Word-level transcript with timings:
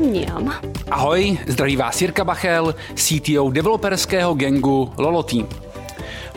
Mňam. 0.00 0.54
Ahoj, 0.90 1.38
zdraví 1.46 1.76
vás 1.76 2.00
Jirka 2.00 2.24
Bachel, 2.24 2.74
CTO 2.94 3.50
developerského 3.50 4.34
gengu 4.34 4.92
Lolo 4.98 5.22
Team. 5.22 5.48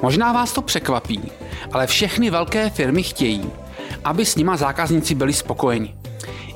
Možná 0.02 0.34
vás 0.34 0.54
to 0.54 0.62
překvapí, 0.62 1.32
ale 1.72 1.88
všechny 1.88 2.30
velké 2.30 2.70
firmy 2.70 3.04
chtějí, 3.04 3.50
aby 4.04 4.26
s 4.26 4.36
nima 4.36 4.58
zákazníci 4.58 5.16
byli 5.16 5.34
spokojeni. 5.34 5.96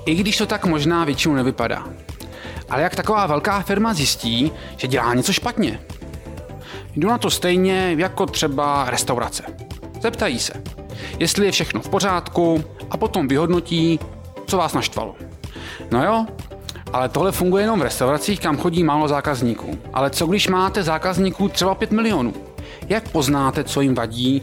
I 0.06 0.16
když 0.16 0.38
to 0.38 0.46
tak 0.46 0.66
možná 0.66 1.06
většinou 1.06 1.36
nevypadá. 1.36 1.88
Ale 2.70 2.82
jak 2.82 2.96
taková 2.96 3.26
velká 3.26 3.62
firma 3.62 3.94
zjistí, 3.94 4.52
že 4.78 4.88
dělá 4.88 5.14
něco 5.14 5.34
špatně? 5.34 5.80
Jdu 6.96 7.08
na 7.08 7.18
to 7.18 7.30
stejně 7.30 7.96
jako 7.98 8.26
třeba 8.26 8.90
restaurace. 8.90 9.44
Zeptají 10.02 10.40
se, 10.40 10.54
jestli 11.20 11.46
je 11.46 11.52
všechno 11.52 11.82
v 11.82 11.90
pořádku 11.90 12.64
a 12.92 12.98
potom 12.98 13.28
vyhodnotí, 13.28 14.00
co 14.48 14.58
vás 14.58 14.74
naštvalo. 14.74 15.16
No 15.92 16.04
jo, 16.06 16.26
ale 16.94 17.10
tohle 17.10 17.32
funguje 17.32 17.64
jenom 17.64 17.80
v 17.80 17.84
restauracích, 17.84 18.40
kam 18.40 18.58
chodí 18.58 18.84
málo 18.84 19.08
zákazníků. 19.08 19.78
Ale 19.94 20.10
co 20.10 20.26
když 20.26 20.48
máte 20.48 20.84
zákazníků 20.84 21.50
třeba 21.50 21.76
5 21.76 21.92
milionů? 21.92 22.34
Jak 22.90 23.10
poznáte, 23.10 23.64
co 23.64 23.82
jim 23.82 23.96
vadí 23.96 24.42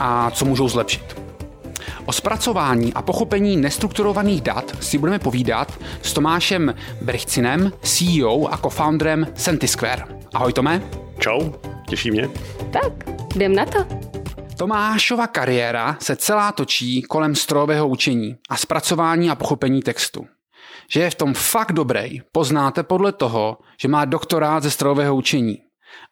a 0.00 0.30
co 0.30 0.44
můžou 0.44 0.68
zlepšit? 0.68 1.20
O 2.06 2.12
zpracování 2.12 2.94
a 2.94 3.02
pochopení 3.02 3.56
nestrukturovaných 3.56 4.40
dat 4.40 4.76
si 4.80 4.98
budeme 4.98 5.18
povídat 5.18 5.78
s 6.02 6.12
Tomášem 6.12 6.74
Brichcinem, 7.02 7.72
CEO 7.82 8.48
a 8.52 8.56
co-founderem 8.56 9.26
Sentisquare. 9.34 10.04
Ahoj 10.34 10.52
Tome. 10.52 10.82
Čau, 11.18 11.50
těší 11.88 12.10
mě. 12.10 12.28
Tak, 12.72 12.92
jdem 13.34 13.54
na 13.54 13.66
to. 13.66 13.86
Tomášova 14.56 15.26
kariéra 15.26 15.96
se 16.00 16.16
celá 16.16 16.52
točí 16.52 17.02
kolem 17.02 17.34
strojového 17.34 17.88
učení 17.88 18.36
a 18.48 18.56
zpracování 18.56 19.30
a 19.30 19.34
pochopení 19.34 19.82
textu. 19.82 20.26
Že 20.92 21.00
je 21.00 21.10
v 21.10 21.14
tom 21.14 21.34
fakt 21.34 21.72
dobrý, 21.72 22.20
poznáte 22.32 22.82
podle 22.82 23.12
toho, 23.12 23.58
že 23.80 23.88
má 23.88 24.04
doktorát 24.04 24.62
ze 24.62 24.70
strojového 24.70 25.16
učení. 25.16 25.58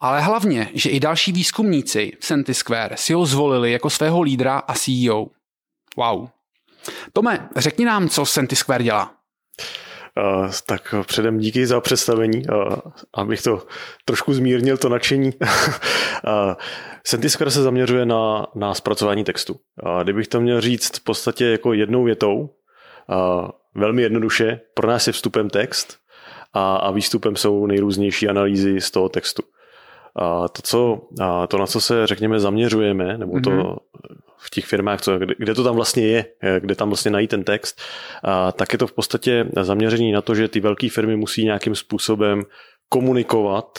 Ale 0.01 0.21
hlavně, 0.21 0.71
že 0.75 0.91
i 0.91 1.01
další 1.01 1.33
výzkumníci 1.33 2.13
v 2.21 2.27
Sentisquare 2.27 2.97
si 2.97 3.13
ho 3.13 3.27
zvolili 3.27 3.73
jako 3.73 3.91
svého 3.91 4.23
lídra 4.23 4.59
a 4.59 4.75
CEO. 4.75 5.27
Wow. 5.97 6.29
Tome, 7.13 7.49
řekni 7.57 7.85
nám, 7.85 8.09
co 8.09 8.27
Sentisquare 8.27 8.85
dělá. 8.85 9.15
Uh, 10.19 10.51
tak 10.67 10.95
předem 11.07 11.39
díky 11.39 11.67
za 11.67 11.81
představení, 11.81 12.43
uh, 12.49 12.77
abych 13.15 13.43
to 13.43 13.67
trošku 14.05 14.35
zmírnil, 14.35 14.77
to 14.77 14.89
nadšení. 14.89 15.33
uh, 15.43 16.55
Sentisquare 17.05 17.51
se 17.51 17.63
zaměřuje 17.63 18.07
na, 18.07 18.47
na 18.55 18.75
zpracování 18.75 19.25
textu. 19.25 19.57
Kdybych 20.03 20.29
to 20.29 20.41
měl 20.41 20.61
říct 20.61 20.97
v 20.97 21.05
podstatě 21.05 21.47
jako 21.47 21.73
jednou 21.73 22.05
větou, 22.05 22.51
velmi 23.75 24.03
jednoduše, 24.03 24.61
pro 24.75 24.89
nás 24.89 25.07
je 25.07 25.13
vstupem 25.13 25.51
text 25.51 25.99
a, 26.53 26.77
a 26.77 26.91
výstupem 26.91 27.37
jsou 27.37 27.67
nejrůznější 27.67 28.29
analýzy 28.29 28.81
z 28.81 28.91
toho 28.91 29.09
textu. 29.09 29.43
A 30.17 30.49
to, 30.49 30.63
co, 30.63 31.01
a 31.21 31.47
to, 31.47 31.59
na 31.59 31.67
co 31.67 31.81
se, 31.81 32.07
řekněme, 32.07 32.41
zaměřujeme, 32.41 33.19
nebo 33.19 33.41
to 33.41 33.51
mm-hmm. 33.51 33.77
v 34.39 34.51
těch 34.51 34.65
firmách, 34.65 35.01
co, 35.01 35.19
kde, 35.19 35.35
kde 35.39 35.55
to 35.55 35.65
tam 35.65 35.77
vlastně 35.77 36.07
je, 36.07 36.25
kde 36.61 36.75
tam 36.75 36.89
vlastně 36.89 37.11
najít 37.11 37.31
ten 37.31 37.45
text, 37.45 37.81
a, 38.25 38.53
tak 38.53 38.73
je 38.73 38.79
to 38.79 38.87
v 38.87 38.93
podstatě 38.93 39.47
zaměření 39.61 40.13
na 40.13 40.23
to, 40.23 40.35
že 40.35 40.49
ty 40.49 40.61
velké 40.61 40.89
firmy 40.91 41.17
musí 41.17 41.45
nějakým 41.45 41.75
způsobem 41.75 42.43
komunikovat 42.89 43.79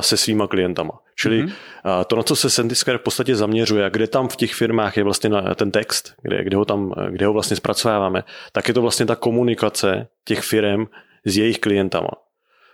se 0.00 0.16
svýma 0.16 0.46
klientama. 0.46 0.92
Čili 1.18 1.44
mm-hmm. 1.44 2.04
to, 2.04 2.16
na 2.16 2.22
co 2.22 2.36
se 2.36 2.50
Sentisquare 2.50 2.98
v 2.98 3.02
podstatě 3.02 3.36
zaměřuje 3.36 3.84
a 3.84 3.88
kde 3.88 4.06
tam 4.06 4.28
v 4.28 4.36
těch 4.36 4.54
firmách 4.54 4.96
je 4.96 5.04
vlastně 5.04 5.30
ten 5.54 5.70
text, 5.70 6.14
kde, 6.22 6.44
kde, 6.44 6.56
ho 6.56 6.64
tam, 6.64 6.92
kde 7.10 7.26
ho 7.26 7.32
vlastně 7.32 7.56
zpracováváme, 7.56 8.24
tak 8.52 8.68
je 8.68 8.74
to 8.74 8.82
vlastně 8.82 9.06
ta 9.06 9.16
komunikace 9.16 10.08
těch 10.24 10.40
firm 10.40 10.86
s 11.24 11.36
jejich 11.36 11.58
klientama. 11.58 12.10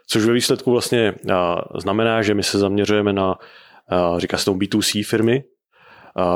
Což 0.07 0.25
ve 0.25 0.33
výsledku 0.33 0.71
vlastně 0.71 1.15
znamená, 1.79 2.23
že 2.23 2.35
my 2.35 2.43
se 2.43 2.59
zaměřujeme 2.59 3.13
na, 3.13 3.39
říká 4.17 4.39
se 4.39 4.45
tomu 4.45 4.59
B2C 4.59 5.05
firmy, 5.05 5.45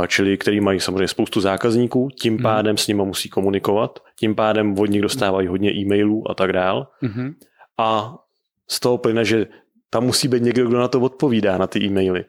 čili 0.07 0.39
který 0.39 0.61
mají 0.61 0.81
samozřejmě 0.81 1.09
spoustu 1.09 1.41
zákazníků, 1.41 2.09
tím 2.21 2.33
mm. 2.33 2.43
pádem 2.43 2.77
s 2.77 2.87
nimi 2.87 3.03
musí 3.05 3.29
komunikovat, 3.29 3.99
tím 4.19 4.35
pádem 4.35 4.79
od 4.79 4.87
nich 4.87 5.03
dostávají 5.03 5.49
hodně 5.49 5.73
e-mailů 5.75 6.31
a 6.31 6.35
tak 6.35 6.53
dál. 6.53 6.89
Mm-hmm. 7.03 7.35
A 7.79 8.15
z 8.69 8.81
toho 8.81 8.99
plyne, 8.99 9.25
že 9.25 9.47
tam 9.91 10.05
musí 10.05 10.29
být 10.29 10.43
někdo, 10.43 10.69
kdo 10.69 10.79
na 10.79 10.89
to 10.89 11.01
odpovídá, 11.01 11.59
na 11.59 11.67
ty 11.67 11.79
e-maily. 11.85 12.25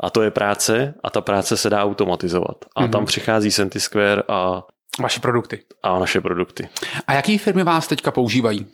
A 0.00 0.10
to 0.10 0.22
je 0.22 0.30
práce 0.30 0.94
a 1.02 1.10
ta 1.10 1.20
práce 1.20 1.56
se 1.56 1.70
dá 1.70 1.82
automatizovat. 1.82 2.64
A 2.76 2.82
mm-hmm. 2.82 2.90
tam 2.90 3.06
přichází 3.06 3.50
Sentisquare 3.50 4.22
a... 4.28 4.62
Vaše 5.00 5.20
produkty. 5.20 5.62
A 5.82 5.98
naše 5.98 6.20
produkty. 6.20 6.68
A 7.06 7.12
jaký 7.12 7.38
firmy 7.38 7.64
vás 7.64 7.86
teďka 7.86 8.10
používají? 8.10 8.66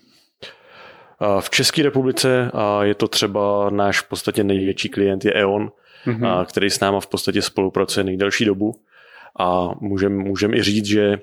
V 1.41 1.51
České 1.51 1.83
republice 1.83 2.51
je 2.83 2.95
to 2.95 3.09
třeba 3.09 3.71
náš 3.71 4.01
v 4.01 4.09
podstatě 4.09 4.45
největší 4.45 4.89
klient 4.89 5.25
je 5.25 5.33
E.ON, 5.33 5.71
mm-hmm. 6.07 6.47
který 6.47 6.71
s 6.71 6.81
náma 6.81 7.01
v 7.01 7.07
podstatě 7.07 7.43
spolupracuje 7.43 8.05
nejdelší 8.05 8.45
dobu 8.45 8.73
a 9.39 9.69
můžeme 9.81 10.15
můžem 10.15 10.55
i 10.55 10.63
říct, 10.63 10.87
že 10.87 11.17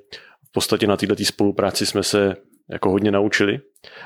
v 0.50 0.51
podstatě 0.51 0.88
na 0.88 0.97
této 0.97 1.23
spolupráci 1.23 1.85
jsme 1.85 2.03
se 2.03 2.35
jako 2.72 2.90
hodně 2.90 3.12
naučili. 3.12 3.59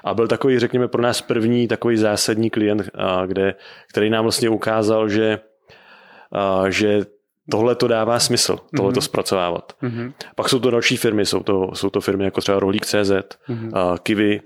A 0.03 0.13
byl 0.13 0.27
takový, 0.27 0.59
řekněme, 0.59 0.87
pro 0.87 1.01
nás 1.01 1.21
první 1.21 1.67
takový 1.67 1.97
zásadní 1.97 2.49
klient, 2.49 2.89
kde, 3.25 3.55
který 3.89 4.09
nám 4.09 4.23
vlastně 4.23 4.49
ukázal, 4.49 5.09
že, 5.09 5.39
že 6.69 7.01
tohle 7.51 7.75
to 7.75 7.87
dává 7.87 8.19
smysl, 8.19 8.57
tohle 8.77 8.93
to 8.93 8.99
mm-hmm. 8.99 9.03
zpracovávat. 9.03 9.73
Mm-hmm. 9.83 10.13
Pak 10.35 10.49
jsou 10.49 10.59
to 10.59 10.71
další 10.71 10.97
firmy, 10.97 11.25
jsou 11.25 11.39
to, 11.39 11.69
jsou 11.73 11.89
to 11.89 12.01
firmy 12.01 12.23
jako 12.23 12.41
třeba 12.41 12.59
Rohlík.cz, 12.59 12.93
mm-hmm. 13.49 13.97
Kiwi, 13.97 14.41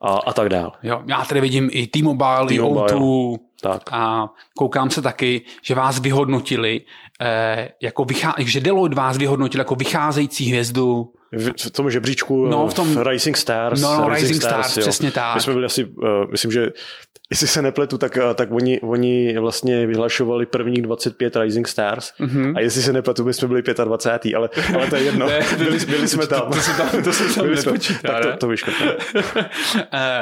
a, 0.00 0.08
a 0.08 0.32
tak 0.32 0.48
dál. 0.48 0.72
Jo, 0.82 1.02
já 1.06 1.24
tady 1.24 1.40
vidím 1.40 1.68
i 1.72 1.86
T-Mobile, 1.86 2.46
T-Mobile 2.48 2.86
i 2.86 2.94
O2 2.94 3.38
tak. 3.60 3.82
a 3.92 4.30
koukám 4.56 4.90
se 4.90 5.02
taky, 5.02 5.42
že 5.62 5.74
vás 5.74 6.00
vyhodnotili, 6.00 6.80
eh, 7.20 7.68
jako 7.82 8.04
vychá, 8.04 8.34
že 8.38 8.60
Deloitte 8.60 8.96
vás 8.96 9.18
vyhodnotil 9.18 9.60
jako 9.60 9.74
vycházející 9.74 10.48
hvězdu 10.48 11.12
v 11.36 11.70
tom 11.70 11.90
žebříčku 11.90 12.46
no, 12.46 12.68
v 12.68 12.74
tom 12.74 13.02
Rising 13.02 13.36
Stars. 13.36 13.80
No, 13.80 14.00
no 14.00 14.08
Rising, 14.08 14.28
Rising 14.28 14.42
Stars, 14.42 14.70
Stars 14.70 14.86
přesně 14.86 15.10
tak. 15.10 15.34
My 15.34 15.40
jsme 15.40 15.52
byli 15.52 15.66
asi, 15.66 15.84
uh, 15.84 16.30
myslím, 16.30 16.52
že 16.52 16.72
jestli 17.30 17.46
se 17.46 17.62
nepletu, 17.62 17.98
tak, 17.98 18.16
uh, 18.16 18.34
tak 18.34 18.52
oni, 18.52 18.80
oni 18.80 19.38
vlastně 19.38 19.86
vyhlašovali 19.86 20.46
prvních 20.46 20.82
25 20.82 21.36
Rising 21.36 21.68
Stars 21.68 22.12
mm-hmm. 22.20 22.56
a 22.56 22.60
jestli 22.60 22.82
se 22.82 22.92
nepletu, 22.92 23.24
my 23.24 23.34
jsme 23.34 23.48
byli 23.48 23.62
25. 23.84 24.34
Ale, 24.34 24.48
ale 24.74 24.86
to 24.86 24.96
je 24.96 25.02
jedno. 25.02 25.26
ne, 25.28 25.40
byli, 25.58 25.78
byli 25.78 26.08
jsme 26.08 26.26
tam. 26.26 26.40
To, 26.40 26.54
to, 26.54 26.60
se 26.60 26.76
tam, 26.76 27.02
to 27.02 27.12
se 27.12 27.34
tam 27.34 27.44
byli 27.44 27.56
nepočítá, 27.56 28.12
Tak 28.12 28.22
to, 28.22 28.36
to 28.36 28.48
vyškrtám. 28.48 28.88
uh, 28.88 29.22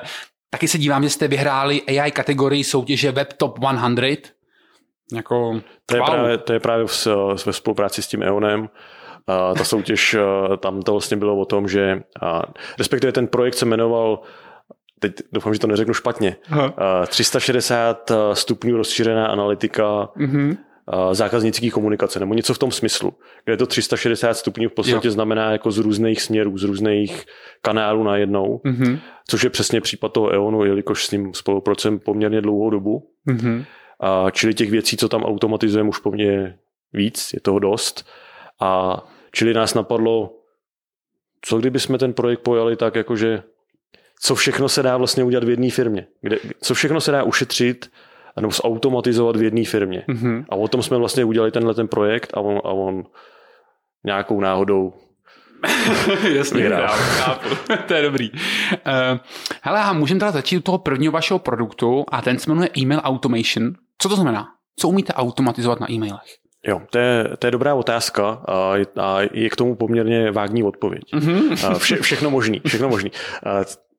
taky 0.51 0.69
se 0.69 0.79
dívám, 0.79 1.03
že 1.03 1.11
jste 1.11 1.29
vyhráli 1.29 1.83
AI 1.83 2.11
kategorii 2.11 2.65
soutěže 2.65 3.13
Web 3.13 3.33
Top 3.33 3.59
100. 3.59 4.35
Jako, 5.13 5.61
to, 5.87 5.97
je 5.97 6.01
wow. 6.01 6.11
právě, 6.11 6.39
to 6.39 6.53
je 6.53 6.61
právě 6.61 6.87
v, 6.87 7.07
ve 7.47 7.53
spolupráci 7.53 8.03
s 8.03 8.07
tím 8.07 8.23
EONem 8.23 8.69
ta 9.27 9.65
soutěž, 9.65 10.17
tam 10.59 10.83
to 10.83 10.93
vlastně 10.93 11.17
bylo 11.17 11.37
o 11.37 11.45
tom, 11.45 11.69
že 11.69 12.03
respektive 12.79 13.13
ten 13.13 13.27
projekt 13.27 13.55
se 13.55 13.65
jmenoval 13.65 14.21
teď 15.01 15.13
doufám, 15.33 15.55
že 15.55 15.61
to 15.61 15.67
neřeknu 15.67 15.95
špatně, 15.95 16.37
Aha. 16.51 16.75
360 17.07 18.13
stupňů 18.33 18.77
rozšířená 18.77 19.27
analytika 19.27 20.09
mm-hmm. 20.17 20.57
zákaznické 21.13 21.71
komunikace, 21.71 22.21
nebo 22.21 22.35
něco 22.35 22.55
v 22.55 22.59
tom 22.59 22.71
smyslu, 22.71 23.13
kde 23.45 23.57
to 23.57 23.67
360 23.67 24.35
stupňů 24.35 24.69
v 24.69 24.73
podstatě 24.73 25.09
jo. 25.09 25.13
znamená 25.13 25.53
jako 25.53 25.71
z 25.71 25.79
různých 25.79 26.23
směrů, 26.23 26.59
z 26.59 26.63
různých 26.63 27.25
kanálů 27.63 28.03
najednou, 28.03 28.61
mm-hmm. 28.65 28.99
což 29.29 29.45
je 29.45 29.51
přesně 29.51 29.81
případ 29.81 30.13
toho 30.13 30.31
EONu, 30.31 30.65
jelikož 30.65 31.07
s 31.07 31.11
ním 31.11 31.35
spolupracujeme 31.35 31.99
poměrně 31.99 32.41
dlouhou 32.41 32.71
dobu. 32.71 33.09
Mm-hmm. 33.29 33.65
A 34.01 34.31
čili 34.31 34.55
těch 34.55 34.71
věcí, 34.71 34.97
co 34.97 35.09
tam 35.09 35.23
automatizujeme 35.25 35.89
už 35.89 35.99
poměrně 35.99 36.59
víc, 36.93 37.31
je 37.35 37.41
toho 37.41 37.59
dost. 37.59 38.07
A 38.61 39.03
Čili 39.35 39.55
nás 39.55 39.75
napadlo, 39.75 40.37
co 41.41 41.59
kdyby 41.59 41.81
jsme 41.81 41.99
ten 41.99 42.13
projekt 42.13 42.41
pojali 42.41 42.77
tak, 42.77 42.95
jakože 42.95 43.43
co 44.21 44.35
všechno 44.35 44.69
se 44.69 44.83
dá 44.83 44.97
vlastně 44.97 45.25
udělat 45.25 45.45
v 45.45 45.51
jedné 45.51 45.71
firmě, 45.71 46.07
kde, 46.21 46.39
co 46.61 46.75
všechno 46.75 47.01
se 47.01 47.13
dá 47.13 47.23
ušetřit 47.23 47.91
nebo 48.41 48.51
zautomatizovat 48.51 49.37
v 49.37 49.43
jedné 49.43 49.65
firmě. 49.65 50.05
Mm-hmm. 50.09 50.45
A 50.49 50.57
o 50.57 50.69
tom 50.69 50.83
jsme 50.83 50.97
vlastně 50.97 51.25
udělali 51.25 51.51
tenhle 51.51 51.75
ten 51.75 51.89
projekt 51.89 52.31
a 52.35 52.41
on, 52.41 52.61
a 52.65 52.69
on 52.69 53.05
nějakou 54.05 54.41
náhodou 54.41 54.93
Jasně, 56.29 56.65
já 56.65 56.87
chápu. 56.87 57.49
to 57.89 57.95
je 57.95 58.03
dobrý. 58.03 58.31
Uh, 58.31 58.39
hele, 59.63 59.81
a 59.81 59.93
můžeme 59.93 60.21
teda 60.21 60.31
začít 60.31 60.59
u 60.59 60.61
toho 60.61 60.79
prvního 60.79 61.13
vašeho 61.13 61.39
produktu 61.39 62.05
a 62.09 62.23
ten 62.23 62.39
se 62.39 62.51
jmenuje 62.51 62.69
Email 62.83 63.01
Automation. 63.05 63.73
Co 63.99 64.09
to 64.09 64.15
znamená? 64.15 64.47
Co 64.79 64.89
umíte 64.89 65.13
automatizovat 65.13 65.81
na 65.81 65.93
e-mailech? 65.93 66.44
Jo, 66.67 66.83
to 66.91 66.99
je, 66.99 67.29
to 67.39 67.47
je 67.47 67.51
dobrá 67.51 67.75
otázka 67.75 68.43
a, 68.49 68.75
a 69.01 69.19
je 69.33 69.51
k 69.51 69.57
tomu 69.57 69.75
poměrně 69.75 70.31
vágní 70.31 70.63
odpověď. 70.63 71.03
Mm-hmm. 71.15 71.79
Vše, 71.79 71.97
všechno 71.97 72.31
možný, 72.31 72.61
všechno 72.67 72.89
možný. 72.89 73.11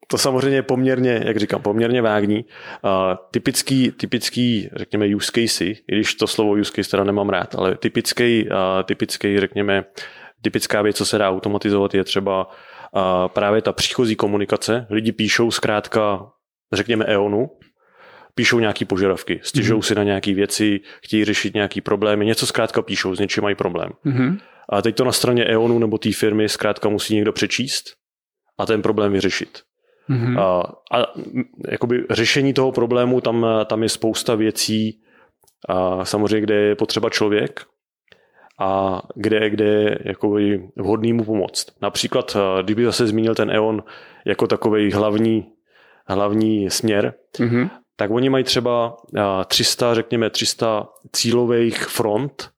To 0.08 0.18
samozřejmě 0.18 0.58
je 0.58 0.64
poměrně, 0.64 1.22
jak 1.26 1.38
říkám, 1.38 1.62
poměrně 1.62 2.02
vágní. 2.02 2.46
Typický, 3.32 3.92
typický, 3.92 4.70
řekněme, 4.76 5.16
use 5.16 5.32
casey, 5.32 5.76
i 5.92 5.96
když 5.96 6.16
to 6.16 6.28
slovo 6.28 6.52
use 6.52 6.72
case 6.76 6.90
teda 6.90 7.04
nemám 7.04 7.30
rád, 7.30 7.56
ale 7.56 7.78
typický, 7.78 8.50
typický 8.84 9.40
řekněme, 9.40 9.84
typická 10.42 10.82
věc, 10.82 10.96
co 10.96 11.06
se 11.06 11.18
dá 11.18 11.30
automatizovat, 11.30 11.94
je 11.94 12.04
třeba 12.04 12.50
právě 13.28 13.62
ta 13.62 13.72
příchozí 13.72 14.16
komunikace. 14.16 14.88
Lidi 14.90 15.12
píšou 15.12 15.52
zkrátka, 15.52 16.28
řekněme 16.74 17.06
EONu, 17.06 17.50
píšou 18.36 18.60
nějaký 18.60 18.86
požadavky, 18.86 19.40
stěžují 19.44 19.80
mm-hmm. 19.80 19.88
si 19.88 19.96
na 19.96 20.04
nějaké 20.04 20.34
věci, 20.34 20.80
chtějí 21.04 21.26
řešit 21.26 21.54
nějaký 21.54 21.82
problémy, 21.82 22.26
něco 22.26 22.46
zkrátka 22.46 22.82
píšou, 22.82 23.16
s 23.16 23.20
něčím 23.20 23.44
mají 23.44 23.56
problém. 23.56 23.90
Mm-hmm. 24.06 24.40
A 24.70 24.82
teď 24.82 24.96
to 24.96 25.04
na 25.04 25.12
straně 25.12 25.46
EONu 25.46 25.80
nebo 25.80 25.98
té 25.98 26.12
firmy 26.12 26.50
zkrátka 26.50 26.90
musí 26.90 27.16
někdo 27.16 27.34
přečíst 27.34 27.86
a 28.58 28.66
ten 28.66 28.82
problém 28.82 29.12
vyřešit. 29.12 29.62
Mm-hmm. 30.10 30.40
A, 30.40 30.62
a 30.98 31.06
jakoby 31.72 32.06
řešení 32.10 32.54
toho 32.54 32.72
problému, 32.72 33.22
tam, 33.22 33.46
tam 33.66 33.84
je 33.84 33.90
spousta 33.90 34.36
věcí, 34.36 35.02
a 35.70 36.06
samozřejmě, 36.06 36.42
kde 36.42 36.56
je 36.56 36.76
potřeba 36.76 37.10
člověk 37.10 37.62
a 38.60 39.02
kde, 39.16 39.50
kde 39.50 39.66
je 39.66 40.00
jakoby 40.06 40.70
vhodný 40.76 41.14
mu 41.14 41.24
pomoct. 41.24 41.68
Například, 41.82 42.38
kdyby 42.62 42.86
zase 42.86 43.08
zmínil 43.08 43.36
ten 43.36 43.52
EON 43.52 43.84
jako 44.26 44.48
takový 44.48 44.92
hlavní, 44.92 45.46
hlavní 46.08 46.70
směr, 46.70 47.14
mm-hmm. 47.38 47.70
Tak 47.96 48.12
oni 48.12 48.30
mají 48.30 48.44
třeba 48.44 48.98
300, 49.48 49.94
řekněme 49.94 50.30
300 50.30 50.88
cílových 51.12 51.78
front, 51.88 52.50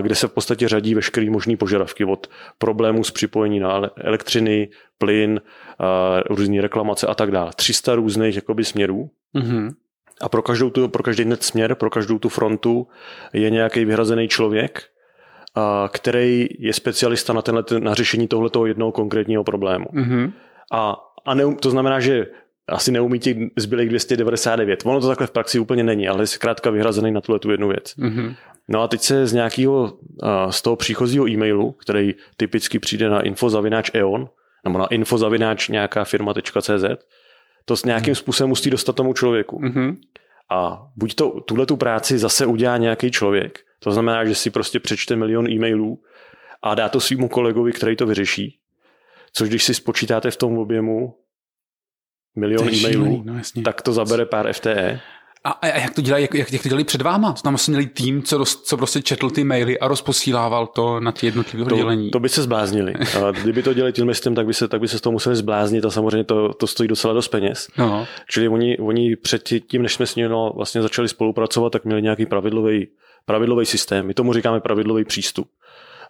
kde 0.00 0.14
se 0.14 0.28
v 0.28 0.32
podstatě 0.32 0.68
řadí 0.68 0.94
veškeré 0.94 1.30
možné 1.30 1.56
požadavky 1.56 2.04
od 2.04 2.26
problémů 2.58 3.04
s 3.04 3.10
připojení 3.10 3.60
na 3.60 3.90
elektřiny, 3.96 4.68
plyn, 4.98 5.40
různé 6.30 6.62
reklamace 6.62 7.06
a 7.06 7.14
tak 7.14 7.30
dále. 7.30 7.50
300 7.56 7.94
různých 7.94 8.34
jakoby 8.34 8.64
směrů. 8.64 9.10
Mm-hmm. 9.34 9.70
A 10.20 10.28
pro, 10.28 10.42
každou 10.42 10.70
tu, 10.70 10.88
pro 10.88 11.02
každý 11.02 11.24
net 11.24 11.42
směr, 11.42 11.74
pro 11.74 11.90
každou 11.90 12.18
tu 12.18 12.28
frontu 12.28 12.86
je 13.32 13.50
nějaký 13.50 13.84
vyhrazený 13.84 14.28
člověk, 14.28 14.82
který 15.88 16.48
je 16.58 16.72
specialista 16.72 17.32
na, 17.32 17.42
tenhle, 17.42 17.64
na 17.78 17.94
řešení 17.94 18.28
tohoto 18.28 18.66
jednoho 18.66 18.92
konkrétního 18.92 19.44
problému. 19.44 19.84
Mm-hmm. 19.84 20.32
A, 20.72 20.96
a 21.24 21.34
ne, 21.34 21.54
to 21.54 21.70
znamená, 21.70 22.00
že 22.00 22.26
asi 22.68 22.92
neumí 22.92 23.18
těch 23.18 23.36
zbylých 23.56 23.88
299. 23.88 24.82
Ono 24.86 25.00
to 25.00 25.08
takhle 25.08 25.26
v 25.26 25.30
praxi 25.30 25.58
úplně 25.58 25.84
není, 25.84 26.08
ale 26.08 26.22
je 26.22 26.26
zkrátka 26.26 26.70
vyhrazený 26.70 27.12
na 27.12 27.20
tuhle 27.20 27.38
tu 27.38 27.50
jednu 27.50 27.68
věc. 27.68 27.94
Mm-hmm. 27.98 28.34
No 28.68 28.82
a 28.82 28.88
teď 28.88 29.00
se 29.00 29.26
z 29.26 29.32
nějakého, 29.32 29.98
z 30.50 30.62
toho 30.62 30.76
příchozího 30.76 31.28
e-mailu, 31.28 31.72
který 31.72 32.14
typicky 32.36 32.78
přijde 32.78 33.08
na 33.08 33.20
infozavináč.eon, 33.20 34.28
nebo 34.64 34.78
na 34.78 34.86
infozavináč 34.86 35.68
nějaká 35.68 36.04
firma.cz, 36.04 36.84
to 37.64 37.76
s 37.76 37.84
nějakým 37.84 38.14
mm-hmm. 38.14 38.18
způsobem 38.18 38.48
musí 38.48 38.70
dostat 38.70 38.96
tomu 38.96 39.12
člověku. 39.12 39.60
Mm-hmm. 39.60 39.96
A 40.50 40.88
buď 40.96 41.14
to 41.14 41.40
tuhle 41.40 41.66
tu 41.66 41.76
práci 41.76 42.18
zase 42.18 42.46
udělá 42.46 42.76
nějaký 42.76 43.10
člověk, 43.10 43.60
to 43.78 43.92
znamená, 43.92 44.24
že 44.24 44.34
si 44.34 44.50
prostě 44.50 44.80
přečte 44.80 45.16
milion 45.16 45.50
e-mailů 45.50 46.02
a 46.62 46.74
dá 46.74 46.88
to 46.88 47.00
svýmu 47.00 47.28
kolegovi, 47.28 47.72
který 47.72 47.96
to 47.96 48.06
vyřeší, 48.06 48.58
což 49.32 49.48
když 49.48 49.64
si 49.64 49.74
spočítáte 49.74 50.30
v 50.30 50.36
tom 50.36 50.58
objemu 50.58 51.14
milion 52.38 52.68
e-mailů, 52.68 53.22
no, 53.26 53.34
tak 53.64 53.82
to 53.82 53.92
zabere 53.92 54.26
pár 54.26 54.52
FTE. 54.52 55.00
A, 55.44 55.50
a 55.50 55.66
jak 55.66 55.94
to 55.94 56.00
dělají, 56.00 56.28
jak, 56.34 56.52
jak, 56.52 56.62
to 56.62 56.68
dělají 56.68 56.84
před 56.84 57.02
váma? 57.02 57.32
Tam 57.32 57.54
asi 57.54 57.70
měli 57.70 57.86
tým, 57.86 58.22
co, 58.22 58.38
roz, 58.38 58.62
co 58.62 58.76
prostě 58.76 59.02
četl 59.02 59.30
ty 59.30 59.44
maily 59.44 59.78
a 59.78 59.88
rozposílával 59.88 60.66
to 60.66 61.00
na 61.00 61.12
ty 61.12 61.26
jednotlivé 61.26 61.64
oddělení. 61.64 62.10
To 62.10 62.20
by 62.20 62.28
se 62.28 62.42
zbláznili. 62.42 62.94
A 62.94 63.30
kdyby 63.30 63.62
to 63.62 63.74
dělali 63.74 63.92
tím 63.92 64.12
tak 64.34 64.46
by 64.46 64.54
se, 64.54 64.68
tak 64.68 64.80
by 64.80 64.88
se 64.88 64.98
z 64.98 65.00
toho 65.00 65.12
museli 65.12 65.36
zbláznit 65.36 65.84
a 65.84 65.90
samozřejmě 65.90 66.24
to, 66.24 66.52
to 66.52 66.66
stojí 66.66 66.88
docela 66.88 67.14
dost 67.14 67.28
peněz. 67.28 67.68
No. 67.78 68.06
Čili 68.30 68.48
oni, 68.48 68.78
oni 68.78 69.16
před 69.16 69.48
tím, 69.66 69.82
než 69.82 69.94
jsme 69.94 70.06
s 70.06 70.14
nimi 70.14 70.28
no, 70.28 70.52
vlastně 70.56 70.82
začali 70.82 71.08
spolupracovat, 71.08 71.70
tak 71.70 71.84
měli 71.84 72.02
nějaký 72.02 72.26
pravidlový, 72.26 72.88
pravidlový 73.26 73.66
systém. 73.66 74.06
My 74.06 74.14
tomu 74.14 74.32
říkáme 74.32 74.60
pravidlový 74.60 75.04
přístup. 75.04 75.48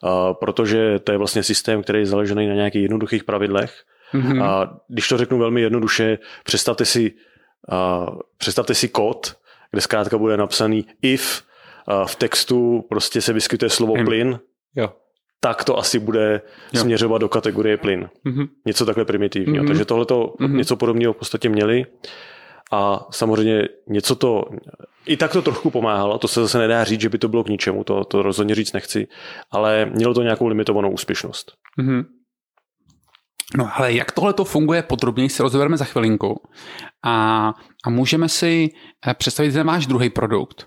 A 0.02 0.34
protože 0.34 0.98
to 0.98 1.12
je 1.12 1.18
vlastně 1.18 1.42
systém, 1.42 1.82
který 1.82 1.98
je 1.98 2.06
založený 2.06 2.46
na 2.46 2.54
nějakých 2.54 2.82
jednoduchých 2.82 3.24
pravidlech. 3.24 3.72
Mm-hmm. 4.14 4.44
A 4.44 4.80
když 4.88 5.08
to 5.08 5.18
řeknu 5.18 5.38
velmi 5.38 5.60
jednoduše, 5.60 6.18
představte 6.44 6.84
si 6.84 7.14
Uh, 7.72 8.18
představte 8.38 8.74
si 8.74 8.88
kód, 8.88 9.36
kde 9.70 9.80
zkrátka 9.80 10.18
bude 10.18 10.36
napsaný 10.36 10.86
if 11.02 11.42
uh, 11.88 12.06
v 12.06 12.16
textu 12.16 12.86
prostě 12.88 13.20
se 13.20 13.32
vyskytuje 13.32 13.70
slovo 13.70 13.94
hmm. 13.94 14.04
plyn, 14.04 14.38
jo. 14.76 14.92
tak 15.40 15.64
to 15.64 15.78
asi 15.78 15.98
bude 15.98 16.42
jo. 16.72 16.80
směřovat 16.80 17.18
do 17.18 17.28
kategorie 17.28 17.76
plyn. 17.76 18.08
Mm-hmm. 18.26 18.48
Něco 18.66 18.86
takhle 18.86 19.04
primitivního. 19.04 19.64
Mm-hmm. 19.64 19.68
Takže 19.68 19.84
tohle 19.84 20.06
to 20.06 20.34
mm-hmm. 20.40 20.54
něco 20.54 20.76
podobného 20.76 21.12
v 21.12 21.16
podstatě 21.16 21.48
měli. 21.48 21.86
A 22.72 23.06
samozřejmě 23.10 23.68
něco 23.88 24.14
to, 24.14 24.44
i 25.06 25.16
tak 25.16 25.32
to 25.32 25.42
trochu 25.42 25.70
pomáhalo, 25.70 26.18
to 26.18 26.28
se 26.28 26.40
zase 26.40 26.58
nedá 26.58 26.84
říct, 26.84 27.00
že 27.00 27.08
by 27.08 27.18
to 27.18 27.28
bylo 27.28 27.44
k 27.44 27.48
ničemu, 27.48 27.84
to, 27.84 28.04
to 28.04 28.22
rozhodně 28.22 28.54
říct 28.54 28.72
nechci, 28.72 29.08
ale 29.50 29.86
mělo 29.86 30.14
to 30.14 30.22
nějakou 30.22 30.46
limitovanou 30.46 30.90
úspěšnost. 30.90 31.52
Mm-hmm. 31.80 32.04
No 33.56 33.70
ale 33.74 33.92
jak 33.92 34.12
tohle 34.12 34.32
to 34.32 34.44
funguje 34.44 34.82
podrobněji, 34.82 35.28
si 35.28 35.42
rozbereme 35.42 35.76
za 35.76 35.84
chvilinku. 35.84 36.42
A, 37.04 37.48
a 37.84 37.90
můžeme 37.90 38.28
si 38.28 38.68
eh, 39.06 39.14
představit 39.14 39.52
ten 39.52 39.66
váš 39.66 39.86
druhý 39.86 40.10
produkt. 40.10 40.66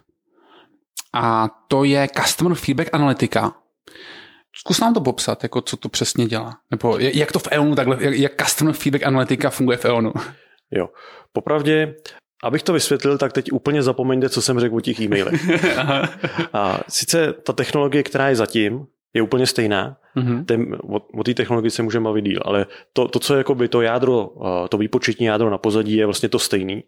A 1.14 1.50
to 1.68 1.84
je 1.84 2.08
Customer 2.18 2.56
Feedback 2.58 2.90
Analytica. 2.94 3.54
Zkus 4.56 4.80
nám 4.80 4.94
to 4.94 5.02
popsat, 5.02 5.44
jako 5.44 5.62
co 5.62 5.78
to 5.78 5.90
přesně 5.90 6.26
dělá. 6.26 6.58
Nebo 6.72 6.98
jak 7.00 7.32
to 7.32 7.40
v 7.40 7.48
EONu 7.52 7.76
takhle, 7.76 7.98
jak, 8.00 8.14
jak 8.14 8.46
Customer 8.46 8.74
Feedback 8.74 9.04
Analytica 9.04 9.50
funguje 9.50 9.78
v 9.78 9.86
EONu. 9.86 10.14
Jo, 10.74 10.90
popravdě, 11.34 11.96
abych 12.44 12.64
to 12.64 12.74
vysvětlil, 12.74 13.18
tak 13.18 13.34
teď 13.34 13.52
úplně 13.52 13.84
zapomeňte, 13.84 14.30
co 14.30 14.42
jsem 14.42 14.60
řekl 14.60 14.76
o 14.76 14.80
těch 14.80 15.00
e-mailech. 15.00 15.66
a 16.54 16.80
sice 16.90 17.34
ta 17.34 17.54
technologie, 17.54 18.04
která 18.04 18.30
je 18.30 18.36
zatím, 18.36 18.86
je 19.14 19.22
úplně 19.22 19.48
stejná. 19.48 19.98
Mm-hmm. 20.16 20.46
Ten, 20.46 20.78
o, 20.84 21.00
o 21.20 21.24
té 21.24 21.34
technologii 21.34 21.72
se 21.72 21.84
můžeme 21.84 22.04
bavit 22.04 22.26
díl, 22.26 22.40
ale 22.46 22.66
to, 22.94 23.08
to 23.08 23.20
co 23.20 23.34
je 23.34 23.38
jakoby 23.38 23.68
to 23.68 23.82
jádro, 23.82 24.30
to 24.70 24.78
výpočetní 24.78 25.26
jádro 25.26 25.50
na 25.50 25.58
pozadí 25.58 25.96
je 25.96 26.06
vlastně 26.06 26.30
to 26.30 26.40
stejný, 26.40 26.84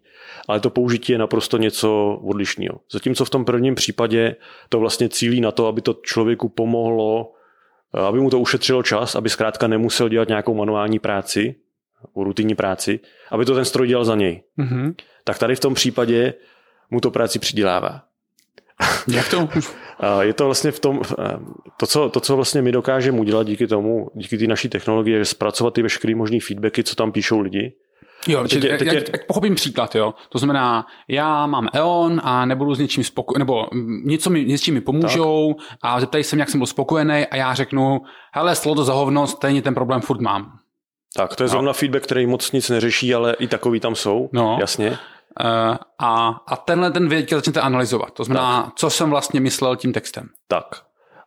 ale 0.48 0.60
to 0.60 0.70
použití 0.70 1.12
je 1.12 1.18
naprosto 1.18 1.58
něco 1.58 2.20
odlišného. 2.24 2.80
Zatímco 2.92 3.24
v 3.24 3.30
tom 3.30 3.44
prvním 3.44 3.74
případě 3.74 4.36
to 4.68 4.78
vlastně 4.78 5.08
cílí 5.08 5.40
na 5.40 5.50
to, 5.50 5.66
aby 5.66 5.80
to 5.80 5.94
člověku 6.02 6.48
pomohlo, 6.48 7.32
aby 8.08 8.20
mu 8.20 8.30
to 8.30 8.38
ušetřilo 8.38 8.82
čas, 8.82 9.14
aby 9.14 9.30
zkrátka 9.30 9.66
nemusel 9.66 10.08
dělat 10.08 10.28
nějakou 10.28 10.54
manuální 10.54 10.98
práci, 10.98 11.54
rutinní 12.16 12.54
práci, 12.54 13.00
aby 13.30 13.44
to 13.44 13.54
ten 13.54 13.64
stroj 13.64 13.88
dělal 13.88 14.04
za 14.04 14.14
něj. 14.14 14.42
Mm-hmm. 14.58 14.94
Tak 15.24 15.38
tady 15.38 15.56
v 15.56 15.60
tom 15.60 15.74
případě 15.74 16.34
mu 16.90 17.00
to 17.00 17.10
práci 17.10 17.38
přidělává. 17.38 18.02
Jak 19.08 19.28
to? 19.28 19.48
Je 20.20 20.32
to 20.32 20.44
vlastně 20.44 20.70
v 20.70 20.80
tom, 20.80 21.00
to 21.76 21.86
co, 21.86 22.08
to, 22.08 22.20
co 22.20 22.36
vlastně 22.36 22.62
my 22.62 22.72
dokážeme 22.72 23.20
udělat 23.20 23.46
díky 23.46 23.66
tomu, 23.66 24.08
díky 24.14 24.38
té 24.38 24.46
naší 24.46 24.68
technologii, 24.68 25.14
je 25.14 25.24
zpracovat 25.24 25.74
ty 25.74 25.82
veškeré 25.82 26.14
možné 26.14 26.38
feedbacky, 26.40 26.84
co 26.84 26.94
tam 26.94 27.12
píšou 27.12 27.40
lidi. 27.40 27.72
Jo, 28.28 28.42
teď, 28.42 28.60
teď, 28.60 28.78
teď, 28.78 28.92
jak, 28.92 29.08
jak 29.12 29.26
pochopím 29.26 29.54
příklad, 29.54 29.94
jo. 29.94 30.14
To 30.28 30.38
znamená, 30.38 30.86
já 31.08 31.46
mám 31.46 31.68
EON 31.72 32.20
a 32.24 32.44
nebudu 32.46 32.74
s 32.74 32.78
něčím 32.78 33.04
spokojený, 33.04 33.38
nebo 33.38 33.66
něco 34.04 34.30
mi, 34.30 34.44
něčím 34.44 34.74
mi 34.74 34.80
pomůžou 34.80 35.54
tak. 35.54 35.78
a 35.82 36.00
zeptají 36.00 36.24
se 36.24 36.36
mě, 36.36 36.42
jak 36.42 36.50
jsem 36.50 36.60
byl 36.60 36.66
spokojený 36.66 37.26
a 37.26 37.36
já 37.36 37.54
řeknu, 37.54 38.00
hele, 38.32 38.54
slovo 38.54 38.74
to 38.74 38.84
za 38.84 38.92
hovno, 38.92 39.26
stejně 39.26 39.62
ten 39.62 39.74
problém 39.74 40.00
furt 40.00 40.20
mám. 40.20 40.52
Tak, 41.16 41.36
to 41.36 41.42
je 41.42 41.46
no. 41.46 41.50
zrovna 41.50 41.72
feedback, 41.72 42.02
který 42.02 42.26
moc 42.26 42.52
nic 42.52 42.70
neřeší, 42.70 43.14
ale 43.14 43.36
i 43.38 43.48
takový 43.48 43.80
tam 43.80 43.94
jsou, 43.94 44.28
no. 44.32 44.56
jasně. 44.60 44.98
Uh, 45.40 45.76
a, 45.98 46.28
a 46.48 46.56
tenhle 46.56 46.90
ten 46.90 47.08
věděl 47.08 47.38
začnete 47.38 47.60
analyzovat. 47.60 48.12
To 48.12 48.24
znamená, 48.24 48.62
tak. 48.62 48.74
co 48.74 48.90
jsem 48.90 49.10
vlastně 49.10 49.40
myslel 49.40 49.76
tím 49.76 49.92
textem. 49.92 50.28
Tak. 50.48 50.64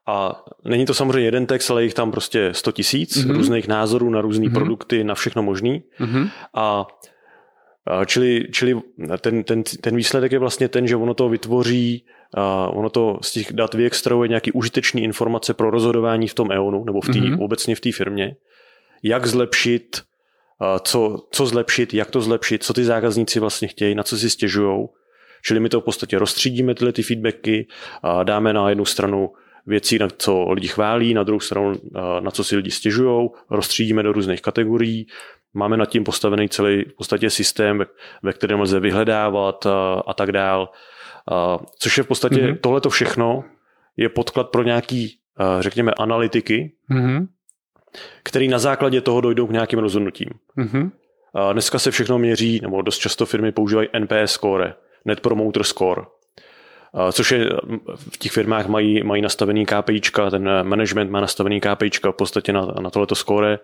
A 0.08 0.44
není 0.66 0.86
to 0.86 0.94
samozřejmě 0.94 1.28
jeden 1.28 1.46
text, 1.46 1.72
ale 1.72 1.84
jich 1.84 1.94
tam 1.94 2.12
prostě 2.12 2.54
100 2.54 2.72
tisíc 2.72 3.18
mm-hmm. 3.18 3.34
různých 3.34 3.68
názorů 3.68 4.10
na 4.10 4.22
různé 4.22 4.46
mm-hmm. 4.46 4.54
produkty, 4.54 5.04
na 5.04 5.16
všechno 5.16 5.44
možný. 5.44 5.84
Mm-hmm. 6.00 6.30
A 6.56 6.88
Čili, 8.06 8.48
čili 8.52 8.82
ten, 9.22 9.44
ten, 9.44 9.64
ten 9.64 9.96
výsledek 9.96 10.32
je 10.32 10.40
vlastně 10.40 10.68
ten, 10.68 10.88
že 10.88 10.96
ono 10.96 11.14
to 11.14 11.30
vytvoří, 11.30 12.06
uh, 12.38 12.80
ono 12.80 12.90
to 12.90 13.20
z 13.22 13.32
těch 13.32 13.54
dat 13.54 13.74
vyextrahuje 13.74 14.30
nějaký 14.30 14.52
užitečný 14.52 15.04
informace 15.04 15.54
pro 15.54 15.70
rozhodování 15.70 16.28
v 16.28 16.34
tom 16.34 16.52
EONu 16.52 16.84
nebo 16.86 17.02
v 17.02 17.06
tý, 17.06 17.22
mm-hmm. 17.22 17.44
obecně 17.44 17.76
v 17.76 17.80
té 17.80 17.92
firmě, 17.92 18.36
jak 19.04 19.26
zlepšit 19.26 20.02
co, 20.82 21.28
co 21.32 21.46
zlepšit, 21.46 21.94
jak 21.94 22.12
to 22.12 22.22
zlepšit, 22.22 22.64
co 22.64 22.74
ty 22.74 22.84
zákazníci 22.84 23.40
vlastně 23.40 23.68
chtějí, 23.68 23.96
na 23.96 24.04
co 24.04 24.18
si 24.18 24.30
stěžují. 24.30 24.88
Čili 25.46 25.60
my 25.60 25.70
to 25.70 25.82
v 25.82 25.84
podstatě 25.84 26.20
rozstřídíme 26.20 26.76
tyhle 26.76 26.94
ty 26.94 27.04
feedbacky 27.04 27.68
a 28.04 28.24
dáme 28.24 28.54
na 28.54 28.70
jednu 28.70 28.86
stranu 28.86 29.30
věcí, 29.66 30.00
na 30.00 30.08
co 30.18 30.52
lidi 30.52 30.68
chválí, 30.68 31.14
na 31.14 31.24
druhou 31.24 31.40
stranu, 31.40 31.74
na 32.20 32.32
co 32.32 32.44
si 32.44 32.56
lidi 32.56 32.72
stěžují, 32.72 33.30
rozstřídíme 33.50 34.04
do 34.04 34.12
různých 34.12 34.42
kategorií, 34.42 35.08
máme 35.54 35.78
nad 35.78 35.86
tím 35.86 36.04
postavený 36.04 36.50
celý 36.50 36.84
v 36.84 36.96
podstatě 36.98 37.30
systém, 37.30 37.78
ve, 37.78 37.86
ve 38.24 38.34
kterém 38.34 38.62
lze 38.62 38.80
vyhledávat 38.80 39.66
a, 39.66 40.04
a 40.08 40.14
tak 40.14 40.32
dál. 40.32 40.70
A, 41.32 41.58
což 41.80 41.98
je 41.98 42.04
v 42.04 42.08
podstatě 42.08 42.36
mm-hmm. 42.36 42.60
tohleto 42.60 42.90
všechno 42.90 43.44
je 43.98 44.10
podklad 44.10 44.50
pro 44.50 44.64
nějaký, 44.64 45.20
řekněme, 45.60 45.92
analytiky, 45.92 46.72
mm-hmm 46.92 47.28
který 48.24 48.48
na 48.48 48.60
základě 48.60 49.02
toho 49.02 49.22
dojdou 49.22 49.48
k 49.48 49.52
nějakým 49.52 49.80
rozhodnutím. 49.80 50.30
Mm-hmm. 50.58 50.92
A 51.34 51.54
dneska 51.54 51.80
se 51.80 51.92
všechno 51.92 52.20
měří, 52.20 52.60
nebo 52.62 52.82
dost 52.82 52.98
často 52.98 53.26
firmy 53.26 53.52
používají 53.52 53.88
NPS 54.00 54.32
score, 54.32 54.74
Net 55.06 55.20
Promoter 55.20 55.64
Score, 55.64 56.02
a 56.94 57.12
což 57.12 57.32
je, 57.32 57.50
v 58.12 58.18
těch 58.18 58.32
firmách 58.32 58.68
mají, 58.68 59.04
mají 59.04 59.22
nastavený 59.22 59.66
KPIčka, 59.66 60.30
ten 60.30 60.50
management 60.64 61.12
má 61.12 61.22
nastavený 61.22 61.62
KPIčka 61.62 62.12
v 62.12 62.16
podstatě 62.16 62.54
na, 62.54 62.66
na 62.66 62.90
tohleto 62.90 63.16
score 63.16 63.60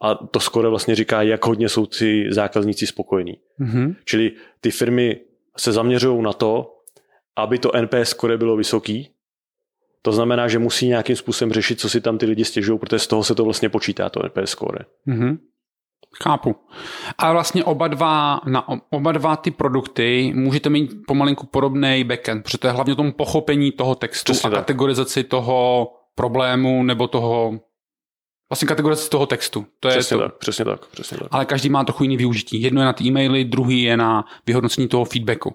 a 0.00 0.14
to 0.14 0.40
skoro 0.40 0.70
vlastně 0.70 0.94
říká, 0.94 1.22
jak 1.22 1.46
hodně 1.46 1.68
jsou 1.68 1.86
ty 1.86 2.26
zákazníci 2.30 2.86
spokojení. 2.86 3.36
Mm-hmm. 3.60 3.94
Čili 4.04 4.32
ty 4.60 4.70
firmy 4.70 5.20
se 5.56 5.72
zaměřují 5.72 6.22
na 6.22 6.32
to, 6.32 6.74
aby 7.36 7.58
to 7.58 7.70
NPS 7.80 8.08
skoro 8.08 8.38
bylo 8.38 8.56
vysoký, 8.56 9.10
to 10.04 10.12
znamená, 10.12 10.48
že 10.48 10.58
musí 10.58 10.88
nějakým 10.88 11.16
způsobem 11.16 11.52
řešit, 11.52 11.80
co 11.80 11.88
si 11.88 12.00
tam 12.00 12.18
ty 12.18 12.26
lidi 12.26 12.44
stěžují, 12.44 12.78
protože 12.78 12.98
z 12.98 13.06
toho 13.06 13.24
se 13.24 13.34
to 13.34 13.44
vlastně 13.44 13.68
počítá, 13.68 14.08
to 14.10 14.20
NPS 14.22 14.50
score. 14.50 14.78
Mm-hmm. 15.08 15.38
Chápu. 16.22 16.56
A 17.18 17.32
vlastně 17.32 17.64
oba 17.64 17.88
dva, 17.88 18.40
na 18.46 18.68
oba 18.90 19.12
dva 19.12 19.36
ty 19.36 19.50
produkty 19.50 20.32
můžete 20.34 20.70
mít 20.70 20.92
pomalinku 21.06 21.46
podobný 21.46 22.04
backend, 22.04 22.44
protože 22.44 22.58
to 22.58 22.66
je 22.66 22.72
hlavně 22.72 22.92
o 22.92 22.96
tom 22.96 23.12
pochopení 23.12 23.72
toho 23.72 23.94
textu 23.94 24.32
Přesně 24.32 24.48
a 24.48 24.50
tak. 24.50 24.60
kategorizaci 24.60 25.24
toho 25.24 25.88
problému 26.14 26.82
nebo 26.82 27.08
toho 27.08 27.60
Vlastně 28.50 28.68
kategorizaci 28.68 29.10
toho 29.10 29.26
textu. 29.26 29.66
To 29.80 29.88
je 29.88 29.92
přesně 29.92 30.16
to. 30.16 30.22
tak, 30.22 30.34
přesně 30.34 30.64
tak, 30.64 30.86
přesně 30.86 31.18
tak. 31.18 31.28
Ale 31.30 31.44
každý 31.44 31.68
má 31.68 31.84
trochu 31.84 32.04
jiný 32.04 32.16
využití. 32.16 32.62
Jedno 32.62 32.80
je 32.80 32.84
na 32.84 32.92
ty 32.92 33.04
e-maily, 33.04 33.44
druhý 33.44 33.82
je 33.82 33.96
na 33.96 34.24
vyhodnocení 34.46 34.88
toho 34.88 35.04
feedbacku. 35.04 35.54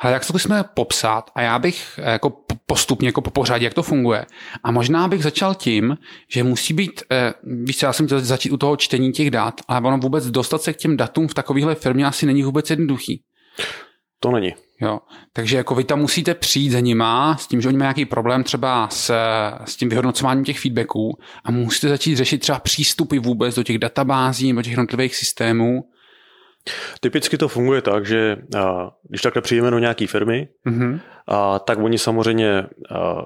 Hele, 0.00 0.14
jak 0.14 0.26
to 0.26 0.38
jsme 0.38 0.64
popsat 0.74 1.30
a 1.34 1.42
já 1.42 1.58
bych 1.58 2.00
eh, 2.02 2.12
jako 2.12 2.32
postupně, 2.66 3.08
jako 3.08 3.20
po 3.20 3.30
pořadě, 3.30 3.64
jak 3.64 3.74
to 3.74 3.82
funguje. 3.82 4.26
A 4.64 4.70
možná 4.70 5.08
bych 5.08 5.22
začal 5.22 5.54
tím, 5.54 5.96
že 6.28 6.44
musí 6.44 6.74
být, 6.74 7.02
eh, 7.12 7.34
víš 7.42 7.78
co, 7.78 7.86
já 7.86 7.92
jsem 7.92 8.06
chtěl 8.06 8.20
začít 8.20 8.50
u 8.50 8.56
toho 8.56 8.76
čtení 8.76 9.12
těch 9.12 9.30
dat, 9.30 9.60
ale 9.68 9.80
ono 9.80 9.98
vůbec 9.98 10.30
dostat 10.30 10.62
se 10.62 10.72
k 10.72 10.76
těm 10.76 10.96
datům 10.96 11.28
v 11.28 11.34
takovéhle 11.34 11.74
firmě 11.74 12.06
asi 12.06 12.26
není 12.26 12.42
vůbec 12.42 12.70
jednoduchý. 12.70 13.22
To 14.20 14.30
není. 14.30 14.54
Jo, 14.80 14.98
takže 15.32 15.56
jako 15.56 15.74
vy 15.74 15.84
tam 15.84 16.00
musíte 16.00 16.34
přijít 16.34 16.70
za 16.70 16.80
nima 16.80 17.36
s 17.36 17.46
tím, 17.46 17.60
že 17.60 17.68
oni 17.68 17.76
mají 17.76 17.84
nějaký 17.84 18.04
problém 18.04 18.44
třeba 18.44 18.88
s, 18.88 19.14
s 19.64 19.76
tím 19.76 19.88
vyhodnocováním 19.88 20.44
těch 20.44 20.60
feedbacků 20.60 21.18
a 21.44 21.50
musíte 21.50 21.88
začít 21.88 22.16
řešit 22.16 22.38
třeba 22.38 22.58
přístupy 22.58 23.18
vůbec 23.18 23.54
do 23.54 23.62
těch 23.62 23.78
databází 23.78 24.48
nebo 24.48 24.62
těch 24.62 24.70
jednotlivých 24.70 25.16
systémů 25.16 25.84
Typicky 27.00 27.38
to 27.38 27.48
funguje 27.48 27.82
tak, 27.82 28.06
že 28.06 28.36
a, 28.58 28.92
když 29.08 29.22
takhle 29.22 29.42
přijeme 29.42 29.70
do 29.70 29.78
nějaké 29.78 30.06
firmy, 30.06 30.48
mm-hmm. 30.66 31.00
a, 31.26 31.58
tak 31.58 31.78
oni 31.78 31.98
samozřejmě 31.98 32.66
a, 32.90 33.24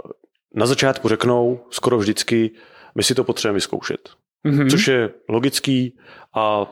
na 0.55 0.67
začátku 0.67 1.09
řeknou 1.09 1.61
skoro 1.71 1.99
vždycky, 1.99 2.51
my 2.95 3.03
si 3.03 3.15
to 3.15 3.25
potřebujeme 3.25 3.57
vyzkoušet. 3.57 4.11
Mm-hmm. 4.47 4.71
Což 4.71 4.89
je 4.89 5.11
logický 5.29 5.99
a 6.35 6.67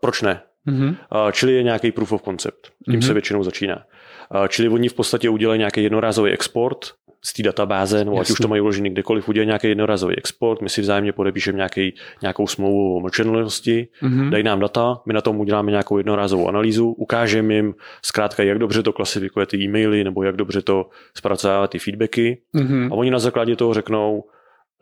proč 0.00 0.22
ne? 0.22 0.42
Mm-hmm. 0.68 0.96
A, 1.10 1.30
čili 1.30 1.52
je 1.52 1.62
nějaký 1.62 1.92
proof 1.92 2.12
of 2.12 2.22
concept. 2.22 2.72
Tím 2.84 2.94
mm-hmm. 2.94 3.06
se 3.06 3.12
většinou 3.12 3.44
začíná. 3.44 3.84
A, 4.30 4.48
čili 4.48 4.68
oni 4.68 4.88
v 4.88 4.94
podstatě 4.94 5.28
udělají 5.28 5.58
nějaký 5.58 5.82
jednorázový 5.82 6.32
export 6.32 6.94
z 7.24 7.32
té 7.32 7.42
databáze, 7.42 8.04
no 8.04 8.18
ať 8.20 8.30
už 8.30 8.38
to 8.38 8.48
mají 8.48 8.60
uložený 8.60 8.90
kdekoliv, 8.90 9.28
udělají 9.28 9.46
nějaký 9.46 9.68
jednorázový 9.68 10.18
export, 10.18 10.62
my 10.62 10.68
si 10.68 10.80
vzájemně 10.80 11.12
podepíšeme 11.12 11.56
nějaký, 11.56 11.94
nějakou 12.22 12.46
smlouvu 12.46 12.96
o 12.96 13.00
mlčenlivosti, 13.00 13.88
mm-hmm. 14.02 14.30
dají 14.30 14.44
nám 14.44 14.60
data, 14.60 15.00
my 15.06 15.12
na 15.12 15.20
tom 15.20 15.40
uděláme 15.40 15.70
nějakou 15.70 15.98
jednorázovou 15.98 16.48
analýzu, 16.48 16.90
ukážeme 16.92 17.54
jim 17.54 17.74
zkrátka, 18.02 18.42
jak 18.42 18.58
dobře 18.58 18.82
to 18.82 18.92
klasifikuje 18.92 19.46
ty 19.46 19.56
e-maily, 19.56 20.04
nebo 20.04 20.22
jak 20.22 20.36
dobře 20.36 20.62
to 20.62 20.86
zpracovává 21.16 21.66
ty 21.66 21.78
feedbacky 21.78 22.38
mm-hmm. 22.54 22.92
a 22.92 22.94
oni 22.94 23.10
na 23.10 23.18
základě 23.18 23.56
toho 23.56 23.74
řeknou, 23.74 24.24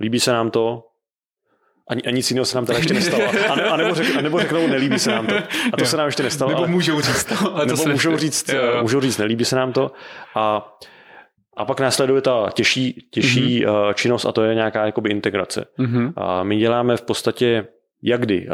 líbí 0.01 0.21
se 0.21 0.33
nám 0.33 0.51
to, 0.51 0.85
a, 1.91 2.09
a 2.09 2.11
nic 2.11 2.31
jiného 2.31 2.45
se 2.45 2.57
nám 2.57 2.67
teda 2.67 2.79
ještě 2.79 2.95
nestalo. 2.95 3.25
A, 3.49 3.55
ne, 3.55 3.65
a, 3.65 3.77
nebo, 3.77 3.95
řek, 3.95 4.17
a 4.17 4.21
nebo 4.21 4.41
řeknou, 4.41 4.67
nelíbí 4.67 4.99
se 4.99 5.11
nám 5.11 5.27
to. 5.27 5.37
A 5.73 5.77
to 5.77 5.83
jo. 5.83 5.87
se 5.87 5.97
nám 5.97 6.07
ještě 6.07 6.23
nestalo. 6.23 6.49
Nebo 6.49 6.63
ale, 6.63 6.69
můžou 6.69 7.01
říct 7.01 7.25
to. 7.25 7.55
Ale 7.55 7.67
nebo 7.67 7.83
to 7.83 7.91
můžou, 7.91 8.17
říct, 8.17 8.49
jo. 8.49 8.83
můžou 8.83 9.01
říct, 9.01 9.19
nelíbí 9.19 9.45
se 9.45 9.57
nám 9.57 9.73
to. 9.73 9.91
A 10.35 10.73
a 11.59 11.65
pak 11.65 11.81
následuje 11.81 12.21
ta 12.21 12.51
těžší, 12.55 13.07
těžší 13.11 13.65
mm-hmm. 13.65 13.95
činnost 13.95 14.25
a 14.25 14.33
to 14.33 14.43
je 14.43 14.55
nějaká 14.55 14.87
jakoby 14.87 15.11
integrace. 15.11 15.65
Mm-hmm. 15.79 16.13
A 16.17 16.43
my 16.43 16.57
děláme 16.57 16.97
v 16.97 17.03
podstatě 17.03 17.67
jak 18.03 18.21
kdy. 18.21 18.49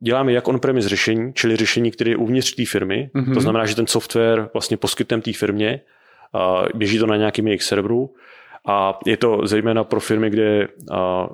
Děláme 0.00 0.32
jak 0.32 0.48
on-premise 0.48 0.88
řešení, 0.88 1.32
čili 1.34 1.56
řešení, 1.56 1.90
které 1.90 2.10
je 2.10 2.16
uvnitř 2.16 2.54
té 2.54 2.64
firmy. 2.66 3.10
Mm-hmm. 3.14 3.34
To 3.34 3.40
znamená, 3.40 3.66
že 3.66 3.76
ten 3.76 3.86
software 3.86 4.48
vlastně 4.52 4.76
poskytneme 4.76 5.22
té 5.22 5.32
firmě, 5.32 5.80
běží 6.74 6.98
to 6.98 7.06
na 7.06 7.16
nějakým 7.16 7.46
jejich 7.46 7.62
serveru 7.62 8.14
a 8.66 8.98
je 9.06 9.16
to 9.16 9.40
zejména 9.44 9.84
pro 9.84 10.00
firmy, 10.00 10.30
kde, 10.30 10.68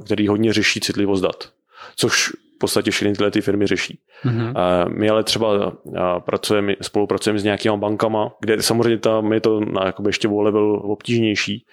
který 0.04 0.28
hodně 0.28 0.52
řeší 0.52 0.80
citlivost 0.80 1.22
dat. 1.22 1.48
Což 1.96 2.32
v 2.58 2.60
podstatě 2.60 2.90
všechny 2.90 3.12
tyhle 3.12 3.30
ty 3.30 3.40
firmy 3.40 3.66
řeší. 3.66 4.00
Mm-hmm. 4.24 4.54
My 4.98 5.10
ale 5.10 5.24
třeba 5.24 5.72
pracujeme, 6.18 6.74
spolupracujeme 6.82 7.38
s 7.38 7.44
nějakýma 7.44 7.76
bankama, 7.76 8.30
kde 8.40 8.62
samozřejmě 8.62 8.98
tam 8.98 9.32
je 9.32 9.40
to 9.40 9.60
na 9.60 9.86
jakoby 9.86 10.08
ještě 10.08 10.28
o 10.28 10.40
level 10.40 10.80
obtížnější 10.84 11.64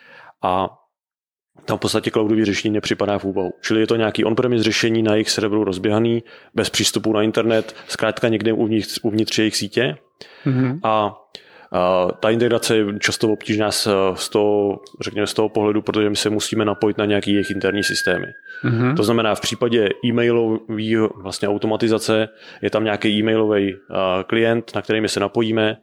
a 0.43 0.67
tam 1.65 1.77
v 1.77 1.81
podstatě 1.81 2.11
cloudový 2.11 2.45
řešení 2.45 2.73
nepřipadá 2.73 3.17
v 3.17 3.25
úvahu. 3.25 3.51
Čili 3.61 3.79
je 3.79 3.87
to 3.87 3.95
nějaký 3.95 4.25
on-premise 4.25 4.63
řešení 4.63 5.03
na 5.03 5.13
jejich 5.13 5.29
serveru 5.29 5.63
rozběhaný, 5.63 6.23
bez 6.53 6.69
přístupu 6.69 7.13
na 7.13 7.21
internet, 7.21 7.75
zkrátka 7.87 8.27
někde 8.27 8.53
uvnitř, 8.53 8.99
uvnitř 9.03 9.37
jejich 9.39 9.55
sítě. 9.55 9.95
Mm-hmm. 10.45 10.79
A 10.83 11.15
ta 12.19 12.29
integrace 12.29 12.77
je 12.77 12.86
často 13.00 13.29
obtížná 13.29 13.72
z, 13.72 13.88
z, 14.13 14.29
toho, 14.29 14.79
řekněme, 15.01 15.27
z 15.27 15.34
toho 15.34 15.50
pohledu, 15.50 15.81
protože 15.81 16.10
my 16.10 16.15
se 16.15 16.29
musíme 16.29 16.65
napojit 16.65 16.98
na 16.98 17.05
nějaké 17.05 17.31
jejich 17.31 17.51
interní 17.51 17.84
systémy. 17.84 18.27
Mm-hmm. 18.63 18.95
To 18.95 19.03
znamená, 19.03 19.36
v 19.36 19.41
případě 19.41 19.89
e-mailový 20.05 20.98
vlastně 21.22 21.48
automatizace 21.48 22.29
je 22.62 22.69
tam 22.69 22.84
nějaký 22.84 23.10
e-mailový 23.10 23.75
klient, 24.27 24.72
na 24.75 24.81
který 24.81 25.01
my 25.01 25.10
se 25.10 25.19
napojíme. 25.19 25.77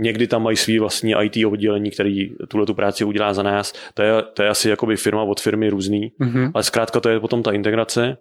Někdy 0.00 0.26
tam 0.26 0.42
mají 0.42 0.56
svý 0.56 0.78
vlastní 0.78 1.14
IT 1.22 1.46
oddělení, 1.46 1.90
který 1.90 2.30
tuhle 2.48 2.66
tu 2.66 2.74
práci 2.74 3.04
udělá 3.04 3.34
za 3.34 3.42
nás. 3.42 3.72
To 3.94 4.02
je, 4.02 4.22
to 4.34 4.42
je 4.42 4.48
asi 4.48 4.70
jakoby 4.70 4.96
firma 4.96 5.22
od 5.22 5.40
firmy 5.40 5.68
různý, 5.68 6.12
mm-hmm. 6.20 6.50
ale 6.54 6.64
zkrátka 6.64 7.00
to 7.00 7.08
je 7.08 7.20
potom 7.20 7.42
ta 7.42 7.52
integrace. 7.52 8.16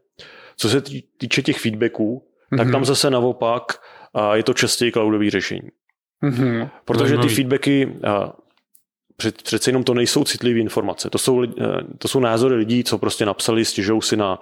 Co 0.57 0.69
se 0.69 0.83
týče 1.17 1.41
těch 1.41 1.59
feedbacků, 1.59 2.23
mm-hmm. 2.23 2.57
tak 2.57 2.71
tam 2.71 2.85
zase 2.85 3.09
naopak 3.09 3.63
je 4.33 4.43
to 4.43 4.53
častěji 4.53 4.91
cloudový 4.91 5.29
řešení. 5.29 5.69
Mm-hmm. 6.29 6.69
Protože 6.85 7.17
ty 7.17 7.27
feedbacky, 7.27 7.95
před, 9.17 9.41
přece 9.41 9.69
jenom 9.69 9.83
to 9.83 9.93
nejsou 9.93 10.23
citlivé 10.23 10.59
informace. 10.59 11.09
To 11.09 11.17
jsou, 11.17 11.45
to 11.97 12.07
jsou 12.07 12.19
názory 12.19 12.55
lidí, 12.55 12.83
co 12.83 12.97
prostě 12.97 13.25
napsali, 13.25 13.65
stěžou 13.65 14.01
si 14.01 14.17
na 14.17 14.41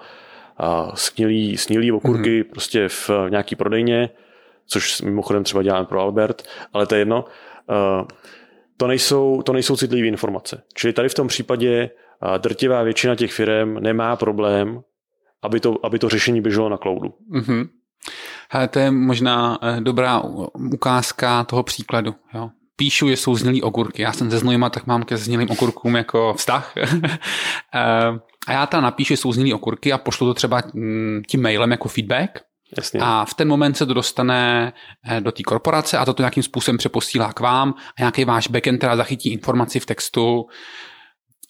snílý, 0.93 1.57
snílý 1.57 1.91
okurky 1.91 2.43
mm-hmm. 2.43 2.49
prostě 2.49 2.89
v 2.89 3.09
nějaký 3.29 3.55
prodejně, 3.55 4.09
což 4.67 5.01
mimochodem 5.01 5.43
třeba 5.43 5.63
děláme 5.63 5.85
pro 5.85 6.01
Albert, 6.01 6.43
ale 6.73 6.85
to 6.85 6.95
je 6.95 7.01
jedno. 7.01 7.25
To 8.77 8.87
nejsou, 8.87 9.41
to 9.41 9.53
nejsou 9.53 9.77
citlivé 9.77 10.07
informace. 10.07 10.63
Čili 10.73 10.93
tady 10.93 11.09
v 11.09 11.13
tom 11.13 11.27
případě 11.27 11.89
drtivá 12.37 12.83
většina 12.83 13.15
těch 13.15 13.33
firm 13.33 13.73
nemá 13.79 14.15
problém, 14.15 14.81
aby 15.41 15.59
to, 15.59 15.85
aby 15.85 15.99
to 15.99 16.09
řešení 16.09 16.41
běželo 16.41 16.69
na 16.69 16.77
cloudu. 16.77 17.13
Mm-hmm. 17.31 17.67
Hele, 18.49 18.67
to 18.67 18.79
je 18.79 18.91
možná 18.91 19.59
eh, 19.61 19.81
dobrá 19.81 20.21
ukázka 20.53 21.43
toho 21.43 21.63
příkladu. 21.63 22.15
Jo. 22.33 22.49
Píšu, 22.75 23.09
že 23.09 23.17
jsou 23.17 23.35
znělý 23.35 23.61
okurky. 23.61 24.01
Já 24.01 24.13
jsem 24.13 24.31
ze 24.31 24.39
Znojma, 24.39 24.69
tak 24.69 24.87
mám 24.87 25.03
ke 25.03 25.17
znělým 25.17 25.51
okurkům 25.51 25.95
jako 25.95 26.33
vztah. 26.33 26.73
Eh, 27.75 28.19
a 28.47 28.51
já 28.51 28.65
tam 28.65 28.83
napíšu, 28.83 29.13
že 29.13 29.17
jsou 29.17 29.31
znělý 29.31 29.53
okurky 29.53 29.93
a 29.93 29.97
pošlu 29.97 30.27
to 30.27 30.33
třeba 30.33 30.61
mm, 30.73 31.21
tím 31.27 31.41
mailem 31.41 31.71
jako 31.71 31.87
feedback. 31.89 32.29
Jasně. 32.77 32.99
A 33.03 33.25
v 33.25 33.33
ten 33.33 33.47
moment 33.47 33.77
se 33.77 33.85
to 33.85 33.93
dostane 33.93 34.73
eh, 35.09 35.21
do 35.21 35.31
té 35.31 35.43
korporace 35.43 35.97
a 35.97 36.05
to 36.05 36.15
nějakým 36.17 36.43
způsobem 36.43 36.77
přeposílá 36.77 37.33
k 37.33 37.39
vám 37.39 37.73
a 37.97 38.01
nějaký 38.01 38.25
váš 38.25 38.47
backend 38.47 38.81
teda 38.81 38.95
zachytí 38.95 39.31
informaci 39.31 39.79
v 39.79 39.85
textu. 39.85 40.45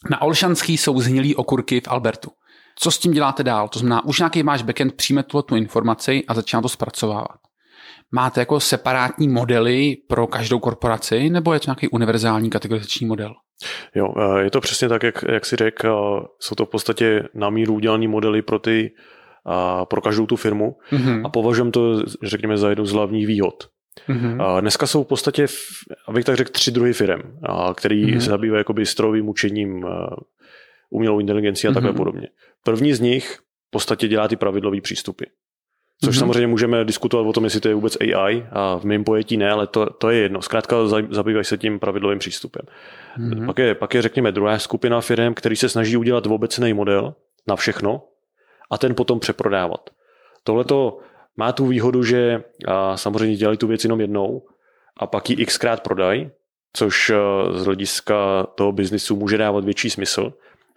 Na 0.10 0.22
Olšanský 0.22 0.78
jsou 0.78 1.00
zhnilý 1.00 1.36
okurky 1.36 1.82
v 1.82 1.88
Albertu. 1.88 2.32
Co 2.80 2.92
s 2.92 3.00
tím 3.00 3.12
děláte 3.12 3.44
dál? 3.44 3.70
To 3.70 3.80
znamená, 3.80 4.06
už 4.06 4.20
nějaký 4.20 4.44
váš 4.44 4.62
backend 4.62 4.94
přijme 4.96 5.24
tu, 5.24 5.42
tu 5.42 5.56
informaci 5.56 6.24
a 6.28 6.34
začíná 6.34 6.62
to 6.62 6.70
zpracovávat. 6.70 7.38
Máte 8.12 8.42
jako 8.42 8.60
separátní 8.60 9.28
modely 9.28 9.98
pro 10.08 10.28
každou 10.28 10.60
korporaci, 10.60 11.30
nebo 11.30 11.54
je 11.54 11.60
to 11.60 11.66
nějaký 11.68 11.88
univerzální 11.88 12.50
kategorizační 12.50 13.08
model? 13.08 13.34
Jo, 13.96 14.14
eh, 14.18 14.44
je 14.44 14.52
to 14.52 14.62
přesně 14.62 14.90
tak, 14.90 15.04
jak, 15.04 15.24
jak 15.32 15.46
si 15.46 15.56
řekl. 15.56 15.88
Eh, 15.88 16.28
jsou 16.40 16.56
to 16.56 16.66
v 16.66 16.70
podstatě 16.70 17.24
na 17.34 17.50
míru 17.50 17.74
udělané 17.74 18.08
modely 18.08 18.42
pro 18.42 18.60
ty 18.60 18.92
a 19.46 19.86
pro 19.86 20.02
každou 20.02 20.26
tu 20.26 20.36
firmu 20.36 20.76
mm-hmm. 20.92 21.22
a 21.26 21.30
považujeme 21.30 21.72
to, 21.72 22.04
řekněme, 22.24 22.58
za 22.58 22.70
jednu 22.70 22.86
z 22.86 22.92
hlavních 22.92 23.28
výhod. 23.28 23.70
Mm-hmm. 24.10 24.62
Dneska 24.62 24.88
jsou 24.88 25.04
v 25.04 25.08
podstatě, 25.08 25.46
abych 26.08 26.26
tak 26.26 26.36
řekl, 26.36 26.52
tři 26.52 26.72
druhy 26.72 26.94
firm, 26.94 27.22
který 27.76 28.06
mm-hmm. 28.06 28.20
se 28.20 28.30
zabývají 28.30 28.60
jakoby 28.60 28.86
strojovým 28.86 29.30
učením, 29.30 29.86
eh, 29.86 30.16
umělou 30.90 31.20
inteligenci 31.20 31.68
a 31.68 31.72
takhle 31.72 31.92
mm-hmm. 31.92 31.98
podobně. 31.98 32.28
První 32.64 32.94
z 32.94 33.00
nich 33.00 33.40
v 33.68 33.72
podstatě 33.72 34.08
dělá 34.08 34.28
ty 34.28 34.36
pravidlové 34.36 34.82
přístupy. 34.82 35.24
Což 36.04 36.16
mm-hmm. 36.16 36.20
samozřejmě 36.20 36.48
můžeme 36.48 36.86
diskutovat 36.86 37.28
o 37.28 37.34
tom, 37.34 37.44
jestli 37.44 37.60
to 37.60 37.68
je 37.68 37.76
vůbec 37.76 37.98
AI 38.02 38.46
a 38.52 38.78
v 38.78 38.84
mém 38.84 39.04
pojetí 39.04 39.38
ne, 39.38 39.52
ale 39.52 39.68
to, 39.68 39.90
to 39.90 40.10
je 40.10 40.20
jedno. 40.20 40.42
Zkrátka 40.42 40.76
zabývají 41.10 41.46
se 41.46 41.58
tím 41.58 41.80
pravidlovým 41.80 42.20
přístupem. 42.20 42.62
Mm-hmm. 43.18 43.46
Pak, 43.46 43.58
je, 43.58 43.76
pak 43.76 43.94
je, 43.94 44.02
řekněme, 44.02 44.32
druhá 44.32 44.60
skupina 44.60 45.02
firm, 45.02 45.34
který 45.34 45.56
se 45.56 45.70
snaží 45.70 45.98
udělat 45.98 46.28
obecný 46.28 46.74
model 46.74 47.16
na 47.48 47.56
všechno 47.56 48.04
a 48.72 48.78
ten 48.78 48.96
potom 48.96 49.20
přeprodávat. 49.20 49.90
Tohle 50.44 50.64
to 50.66 51.00
má 51.38 51.52
tu 51.52 51.68
výhodu, 51.68 52.04
že 52.04 52.44
a 52.68 52.98
samozřejmě 52.98 53.36
dělají 53.36 53.58
tu 53.58 53.68
věc 53.68 53.84
jenom 53.84 54.02
jednou 54.02 54.48
a 54.98 55.08
pak 55.08 55.30
ji 55.30 55.46
xkrát 55.46 55.84
prodají, 55.84 56.32
což 56.74 57.12
z 57.54 57.66
hlediska 57.66 58.48
toho 58.56 58.72
biznisu 58.72 59.16
může 59.16 59.38
dávat 59.38 59.66
větší 59.66 59.90
smysl, 59.90 60.34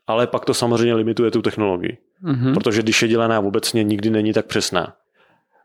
ale 0.06 0.26
pak 0.26 0.44
to 0.44 0.54
samozřejmě 0.54 0.94
limituje 0.94 1.30
tu 1.30 1.42
technologii. 1.42 1.98
Mm-hmm. 2.24 2.54
Protože 2.54 2.82
když 2.82 3.02
je 3.02 3.08
dělaná 3.08 3.40
obecně, 3.40 3.84
nikdy 3.84 4.10
není 4.10 4.32
tak 4.32 4.46
přesná 4.46 4.96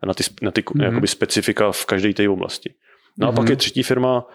na 0.05 0.13
ty, 0.13 0.24
na 0.41 0.51
ty 0.51 0.62
mm-hmm. 0.62 0.83
jakoby 0.83 1.07
specifika 1.07 1.71
v 1.71 1.86
každé 1.86 2.13
té 2.13 2.29
oblasti. 2.29 2.74
No 3.17 3.27
mm-hmm. 3.27 3.29
a 3.29 3.36
pak 3.36 3.50
je 3.50 3.55
třetí 3.55 3.83
firma, 3.83 4.25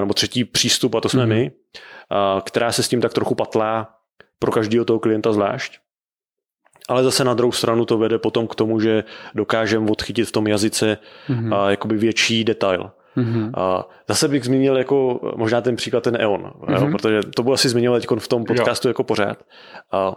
nebo 0.00 0.14
třetí 0.14 0.44
přístup, 0.44 0.94
a 0.94 1.00
to 1.00 1.08
jsme 1.08 1.22
mm-hmm. 1.22 1.28
my, 1.28 1.52
která 2.44 2.72
se 2.72 2.82
s 2.82 2.88
tím 2.88 3.00
tak 3.00 3.12
trochu 3.12 3.34
patlá 3.34 3.94
pro 4.38 4.52
každého 4.52 4.84
toho 4.84 4.98
klienta 4.98 5.32
zvlášť. 5.32 5.78
Ale 6.88 7.04
zase 7.04 7.24
na 7.24 7.34
druhou 7.34 7.52
stranu 7.52 7.84
to 7.84 7.98
vede 7.98 8.18
potom 8.18 8.46
k 8.46 8.54
tomu, 8.54 8.80
že 8.80 9.04
dokážeme 9.34 9.90
odchytit 9.90 10.28
v 10.28 10.32
tom 10.32 10.46
jazyce 10.46 10.98
mm-hmm. 11.28 11.54
a, 11.54 11.70
jakoby 11.70 11.96
větší 11.96 12.44
detail. 12.44 12.90
Mm-hmm. 13.16 13.50
A 13.56 13.88
zase 14.08 14.28
bych 14.28 14.44
zmínil 14.44 14.76
jako 14.76 15.20
možná 15.36 15.60
ten 15.60 15.76
příklad 15.76 16.04
ten 16.04 16.16
EON, 16.20 16.40
mm-hmm. 16.40 16.82
jo, 16.82 16.88
protože 16.92 17.20
to 17.36 17.42
byl 17.42 17.52
asi 17.52 17.68
zmínil 17.68 18.00
teď 18.00 18.06
v 18.18 18.28
tom 18.28 18.44
podcastu 18.44 18.88
jo. 18.88 18.90
jako 18.90 19.04
pořád. 19.04 19.38
A 19.92 20.12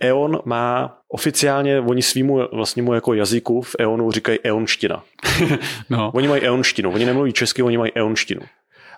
EON 0.00 0.38
má 0.44 0.98
oficiálně, 1.08 1.80
oni 1.80 2.02
svýmu 2.02 2.40
vlastnímu 2.52 2.94
jako 2.94 3.14
jazyku 3.14 3.62
v 3.62 3.76
EONu 3.78 4.10
říkají 4.10 4.38
EONština. 4.44 5.02
no. 5.90 6.10
Oni 6.14 6.28
mají 6.28 6.42
EONštinu, 6.42 6.92
oni 6.92 7.04
nemluví 7.04 7.32
česky, 7.32 7.62
oni 7.62 7.78
mají 7.78 7.92
EONštinu. 7.94 8.40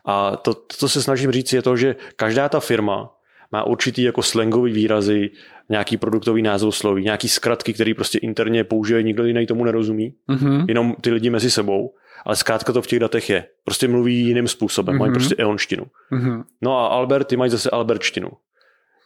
A 0.05 0.37
to, 0.37 0.55
to, 0.55 0.77
co 0.77 0.89
se 0.89 1.03
snažím 1.03 1.31
říct, 1.31 1.53
je 1.53 1.62
to, 1.62 1.77
že 1.77 1.97
každá 2.17 2.49
ta 2.49 2.61
firma 2.61 3.11
má 3.53 3.67
určitý 3.67 4.03
jako 4.03 4.23
slangový 4.23 4.73
výrazy, 4.73 5.31
nějaký 5.69 5.97
produktový 5.97 6.45
sloví, 6.71 7.05
nějaký 7.05 7.29
zkratky, 7.29 7.73
který 7.73 7.95
prostě 7.95 8.19
interně 8.19 8.65
použije, 8.65 9.03
nikdo 9.03 9.25
jiný 9.25 9.47
tomu 9.47 9.65
nerozumí, 9.65 10.15
mm-hmm. 10.29 10.65
jenom 10.69 10.95
ty 11.00 11.11
lidi 11.11 11.31
mezi 11.31 11.50
sebou, 11.50 11.95
ale 12.25 12.37
zkrátka 12.37 12.73
to 12.73 12.83
v 12.83 12.87
těch 12.87 12.99
datech 12.99 13.31
je. 13.31 13.47
Prostě 13.65 13.89
mluví 13.89 14.27
jiným 14.27 14.49
způsobem, 14.49 14.95
mm-hmm. 14.95 14.99
mají 14.99 15.12
prostě 15.12 15.35
eonštinu. 15.39 15.85
Mm-hmm. 16.12 16.45
No 16.62 16.79
a 16.79 16.87
Albert, 16.87 17.25
ty 17.25 17.37
mají 17.37 17.50
zase 17.50 17.71
albertštinu. 17.71 18.31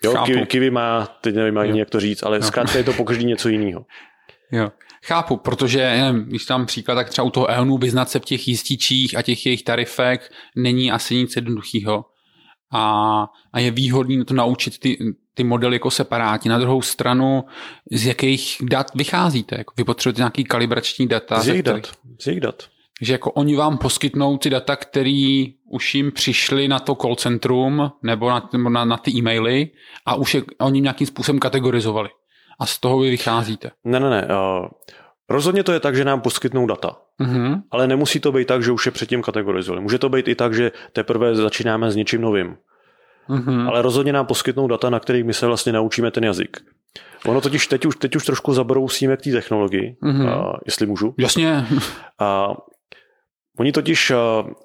Jo, 0.04 0.14
Kiwi, 0.24 0.46
Kiwi 0.46 0.70
má, 0.70 1.06
teď 1.20 1.34
nevím 1.34 1.58
ani 1.58 1.78
jak 1.78 1.90
to 1.90 2.00
říct, 2.00 2.22
ale 2.22 2.38
no. 2.38 2.46
zkrátka 2.46 2.78
je 2.78 2.84
to 2.84 2.92
pokaždý 2.92 3.24
něco 3.24 3.48
jiného. 3.48 3.86
Jo. 4.52 4.72
Chápu, 5.04 5.36
protože 5.36 5.78
nevím, 5.78 6.24
když 6.24 6.44
tam 6.44 6.66
příklad, 6.66 6.94
tak 6.94 7.10
třeba 7.10 7.24
u 7.24 7.30
toho 7.30 7.50
EONu 7.50 7.78
vyznat 7.78 8.10
se 8.10 8.18
v 8.18 8.24
těch 8.24 8.48
jističích 8.48 9.16
a 9.16 9.22
těch 9.22 9.46
jejich 9.46 9.62
tarifech 9.62 10.30
není 10.56 10.92
asi 10.92 11.14
nic 11.14 11.36
jednoduchého. 11.36 12.04
A, 12.72 13.26
a 13.52 13.60
je 13.60 13.70
výhodný 13.70 14.24
to 14.24 14.34
naučit 14.34 14.78
ty, 14.78 14.98
ty 15.34 15.44
modely 15.44 15.76
jako 15.76 15.90
separátně. 15.90 16.50
Na 16.50 16.58
druhou 16.58 16.82
stranu, 16.82 17.44
z 17.92 18.06
jakých 18.06 18.56
dat 18.62 18.94
vycházíte? 18.94 19.58
Jako 19.58 19.74
vy 19.76 19.84
potřebujete 19.84 20.20
nějaký 20.20 20.44
kalibrační 20.44 21.06
data? 21.06 21.40
Z 21.40 21.48
jejich 21.48 21.62
dat. 21.62 21.92
Z 22.20 22.26
jejich 22.26 22.40
dat. 22.40 22.62
Že 23.04 23.12
jako 23.12 23.30
oni 23.30 23.56
vám 23.56 23.78
poskytnou 23.78 24.38
ty 24.38 24.50
data, 24.50 24.76
které 24.76 25.44
už 25.70 25.94
jim 25.94 26.12
přišly 26.12 26.68
na 26.68 26.78
to 26.78 26.94
call 26.94 27.16
centrum 27.16 27.92
nebo 28.02 28.30
na, 28.30 28.48
nebo 28.52 28.68
na, 28.70 28.84
na 28.84 28.96
ty 28.96 29.10
e-maily 29.10 29.70
a 30.06 30.14
už 30.14 30.34
je 30.34 30.42
oni 30.60 30.80
nějakým 30.80 31.06
způsobem 31.06 31.38
kategorizovali. 31.38 32.08
A 32.60 32.66
z 32.66 32.80
toho 32.80 32.98
vy 32.98 33.10
vycházíte. 33.10 33.70
Ne, 33.84 34.00
ne, 34.00 34.10
ne. 34.10 34.28
Uh, 34.30 34.66
rozhodně 35.28 35.62
to 35.62 35.72
je 35.72 35.80
tak, 35.80 35.96
že 35.96 36.04
nám 36.04 36.20
poskytnou 36.20 36.66
data. 36.66 36.96
Uh-huh. 37.20 37.62
Ale 37.70 37.86
nemusí 37.86 38.20
to 38.20 38.32
být 38.32 38.48
tak, 38.48 38.62
že 38.62 38.72
už 38.72 38.86
je 38.86 38.92
předtím 38.92 39.22
kategorizovali. 39.22 39.82
Může 39.82 39.98
to 39.98 40.08
být 40.08 40.28
i 40.28 40.34
tak, 40.34 40.54
že 40.54 40.72
teprve 40.92 41.34
začínáme 41.34 41.90
s 41.90 41.96
něčím 41.96 42.20
novým. 42.20 42.56
Uh-huh. 43.28 43.68
Ale 43.68 43.82
rozhodně 43.82 44.12
nám 44.12 44.26
poskytnou 44.26 44.66
data, 44.68 44.90
na 44.90 45.00
kterých 45.00 45.24
my 45.24 45.34
se 45.34 45.46
vlastně 45.46 45.72
naučíme 45.72 46.10
ten 46.10 46.24
jazyk. 46.24 46.56
Ono 47.26 47.40
totiž 47.40 47.66
teď 47.66 47.86
už, 47.86 47.96
teď 47.96 48.16
už 48.16 48.24
trošku 48.24 48.54
zabrousíme 48.54 49.16
k 49.16 49.22
té 49.22 49.30
technologii, 49.30 49.96
uh-huh. 50.02 50.28
a, 50.28 50.60
jestli 50.66 50.86
můžu. 50.86 51.14
Jasně. 51.18 51.66
A, 52.20 52.54
oni 53.58 53.72
totiž 53.72 54.10
a, 54.10 54.16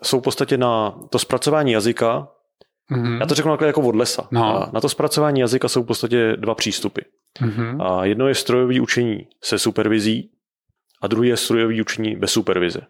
jsou 0.04 0.20
v 0.20 0.24
podstatě 0.24 0.58
na 0.58 1.00
to 1.10 1.20
zpracování 1.20 1.72
jazyka, 1.72 2.28
uh-huh. 2.92 3.20
já 3.20 3.26
to 3.26 3.36
řeknu 3.36 3.58
jako 3.66 3.82
od 3.82 3.96
lesa. 3.96 4.28
No. 4.32 4.46
A 4.46 4.70
na 4.74 4.82
to 4.82 4.90
zpracování 4.90 5.40
jazyka 5.40 5.68
jsou 5.68 5.84
v 5.84 5.88
podstatě 5.88 6.36
dva 6.36 6.56
přístupy. 6.56 7.02
Uh-huh. 7.42 7.84
A 7.84 8.06
jedno 8.06 8.28
je 8.28 8.36
strojové 8.36 8.82
učení 8.82 9.28
se 9.44 9.60
supervizí 9.60 10.32
a 11.02 11.08
druhý 11.08 11.30
je 11.30 11.38
strojové 11.38 11.82
učení 11.82 12.16
bez 12.16 12.32
supervize. 12.32 12.82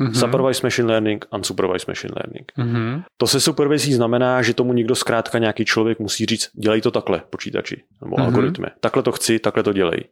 Mm-hmm. 0.00 0.12
Supervised 0.12 0.62
machine 0.62 0.88
learning, 0.88 1.24
unsupervised 1.34 1.88
machine 1.88 2.14
learning. 2.16 2.52
Mm-hmm. 2.58 3.04
To 3.16 3.26
se 3.26 3.40
supervizí 3.40 3.94
znamená, 3.94 4.42
že 4.42 4.54
tomu 4.54 4.72
někdo 4.72 4.94
zkrátka 4.94 5.38
nějaký 5.38 5.64
člověk 5.64 5.98
musí 5.98 6.26
říct, 6.26 6.50
dělej 6.54 6.80
to 6.80 6.90
takhle, 6.90 7.22
počítači 7.30 7.82
nebo 8.02 8.16
mm-hmm. 8.16 8.24
algoritmy. 8.24 8.66
Takhle 8.80 9.02
to 9.02 9.12
chci, 9.12 9.38
takhle 9.38 9.62
to 9.62 9.72
dělej. 9.72 10.04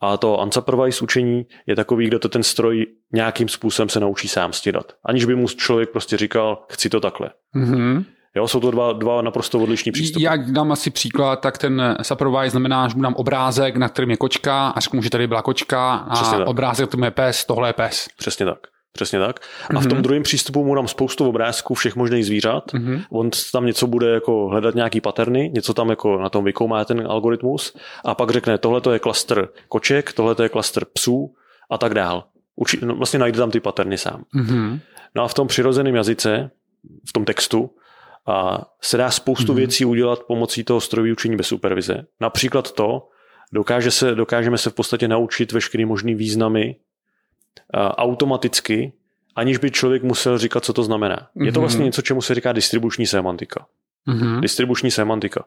A 0.00 0.16
to 0.16 0.36
unsupervised 0.36 1.02
učení 1.02 1.46
je 1.66 1.76
takový, 1.76 2.06
kde 2.06 2.18
to 2.18 2.28
ten 2.28 2.42
stroj 2.42 2.86
nějakým 3.12 3.48
způsobem 3.48 3.88
se 3.88 4.00
naučí 4.00 4.28
sám 4.28 4.52
stírat. 4.52 4.92
Aniž 5.04 5.24
by 5.24 5.34
mu 5.34 5.48
člověk 5.48 5.90
prostě 5.90 6.16
říkal, 6.16 6.64
chci 6.70 6.90
to 6.90 7.00
takhle. 7.00 7.30
Mm-hmm. 7.56 8.04
Jo, 8.36 8.48
jsou 8.48 8.60
to 8.60 8.70
dva, 8.70 8.92
dva 8.92 9.22
naprosto 9.22 9.58
odlišní 9.58 9.92
přístupy. 9.92 10.24
Já 10.24 10.36
dám 10.36 10.72
asi 10.72 10.90
příklad, 10.90 11.36
tak 11.36 11.58
ten 11.58 11.96
supervise 12.02 12.50
znamená, 12.50 12.88
že 12.88 12.96
mu 12.96 13.02
dám 13.02 13.14
obrázek, 13.14 13.76
na 13.76 13.88
kterém 13.88 14.10
je 14.10 14.16
kočka 14.16 14.68
a 14.68 14.80
řeknu, 14.80 15.02
že 15.02 15.10
tady 15.10 15.26
byla 15.26 15.42
kočka 15.42 15.94
a 15.94 16.46
obrázek, 16.46 16.90
to 16.90 17.04
je 17.04 17.10
pes, 17.10 17.44
tohle 17.44 17.68
je 17.68 17.72
pes. 17.72 18.08
Přesně 18.18 18.46
tak. 18.46 18.58
Přesně 18.92 19.18
tak. 19.18 19.40
A 19.40 19.72
mm-hmm. 19.72 19.80
v 19.80 19.86
tom 19.86 19.98
mhm. 19.98 20.02
druhém 20.02 20.22
přístupu 20.22 20.64
mu 20.64 20.74
dám 20.74 20.88
spoustu 20.88 21.28
obrázků 21.28 21.74
všech 21.74 21.96
možných 21.96 22.26
zvířat. 22.26 22.72
Mm-hmm. 22.72 23.04
On 23.10 23.30
tam 23.52 23.66
něco 23.66 23.86
bude 23.86 24.10
jako 24.10 24.48
hledat 24.48 24.74
nějaký 24.74 25.00
paterny, 25.00 25.50
něco 25.54 25.74
tam 25.74 25.90
jako 25.90 26.18
na 26.18 26.28
tom 26.28 26.44
vykoumá 26.44 26.84
ten 26.84 27.06
algoritmus 27.06 27.76
a 28.04 28.14
pak 28.14 28.30
řekne, 28.30 28.58
tohle 28.58 28.80
to 28.80 28.92
je 28.92 28.98
klaster 28.98 29.48
koček, 29.68 30.12
tohle 30.12 30.34
to 30.34 30.42
je 30.42 30.48
klaster 30.48 30.84
psů 30.92 31.34
a 31.70 31.78
tak 31.78 31.94
dál. 31.94 32.24
Uči, 32.56 32.78
no, 32.84 32.96
vlastně 32.96 33.18
najde 33.18 33.38
tam 33.38 33.50
ty 33.50 33.60
paterny 33.60 33.98
sám. 33.98 34.24
Mm-hmm. 34.34 34.80
No 35.14 35.22
a 35.22 35.28
v 35.28 35.34
tom 35.34 35.46
přirozeném 35.46 35.94
jazyce, 35.94 36.50
v 37.08 37.12
tom 37.12 37.24
textu, 37.24 37.70
a 38.26 38.64
se 38.82 38.96
dá 38.96 39.10
spoustu 39.10 39.52
mm-hmm. 39.52 39.56
věcí 39.56 39.84
udělat 39.84 40.18
pomocí 40.26 40.64
toho 40.64 40.80
strojového 40.80 41.12
učení 41.12 41.36
bez 41.36 41.46
supervize. 41.46 42.06
Například 42.20 42.72
to, 42.72 43.08
dokáže 43.52 43.90
se, 43.90 44.14
dokážeme 44.14 44.58
se 44.58 44.70
v 44.70 44.74
podstatě 44.74 45.08
naučit 45.08 45.52
veškerý 45.52 45.84
možný 45.84 46.14
významy 46.14 46.76
automaticky, 47.74 48.92
aniž 49.36 49.58
by 49.58 49.70
člověk 49.70 50.02
musel 50.02 50.38
říkat, 50.38 50.64
co 50.64 50.72
to 50.72 50.82
znamená. 50.82 51.16
Mm-hmm. 51.16 51.46
Je 51.46 51.52
to 51.52 51.60
vlastně 51.60 51.78
mhm. 51.78 51.86
něco, 51.86 52.02
čemu 52.02 52.22
se 52.22 52.34
říká 52.34 52.52
distribuční 52.52 53.06
semantika. 53.06 53.66
Mm-hmm. 54.08 54.40
Distribuční 54.40 54.90
semantika. 54.90 55.44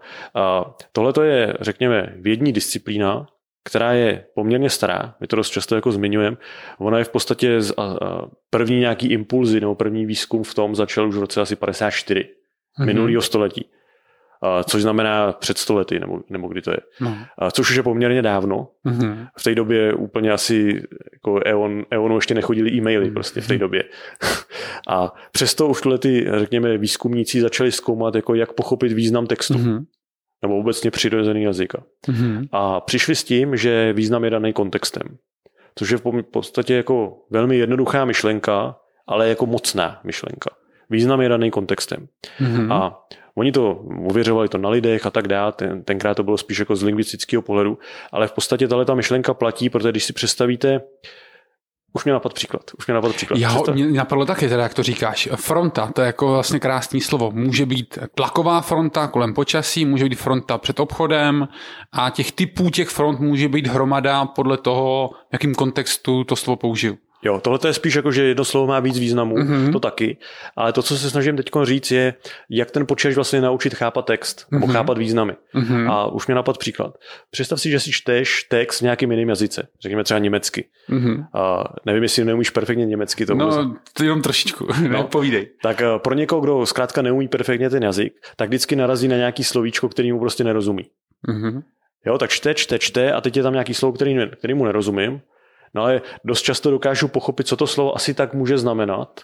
Tohle 0.91 1.13
to 1.13 1.23
je, 1.23 1.57
řekněme, 1.61 2.13
vědní 2.15 2.53
disciplína, 2.53 3.27
která 3.63 3.93
je 3.93 4.25
poměrně 4.35 4.69
stará, 4.69 5.15
my 5.19 5.27
to 5.27 5.35
dost 5.35 5.49
často 5.49 5.75
jako 5.75 5.91
zmiňujeme. 5.91 6.37
Ona 6.79 6.97
je 6.97 7.03
v 7.03 7.09
podstatě 7.09 7.61
z, 7.61 7.73
a, 7.77 7.83
a, 7.83 8.25
první 8.49 8.79
nějaký 8.79 9.07
impulzy 9.07 9.61
nebo 9.61 9.75
první 9.75 10.05
výzkum 10.05 10.43
v 10.43 10.53
tom 10.53 10.75
začal 10.75 11.09
už 11.09 11.15
v 11.15 11.19
roce 11.19 11.41
asi 11.41 11.55
54 11.55 12.19
mm-hmm. 12.19 12.85
minulého 12.85 13.21
století 13.21 13.65
což 14.63 14.81
znamená 14.81 15.31
před 15.31 15.57
stolety, 15.57 15.99
nebo, 15.99 16.19
nebo 16.29 16.47
kdy 16.47 16.61
to 16.61 16.71
je. 16.71 16.77
No. 17.01 17.17
Což 17.51 17.69
už 17.69 17.75
je 17.75 17.83
poměrně 17.83 18.21
dávno. 18.21 18.67
Mm-hmm. 18.85 19.27
V 19.37 19.43
té 19.43 19.55
době 19.55 19.93
úplně 19.93 20.31
asi 20.31 20.83
jako 21.13 21.39
EON, 21.45 21.85
EONu 21.91 22.15
ještě 22.15 22.33
nechodili 22.33 22.71
e-maily 22.71 23.09
mm-hmm. 23.09 23.13
prostě 23.13 23.41
v 23.41 23.47
té 23.47 23.57
době. 23.57 23.83
A 24.89 25.13
přesto 25.31 25.67
už 25.67 25.81
tyhle 25.81 25.97
ty, 25.97 26.27
řekněme, 26.37 26.77
výzkumníci 26.77 27.41
začali 27.41 27.71
zkoumat, 27.71 28.15
jako 28.15 28.35
jak 28.35 28.53
pochopit 28.53 28.91
význam 28.91 29.27
textu. 29.27 29.53
Mm-hmm. 29.53 29.85
Nebo 30.41 30.57
obecně 30.57 30.91
přirozený 30.91 31.43
jazyka. 31.43 31.83
Mm-hmm. 32.07 32.47
A 32.51 32.81
přišli 32.81 33.15
s 33.15 33.23
tím, 33.23 33.57
že 33.57 33.93
význam 33.93 34.23
je 34.23 34.29
daný 34.29 34.53
kontextem. 34.53 35.17
Což 35.75 35.89
je 35.89 35.97
v 35.97 36.23
podstatě 36.31 36.73
jako 36.73 37.17
velmi 37.29 37.57
jednoduchá 37.57 38.05
myšlenka, 38.05 38.75
ale 39.07 39.29
jako 39.29 39.45
mocná 39.45 39.99
myšlenka. 40.03 40.49
Význam 40.89 41.21
je 41.21 41.29
daný 41.29 41.51
kontextem. 41.51 42.07
Mm-hmm. 42.39 42.73
A 42.73 42.99
Oni 43.37 43.51
to 43.51 43.73
uvěřovali 44.09 44.49
to 44.49 44.57
na 44.57 44.69
lidech 44.69 45.05
a 45.05 45.09
tak 45.09 45.27
dále, 45.27 45.51
ten, 45.51 45.83
tenkrát 45.83 46.13
to 46.13 46.23
bylo 46.23 46.37
spíš 46.37 46.59
jako 46.59 46.75
z 46.75 46.83
lingvistického 46.83 47.41
pohledu, 47.41 47.77
ale 48.11 48.27
v 48.27 48.31
podstatě 48.31 48.67
tahle 48.67 48.85
ta 48.85 48.95
myšlenka 48.95 49.33
platí, 49.33 49.69
protože 49.69 49.91
když 49.91 50.03
si 50.03 50.13
představíte, 50.13 50.81
už 51.93 52.03
mě 52.03 52.13
napad 52.13 52.33
příklad. 52.33 52.61
Už 52.77 52.87
mě 52.87 52.93
napad 52.93 53.15
příklad. 53.15 53.39
Já 53.39 53.49
ho, 53.49 53.63
mě 53.73 53.91
napadlo 53.91 54.25
taky, 54.25 54.49
teda, 54.49 54.63
jak 54.63 54.73
to 54.73 54.83
říkáš. 54.83 55.29
Fronta, 55.35 55.91
to 55.95 56.01
je 56.01 56.05
jako 56.05 56.31
vlastně 56.31 56.59
krásný 56.59 57.01
slovo. 57.01 57.31
Může 57.31 57.65
být 57.65 57.97
tlaková 58.15 58.61
fronta 58.61 59.07
kolem 59.07 59.33
počasí, 59.33 59.85
může 59.85 60.03
být 60.03 60.15
fronta 60.15 60.57
před 60.57 60.79
obchodem 60.79 61.47
a 61.93 62.09
těch 62.09 62.31
typů 62.31 62.69
těch 62.69 62.89
front 62.89 63.19
může 63.19 63.49
být 63.49 63.67
hromada 63.67 64.25
podle 64.25 64.57
toho, 64.57 65.09
v 65.29 65.33
jakým 65.33 65.55
kontextu 65.55 66.23
to 66.23 66.35
slovo 66.35 66.55
použiju. 66.55 66.97
Jo, 67.23 67.39
tohle 67.39 67.59
je 67.65 67.73
spíš 67.73 67.95
jako, 67.95 68.11
že 68.11 68.23
jedno 68.23 68.45
slovo 68.45 68.67
má 68.67 68.79
víc 68.79 68.99
významů, 68.99 69.35
mm-hmm. 69.35 69.71
to 69.71 69.79
taky. 69.79 70.17
Ale 70.55 70.73
to, 70.73 70.83
co 70.83 70.97
se 70.97 71.09
snažím 71.09 71.37
teď 71.37 71.49
říct, 71.63 71.91
je, 71.91 72.13
jak 72.49 72.71
ten 72.71 72.85
počítač 72.87 73.15
vlastně 73.15 73.41
naučit 73.41 73.73
chápat 73.73 74.05
text, 74.05 74.39
mm-hmm. 74.39 74.47
nebo 74.51 74.65
mhm. 74.65 74.75
chápat 74.75 74.97
významy. 74.97 75.33
Mm-hmm. 75.55 75.91
A 75.91 76.05
už 76.05 76.27
mě 76.27 76.35
napad 76.35 76.57
příklad. 76.57 76.97
Představ 77.31 77.61
si, 77.61 77.69
že 77.69 77.79
si 77.79 77.91
čteš 77.91 78.43
text 78.43 78.79
v 78.79 78.81
nějakým 78.81 79.11
jiném 79.11 79.29
jazyce, 79.29 79.67
řekněme 79.81 80.03
třeba 80.03 80.19
německy. 80.19 80.65
Mm-hmm. 80.89 81.25
A 81.33 81.63
nevím, 81.85 82.03
jestli 82.03 82.25
neumíš 82.25 82.49
perfektně 82.49 82.85
německy. 82.85 83.25
To 83.25 83.35
no, 83.35 83.75
to 83.93 84.03
jenom 84.03 84.21
trošičku, 84.21 84.67
no, 84.89 85.03
povídej. 85.11 85.47
Tak 85.63 85.81
eh, 85.81 85.85
pro 85.97 86.13
někoho, 86.13 86.41
kdo 86.41 86.65
zkrátka 86.65 87.01
neumí 87.01 87.27
perfektně 87.27 87.69
ten 87.69 87.83
jazyk, 87.83 88.13
tak 88.35 88.49
vždycky 88.49 88.75
narazí 88.75 89.07
na 89.07 89.17
nějaký 89.17 89.43
slovíčko, 89.43 89.89
který 89.89 90.11
mu 90.11 90.19
prostě 90.19 90.43
nerozumí. 90.43 90.85
Mm-hmm. 91.29 91.61
Jo, 92.05 92.17
tak 92.17 92.29
čte, 92.29 92.53
čte, 92.53 92.79
čte 92.79 93.11
a 93.11 93.21
teď 93.21 93.37
je 93.37 93.43
tam 93.43 93.53
nějaký 93.53 93.73
slovo, 93.73 93.93
který, 93.93 94.17
který 94.37 94.53
mu 94.53 94.65
nerozumím 94.65 95.21
No 95.73 95.81
ale 95.83 96.01
dost 96.25 96.41
často 96.41 96.71
dokážu 96.71 97.07
pochopit, 97.07 97.47
co 97.47 97.57
to 97.57 97.67
slovo 97.67 97.95
asi 97.95 98.13
tak 98.13 98.33
může 98.33 98.57
znamenat, 98.57 99.21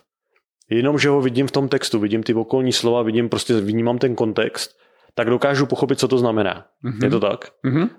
jenom 0.69 0.99
že 0.99 1.09
ho 1.09 1.21
vidím 1.21 1.47
v 1.47 1.51
tom 1.51 1.69
textu, 1.69 1.99
vidím 1.99 2.23
ty 2.23 2.33
okolní 2.33 2.73
slova, 2.73 3.01
vidím 3.01 3.29
prostě, 3.29 3.53
vnímám 3.53 3.97
ten 3.97 4.15
kontext, 4.15 4.71
tak 5.15 5.29
dokážu 5.29 5.65
pochopit, 5.65 5.99
co 5.99 6.07
to 6.07 6.17
znamená. 6.17 6.65
Mm-hmm. 6.85 7.03
Je 7.03 7.09
to 7.09 7.19
tak? 7.19 7.51
Mhm. 7.63 7.89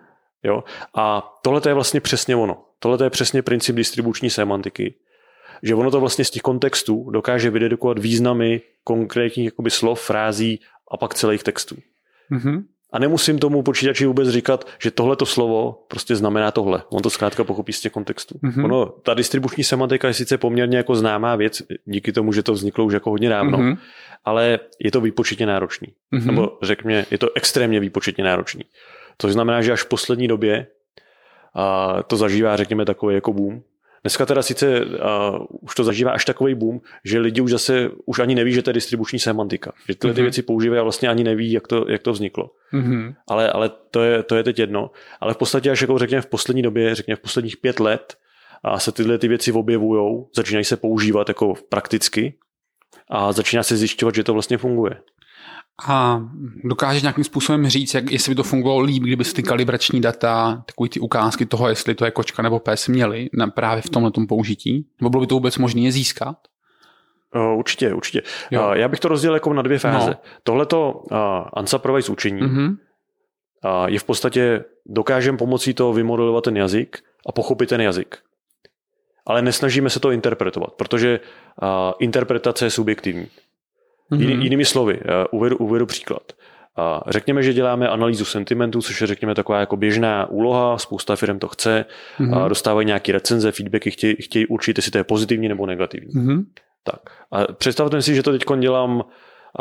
Jo? 0.43 0.65
A 0.97 1.35
tohle 1.43 1.61
je 1.67 1.75
vlastně 1.75 2.01
přesně 2.01 2.37
ono. 2.37 2.65
Tohle 2.79 3.07
je 3.07 3.11
přesně 3.11 3.43
princip 3.43 3.77
distribuční 3.77 4.31
semantiky. 4.31 4.95
Že 5.63 5.75
ono 5.75 5.91
to 5.91 6.01
vlastně 6.01 6.25
z 6.25 6.31
těch 6.31 6.43
kontextů 6.43 7.11
dokáže 7.11 7.51
vydedukovat 7.51 7.99
významy 7.99 8.61
konkrétních 8.85 9.45
jakoby 9.45 9.71
slov, 9.71 10.01
frází 10.01 10.61
a 10.91 10.97
pak 10.97 11.15
celých 11.15 11.43
textů. 11.43 11.77
Mhm. 12.31 12.65
A 12.93 12.99
nemusím 12.99 13.39
tomu 13.39 13.63
počítači 13.63 14.07
vůbec 14.07 14.29
říkat, 14.29 14.69
že 14.79 14.91
tohleto 14.91 15.27
slovo 15.27 15.85
prostě 15.89 16.17
znamená 16.17 16.51
tohle. 16.51 16.83
On 16.91 17.03
to 17.03 17.11
zkrátka 17.11 17.45
pochopí 17.45 17.73
z 17.73 17.81
těch 17.81 17.93
kontextů. 17.93 18.39
Mhm. 18.43 18.65
Ono, 18.65 18.87
ta 18.87 19.15
distribuční 19.15 19.65
semantika 19.65 20.09
je 20.09 20.15
sice 20.15 20.39
poměrně 20.39 20.77
jako 20.77 20.95
známá 20.95 21.37
věc, 21.37 21.63
díky 21.85 22.13
tomu, 22.13 22.33
že 22.33 22.43
to 22.43 22.53
vzniklo 22.53 22.85
už 22.85 22.93
jako 22.95 23.11
hodně 23.11 23.29
dávno, 23.29 23.59
Mhm. 23.59 23.77
ale 24.25 24.59
je 24.81 24.91
to 24.91 25.01
výpočetně 25.01 25.47
náročný. 25.47 25.89
Mhm. 26.11 26.27
Nebo 26.27 26.59
řekněme, 26.63 27.07
je 27.11 27.19
to 27.19 27.29
extrémně 27.35 27.81
výpočetně 27.81 28.25
náročný. 28.25 28.65
Což 29.19 29.33
znamená, 29.33 29.63
že 29.63 29.73
až 29.73 29.83
v 29.83 29.89
poslední 29.89 30.29
době 30.29 30.67
a 31.55 31.95
to 32.03 32.17
zažívá, 32.17 32.57
řekněme, 32.57 32.85
takový 32.85 33.15
jako 33.15 33.33
boom. 33.33 33.63
Dneska 34.03 34.27
teda 34.27 34.43
sice 34.43 34.85
uh, 34.85 34.91
už 35.61 35.75
to 35.75 35.85
zažívá 35.85 36.11
až 36.11 36.25
takový 36.25 36.55
boom, 36.55 36.81
že 37.05 37.19
lidi 37.19 37.41
už 37.41 37.51
zase 37.51 37.91
už 38.07 38.19
ani 38.19 38.35
neví, 38.35 38.53
že 38.53 38.63
to 38.63 38.71
je 38.71 38.75
distribuční 38.75 39.19
semantika. 39.19 39.73
Že 39.89 39.95
tyhle 39.95 40.15
ty 40.15 40.21
Mhm. 40.21 40.25
věci 40.25 40.43
používají 40.43 40.81
a 40.81 40.83
vlastně 40.83 41.09
ani 41.09 41.25
neví, 41.25 41.53
jak 41.53 41.69
to, 41.69 41.85
jak 41.89 42.03
to 42.03 42.13
vzniklo. 42.13 42.51
Mhm. 42.73 43.15
Ale, 43.29 43.51
ale 43.53 43.71
to, 43.91 44.03
je, 44.03 44.23
to 44.23 44.37
je 44.37 44.43
teď 44.43 44.59
jedno. 44.59 44.91
Ale 45.21 45.35
v 45.35 45.37
podstatě 45.37 45.71
až 45.71 45.81
jako 45.81 45.99
řekněme 45.99 46.23
v 46.23 46.27
poslední 46.27 46.63
době, 46.63 46.95
řekněme 46.95 47.17
v 47.17 47.21
posledních 47.21 47.57
pět 47.57 47.81
let 47.81 48.15
a 48.65 48.79
se 48.79 48.93
tyhle 48.93 49.19
ty 49.19 49.29
věci 49.29 49.53
objevují, 49.53 50.25
začínají 50.37 50.65
se 50.65 50.77
používat 50.77 51.29
jako 51.29 51.55
prakticky 51.69 52.35
a 53.11 53.33
začíná 53.33 53.63
se 53.63 53.77
zjišťovat, 53.77 54.15
že 54.15 54.25
to 54.25 54.33
vlastně 54.33 54.59
funguje. 54.59 54.97
A 55.87 56.23
dokážeš 56.65 57.03
nějakým 57.03 57.25
způsobem 57.25 57.69
říct, 57.69 57.95
jak, 57.95 58.11
jestli 58.11 58.31
by 58.31 58.35
to 58.37 58.43
fungovalo 58.43 58.81
líp, 58.81 59.03
kdyby 59.03 59.25
ty 59.25 59.43
kalibrační 59.43 60.01
data, 60.01 60.63
takový 60.67 60.89
ty 60.89 61.01
ukázky 61.01 61.47
toho, 61.47 61.69
jestli 61.69 61.95
to 61.95 62.05
je 62.05 62.11
kočka 62.11 62.43
nebo 62.43 62.59
pes, 62.59 62.89
měli 62.89 63.29
na, 63.33 63.47
právě 63.47 63.83
v 63.83 63.91
tomhle 63.91 64.11
použití? 64.29 64.87
Nebo 65.01 65.11
bylo 65.11 65.21
by 65.21 65.27
to 65.27 65.35
vůbec 65.35 65.59
možné 65.59 65.81
je 65.81 65.93
získat? 65.93 66.37
Uh, 67.35 67.59
určitě, 67.59 67.95
určitě. 67.95 68.23
Jo. 68.51 68.67
Uh, 68.67 68.73
já 68.73 68.89
bych 68.89 69.01
to 69.01 69.09
rozdělil 69.09 69.35
jako 69.35 69.53
na 69.53 69.63
dvě 69.63 69.79
fáze. 69.79 70.11
No. 70.11 70.17
Tohleto 70.43 70.93
uh, 70.93 71.19
unsupervised 71.61 72.11
učení 72.11 72.43
Mhm. 72.43 72.67
uh, 72.67 73.87
je 73.87 73.99
v 73.99 74.05
podstatě, 74.05 74.65
dokážeme 74.87 75.39
pomocí 75.39 75.75
toho 75.75 75.93
vymodelovat 75.93 76.45
ten 76.45 76.57
jazyk 76.57 76.99
a 77.27 77.33
pochopit 77.33 77.69
ten 77.69 77.81
jazyk. 77.81 78.19
Ale 79.27 79.43
nesnažíme 79.43 79.91
se 79.91 80.01
to 80.01 80.11
interpretovat, 80.11 80.73
protože 80.73 81.21
uh, 81.63 81.69
interpretace 81.99 82.67
je 82.67 82.71
subjektivní. 82.71 83.27
Mhm. 84.11 84.21
Jiný, 84.23 84.45
jinými 84.45 84.65
slovy, 84.65 85.01
uh, 85.01 85.39
uvedu, 85.41 85.57
uvedu 85.57 85.87
příklad. 85.87 86.33
Řekněme, 87.09 87.43
že 87.43 87.53
děláme 87.53 87.89
analýzu 87.89 88.25
sentimentu, 88.25 88.83
což 88.83 89.01
je 89.01 89.07
řekněme 89.07 89.35
taková 89.35 89.61
jako 89.61 89.77
běžná 89.77 90.27
úloha, 90.31 90.79
spousta 90.79 91.17
firm 91.17 91.39
to 91.39 91.49
chce, 91.49 91.85
Mhm. 92.19 92.33
uh, 92.33 92.49
dostávají 92.49 92.87
nějaké 92.87 93.13
recenze, 93.13 93.53
feedbacky, 93.53 93.91
chtějí, 93.91 94.17
chtějí 94.17 94.47
určit, 94.47 94.79
jestli 94.79 94.91
to 94.93 94.99
je 94.99 95.05
pozitivní 95.05 95.49
nebo 95.49 95.67
negativní. 95.67 96.11
Mhm. 96.15 96.45
Tak. 96.85 97.01
A 97.33 97.53
představte 97.53 98.03
si, 98.03 98.15
že 98.15 98.23
to 98.23 98.33
teď 98.33 98.45
dělám 98.59 99.05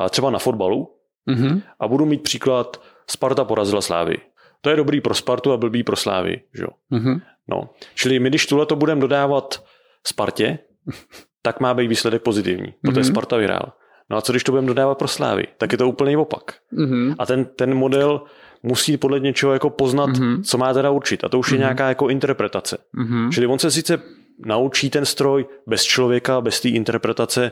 třeba 0.09 0.29
na 0.29 0.39
fotbalu 0.39 0.93
Mhm. 1.25 1.61
a 1.79 1.87
budu 1.87 2.05
mít 2.05 2.23
příklad 2.23 2.81
Sparta 3.09 3.43
porazila 3.45 3.81
Slávy. 3.81 4.17
To 4.61 4.69
je 4.69 4.75
dobrý 4.75 5.01
pro 5.01 5.13
Spartu 5.13 5.51
a 5.51 5.57
blbý 5.57 5.83
pro 5.83 5.95
Slávy. 5.95 6.41
Že? 6.53 6.63
jo? 6.63 6.69
Mhm. 6.89 7.21
No. 7.47 7.69
Čili 7.95 8.19
my, 8.19 8.29
když 8.29 8.45
tuhle 8.45 8.65
to 8.65 8.75
budeme 8.75 9.01
dodávat 9.01 9.63
Spartě, 10.07 10.59
tak 11.41 11.59
má 11.59 11.73
být 11.73 11.87
výsledek 11.87 12.21
pozitivní, 12.21 12.73
protože 12.81 12.99
Mhm. 12.99 13.09
Sparta 13.09 13.37
vyhrál. 13.37 13.71
No 14.09 14.17
a 14.17 14.21
co 14.21 14.33
když 14.33 14.43
to 14.43 14.51
budeme 14.51 14.67
dodávat 14.67 14.97
pro 14.97 15.07
Slávy? 15.07 15.47
Tak 15.57 15.71
je 15.71 15.77
to 15.77 15.89
úplně 15.89 16.17
opak. 16.17 16.43
Mhm. 16.71 17.15
A 17.19 17.25
ten, 17.25 17.45
ten 17.45 17.73
model 17.73 18.21
musí 18.63 18.97
podle 18.97 19.19
něčeho 19.19 19.53
jako 19.53 19.69
poznat, 19.69 20.09
Mhm. 20.09 20.43
co 20.43 20.57
má 20.57 20.73
teda 20.73 20.89
určit. 20.89 21.23
A 21.23 21.29
to 21.29 21.39
už 21.39 21.51
je 21.51 21.55
Mhm. 21.55 21.61
nějaká 21.61 21.87
jako 21.89 22.09
interpretace. 22.09 22.77
Mhm. 22.93 23.31
Čili 23.31 23.47
on 23.47 23.59
se 23.59 23.71
sice 23.71 24.01
naučí 24.45 24.89
ten 24.89 25.05
stroj 25.05 25.45
bez 25.67 25.83
člověka, 25.83 26.41
bez 26.41 26.61
té 26.61 26.69
interpretace, 26.69 27.51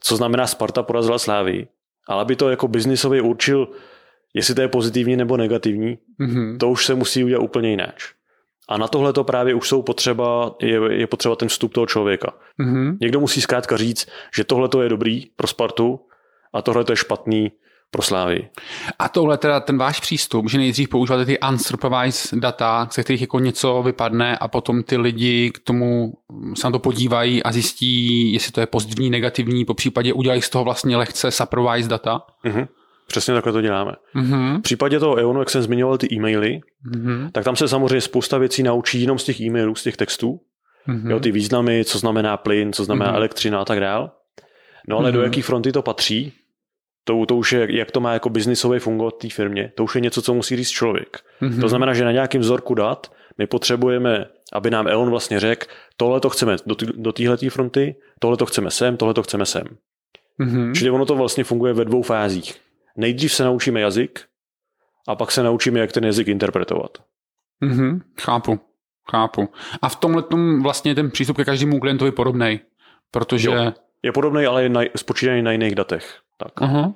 co 0.00 0.16
znamená 0.16 0.46
Sparta 0.46 0.82
porazila 0.82 1.18
Slávy, 1.18 1.66
ale 2.08 2.22
aby 2.22 2.36
to 2.36 2.50
jako 2.50 2.68
biznisově 2.68 3.22
určil, 3.22 3.68
jestli 4.34 4.54
to 4.54 4.60
je 4.60 4.68
pozitivní 4.68 5.16
nebo 5.16 5.36
negativní, 5.36 5.98
Mhm. 6.18 6.58
to 6.58 6.68
už 6.70 6.86
se 6.86 6.94
musí 6.94 7.24
udělat 7.24 7.42
úplně 7.42 7.70
jináč. 7.70 8.12
A 8.68 8.78
na 8.78 8.88
tohle 8.88 9.12
to 9.12 9.24
právě 9.24 9.54
už 9.54 9.68
jsou 9.68 9.82
potřeba, 9.82 10.54
je, 10.62 10.80
je 10.92 11.06
potřeba 11.06 11.36
ten 11.36 11.48
vstup 11.48 11.74
toho 11.74 11.86
člověka. 11.86 12.32
Mhm. 12.58 12.98
Někdo 13.00 13.20
musí 13.20 13.40
zkrátka 13.40 13.76
říct, 13.76 14.08
že 14.36 14.44
tohle 14.44 14.68
to 14.68 14.82
je 14.82 14.88
dobrý 14.88 15.26
pro 15.36 15.46
Spartu 15.46 16.00
a 16.52 16.62
tohle 16.62 16.84
to 16.84 16.92
je 16.92 16.96
špatný 16.96 17.52
pro 17.90 18.02
Slávy. 18.02 18.48
A 18.98 19.08
tohle 19.08 19.38
teda 19.38 19.60
ten 19.60 19.78
váš 19.78 20.00
přístup, 20.00 20.50
že 20.50 20.58
nejdřív 20.58 20.88
používáte 20.88 21.24
ty 21.24 21.38
unsupervised 21.50 22.40
data, 22.40 22.88
ze 22.92 23.02
kterých 23.02 23.20
jako 23.20 23.38
něco 23.38 23.82
vypadne 23.82 24.38
a 24.38 24.48
potom 24.48 24.82
ty 24.82 24.96
lidi 24.96 25.50
k 25.50 25.58
tomu 25.58 26.12
se 26.54 26.66
na 26.66 26.70
to 26.70 26.78
podívají 26.78 27.42
a 27.42 27.52
zjistí, 27.52 28.32
jestli 28.32 28.52
to 28.52 28.60
je 28.60 28.66
pozitivní, 28.66 29.10
negativní, 29.10 29.64
po 29.64 29.74
případě 29.74 30.12
udělají 30.12 30.42
z 30.42 30.50
toho 30.50 30.64
vlastně 30.64 30.96
lehce 30.96 31.30
supervised 31.30 31.90
data. 31.90 32.22
Mhm. 32.44 32.66
Přesně 33.06 33.34
takhle 33.34 33.52
to 33.52 33.60
děláme. 33.60 33.92
Mhm. 34.14 34.58
V 34.58 34.62
případě 34.62 34.98
toho 35.00 35.16
EONu, 35.18 35.38
jak 35.40 35.50
jsem 35.50 35.62
zmiňoval 35.62 35.98
ty 35.98 36.08
e-maily, 36.14 36.60
Mhm. 36.96 37.30
tak 37.32 37.44
tam 37.44 37.56
se 37.56 37.68
samozřejmě 37.68 38.00
spousta 38.00 38.38
věcí 38.38 38.62
naučí 38.62 39.00
jenom 39.00 39.18
z 39.18 39.24
těch 39.24 39.40
e-mailů, 39.40 39.74
z 39.74 39.82
těch 39.82 39.96
textů. 39.96 40.40
Mhm. 40.86 41.10
Jo, 41.10 41.20
ty 41.20 41.32
významy, 41.32 41.84
co 41.84 41.98
znamená 41.98 42.36
plyn, 42.36 42.72
co 42.72 42.84
znamená 42.84 43.10
Mhm. 43.10 43.16
elektřina 43.16 43.60
a 43.60 43.64
tak 43.64 43.80
dál. 43.80 44.10
No 44.88 44.98
ale 44.98 45.12
do 45.12 45.18
Mhm. 45.18 45.24
jaký 45.24 45.42
fronty 45.42 45.72
to 45.72 45.82
patří, 45.82 46.32
to, 47.04 47.26
to 47.26 47.36
už 47.36 47.52
je, 47.52 47.76
jak 47.76 47.90
to 47.90 48.00
má 48.00 48.12
jako 48.12 48.28
biznisově 48.28 48.80
fungovat 48.80 49.14
v 49.14 49.18
té 49.18 49.28
firmě, 49.34 49.72
to 49.76 49.84
už 49.84 49.94
je 49.94 50.00
něco, 50.00 50.22
co 50.22 50.34
musí 50.34 50.56
říct 50.56 50.70
člověk. 50.70 51.20
Mhm. 51.40 51.60
To 51.60 51.68
znamená, 51.68 51.94
že 51.94 52.04
na 52.04 52.12
nějakém 52.12 52.40
vzorku 52.40 52.74
dat 52.74 53.12
my 53.38 53.46
potřebujeme, 53.46 54.26
aby 54.52 54.70
nám 54.70 54.88
EON 54.88 55.10
vlastně 55.10 55.40
řekl, 55.40 55.66
tohle 55.96 56.20
to 56.20 56.30
chceme 56.30 56.56
do, 56.66 56.74
do 56.96 57.12
téhletý 57.12 57.48
fronty, 57.48 57.94
tohle 58.20 58.36
to 58.36 58.46
chceme 58.46 58.70
sem, 58.70 58.96
tohle 58.96 59.14
to 59.14 59.22
chceme 59.22 59.46
sem. 59.46 59.64
Mhm. 60.38 60.74
Čili 60.74 60.90
ono 60.90 61.06
to 61.06 61.14
vlastně 61.14 61.44
funguje 61.44 61.72
ve 61.72 61.84
dvou 61.84 62.02
fázích. 62.02 62.54
Nejdřív 62.96 63.32
se 63.32 63.44
naučíme 63.44 63.80
jazyk 63.80 64.20
a 65.08 65.14
pak 65.14 65.30
se 65.32 65.42
naučíme, 65.42 65.80
jak 65.80 65.92
ten 65.92 66.04
jazyk 66.04 66.28
interpretovat. 66.28 66.98
Mhm. 67.60 68.02
Chápu. 68.20 68.60
Chápu. 69.10 69.48
A 69.82 69.88
v 69.88 69.96
tomhle 69.96 70.22
tom 70.22 70.62
vlastně 70.62 70.94
ten 70.94 71.10
přístup 71.10 71.36
ke 71.36 71.44
každému 71.44 71.80
klientovi 71.80 72.10
podobný, 72.10 72.60
protože... 73.10 73.50
Jo. 73.50 73.72
Je 74.02 74.12
podobný, 74.12 74.46
ale 74.46 74.62
je 74.62 74.68
na, 74.68 74.80
spočítaný 74.96 75.42
na 75.42 75.52
jiných 75.52 75.74
datech. 75.74 76.20
Tak. 76.36 76.52
Aha. 76.62 76.92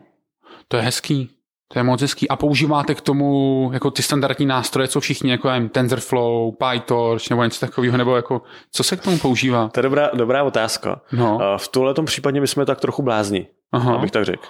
To 0.68 0.76
je 0.76 0.82
hezký. 0.82 1.30
To 1.72 1.78
je 1.78 1.82
moc 1.82 2.00
hezký. 2.00 2.28
A 2.28 2.36
používáte 2.36 2.94
k 2.94 3.00
tomu 3.00 3.70
jako 3.72 3.90
ty 3.90 4.02
standardní 4.02 4.46
nástroje, 4.46 4.88
co 4.88 5.00
všichni, 5.00 5.30
jako 5.30 5.48
je 5.48 5.68
TensorFlow, 5.68 6.54
PyTorch 6.54 7.30
nebo 7.30 7.44
něco 7.44 7.66
takového, 7.66 7.96
nebo 7.96 8.16
jako, 8.16 8.42
co 8.72 8.84
se 8.84 8.96
k 8.96 9.00
tomu 9.00 9.18
používá? 9.18 9.68
To 9.68 9.80
je 9.80 9.82
dobrá, 9.82 10.10
dobrá 10.14 10.42
otázka. 10.42 11.00
No. 11.12 11.38
V 11.56 11.68
tomhle 11.68 11.94
případě 12.04 12.40
my 12.40 12.46
jsme 12.46 12.66
tak 12.66 12.80
trochu 12.80 13.02
blázni, 13.02 13.46
Aha. 13.72 13.94
abych 13.94 14.10
tak 14.10 14.24
řekl. 14.24 14.42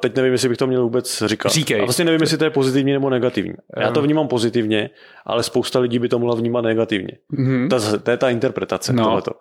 Teď 0.00 0.16
nevím, 0.16 0.32
jestli 0.32 0.48
bych 0.48 0.58
to 0.58 0.66
měl 0.66 0.82
vůbec 0.82 1.22
říkat. 1.26 1.52
Říkej. 1.52 1.80
A 1.80 1.84
vlastně 1.84 2.04
nevím, 2.04 2.20
jestli 2.20 2.38
to 2.38 2.44
je 2.44 2.50
pozitivní 2.50 2.92
nebo 2.92 3.10
negativní. 3.10 3.54
Já 3.76 3.90
to 3.90 4.02
vnímám 4.02 4.28
pozitivně, 4.28 4.90
ale 5.26 5.42
spousta 5.42 5.78
lidí 5.78 5.98
by 5.98 6.08
to 6.08 6.18
mohla 6.18 6.34
vnímat 6.34 6.60
negativně. 6.60 7.18
Mhm. 7.28 7.68
To, 7.68 7.98
to 7.98 8.10
je 8.10 8.16
ta 8.16 8.30
interpretace. 8.30 8.92
No. 8.92 9.04
Tohleto. 9.04 9.32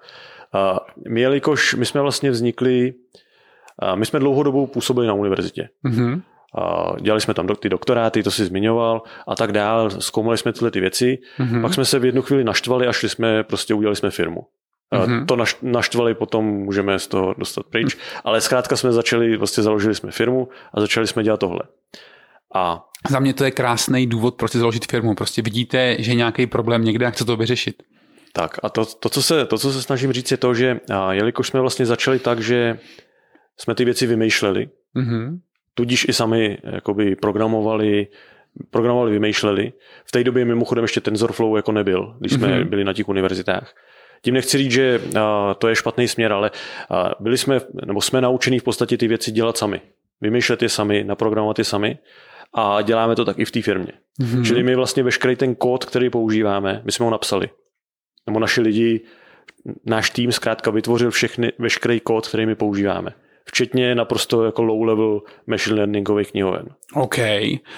My, 1.10 1.22
jelikož 1.22 1.74
my 1.74 1.86
jsme 1.86 2.02
vlastně 2.02 2.32
vznikli, 2.32 2.94
my 3.96 4.06
jsme 4.06 4.20
dlouhodobou 4.20 4.68
působili 4.68 5.08
na 5.08 5.14
univerzitě. 5.14 5.70
Mhm. 5.84 6.22
A 6.58 6.94
dělali 7.02 7.22
jsme 7.22 7.34
tam 7.34 7.48
ty 7.48 7.70
doktoráty, 7.70 8.24
to 8.24 8.32
si 8.32 8.46
zmiňoval 8.46 9.02
a 9.28 9.36
tak 9.36 9.52
dál, 9.52 9.90
zkoumali 9.90 10.38
jsme 10.38 10.54
tyhle 10.54 10.72
ty 10.72 10.80
věci. 10.80 11.18
Mhm. 11.40 11.62
Pak 11.62 11.74
jsme 11.74 11.86
se 11.86 12.00
v 12.00 12.06
jednu 12.06 12.22
chvíli 12.22 12.44
naštvali 12.44 12.88
a 12.88 12.94
šli 12.94 13.10
jsme, 13.10 13.44
prostě 13.44 13.74
udělali 13.74 13.96
jsme 13.96 14.12
firmu. 14.12 14.42
A 14.92 14.98
Mhm. 15.06 15.26
To 15.26 15.36
naš- 15.36 15.58
naštvali 15.62 16.14
potom 16.16 16.46
můžeme 16.46 17.00
z 17.00 17.08
toho 17.08 17.34
dostat 17.38 17.66
pryč, 17.66 17.98
ale 18.24 18.42
zkrátka 18.42 18.76
jsme 18.78 18.92
začali, 18.92 19.38
vlastně 19.38 19.64
založili 19.64 19.96
jsme 19.96 20.12
firmu 20.12 20.50
a 20.74 20.82
začali 20.82 21.08
jsme 21.08 21.24
dělat 21.24 21.40
tohle. 21.40 21.62
A 22.56 22.86
Za 23.10 23.20
mě 23.20 23.34
to 23.34 23.44
je 23.44 23.52
krásný 23.52 24.08
důvod, 24.08 24.36
proč 24.36 24.52
si 24.52 24.58
založit 24.60 24.86
firmu. 24.92 25.16
Prostě 25.16 25.42
vidíte, 25.42 25.96
že 26.00 26.12
je 26.12 26.16
nějaký 26.16 26.48
problém 26.48 26.84
někde 26.84 27.06
a 27.06 27.10
chce 27.10 27.26
to 27.26 27.38
vyřešit. 27.38 27.84
tak, 28.34 28.58
a 28.64 28.70
to, 28.70 28.86
to, 28.86 29.10
co 29.10 29.22
se, 29.24 29.46
to, 29.46 29.58
co 29.58 29.72
se 29.72 29.82
snažím 29.82 30.12
říct, 30.14 30.32
je 30.32 30.38
to, 30.38 30.54
že 30.54 30.80
a 30.94 31.14
jelikož 31.14 31.48
jsme 31.48 31.62
vlastně 31.62 31.86
začali 31.86 32.20
tak, 32.20 32.40
že 32.40 32.80
jsme 33.60 33.76
ty 33.76 33.86
věci 33.86 34.08
vymýšleli, 34.08 34.70
Mhm. 34.94 35.40
tudíž 35.74 36.06
i 36.10 36.14
sami 36.14 36.58
jakoby 36.64 37.16
programovali, 37.16 38.08
programovali, 38.70 39.12
vymýšleli. 39.12 39.74
V 40.06 40.12
té 40.12 40.24
době 40.24 40.46
mimochodem 40.46 40.84
ještě 40.84 41.02
TensorFlow 41.02 41.56
jako 41.56 41.72
nebyl, 41.72 42.16
když 42.20 42.32
jsme 42.34 42.48
Mhm. 42.60 42.70
byli 42.70 42.84
na 42.84 42.94
těch 42.94 43.10
univerzitách. 43.10 43.74
Tím 44.24 44.34
nechci 44.34 44.58
říct, 44.58 44.72
že 44.72 45.02
to 45.58 45.68
je 45.68 45.76
špatný 45.76 46.08
směr, 46.08 46.34
ale 46.34 46.52
byli 47.20 47.38
jsme, 47.38 47.62
nebo 47.86 48.02
jsme 48.02 48.22
naučení 48.22 48.60
v 48.60 48.64
podstatě 48.64 48.98
ty 48.98 49.08
věci 49.08 49.32
dělat 49.32 49.58
sami. 49.58 49.82
Vymýšlet 50.22 50.62
je 50.62 50.70
sami, 50.70 51.04
naprogramovat 51.04 51.60
je 51.60 51.66
sami 51.66 51.98
a 52.54 52.82
děláme 52.82 53.16
to 53.16 53.26
tak 53.26 53.40
i 53.40 53.46
v 53.46 53.52
té 53.52 53.62
firmě. 53.62 53.94
Mhm. 54.20 54.46
Čili 54.46 54.64
my 54.64 54.76
vlastně 54.76 55.04
veškerý 55.04 55.36
ten 55.36 55.56
kód, 55.56 55.86
který 55.86 56.10
používáme, 56.10 56.82
my 56.86 56.92
jsme 56.92 57.06
ho 57.06 57.12
napsali. 57.12 57.50
Nebo 58.28 58.40
naši 58.40 58.62
lidi, 58.62 59.02
náš 59.86 60.10
tým 60.10 60.32
zkrátka 60.32 60.72
vytvořil 60.72 61.12
všechny, 61.12 61.52
veškerý 61.60 62.00
kód, 62.00 62.28
který 62.28 62.46
my 62.46 62.56
používáme. 62.56 63.14
Včetně 63.46 63.96
naprosto 63.96 64.46
jako 64.46 64.64
low-level 64.64 65.22
machine 65.48 65.76
learningových 65.76 66.32
knihoven. 66.32 66.66
OK, 66.94 67.18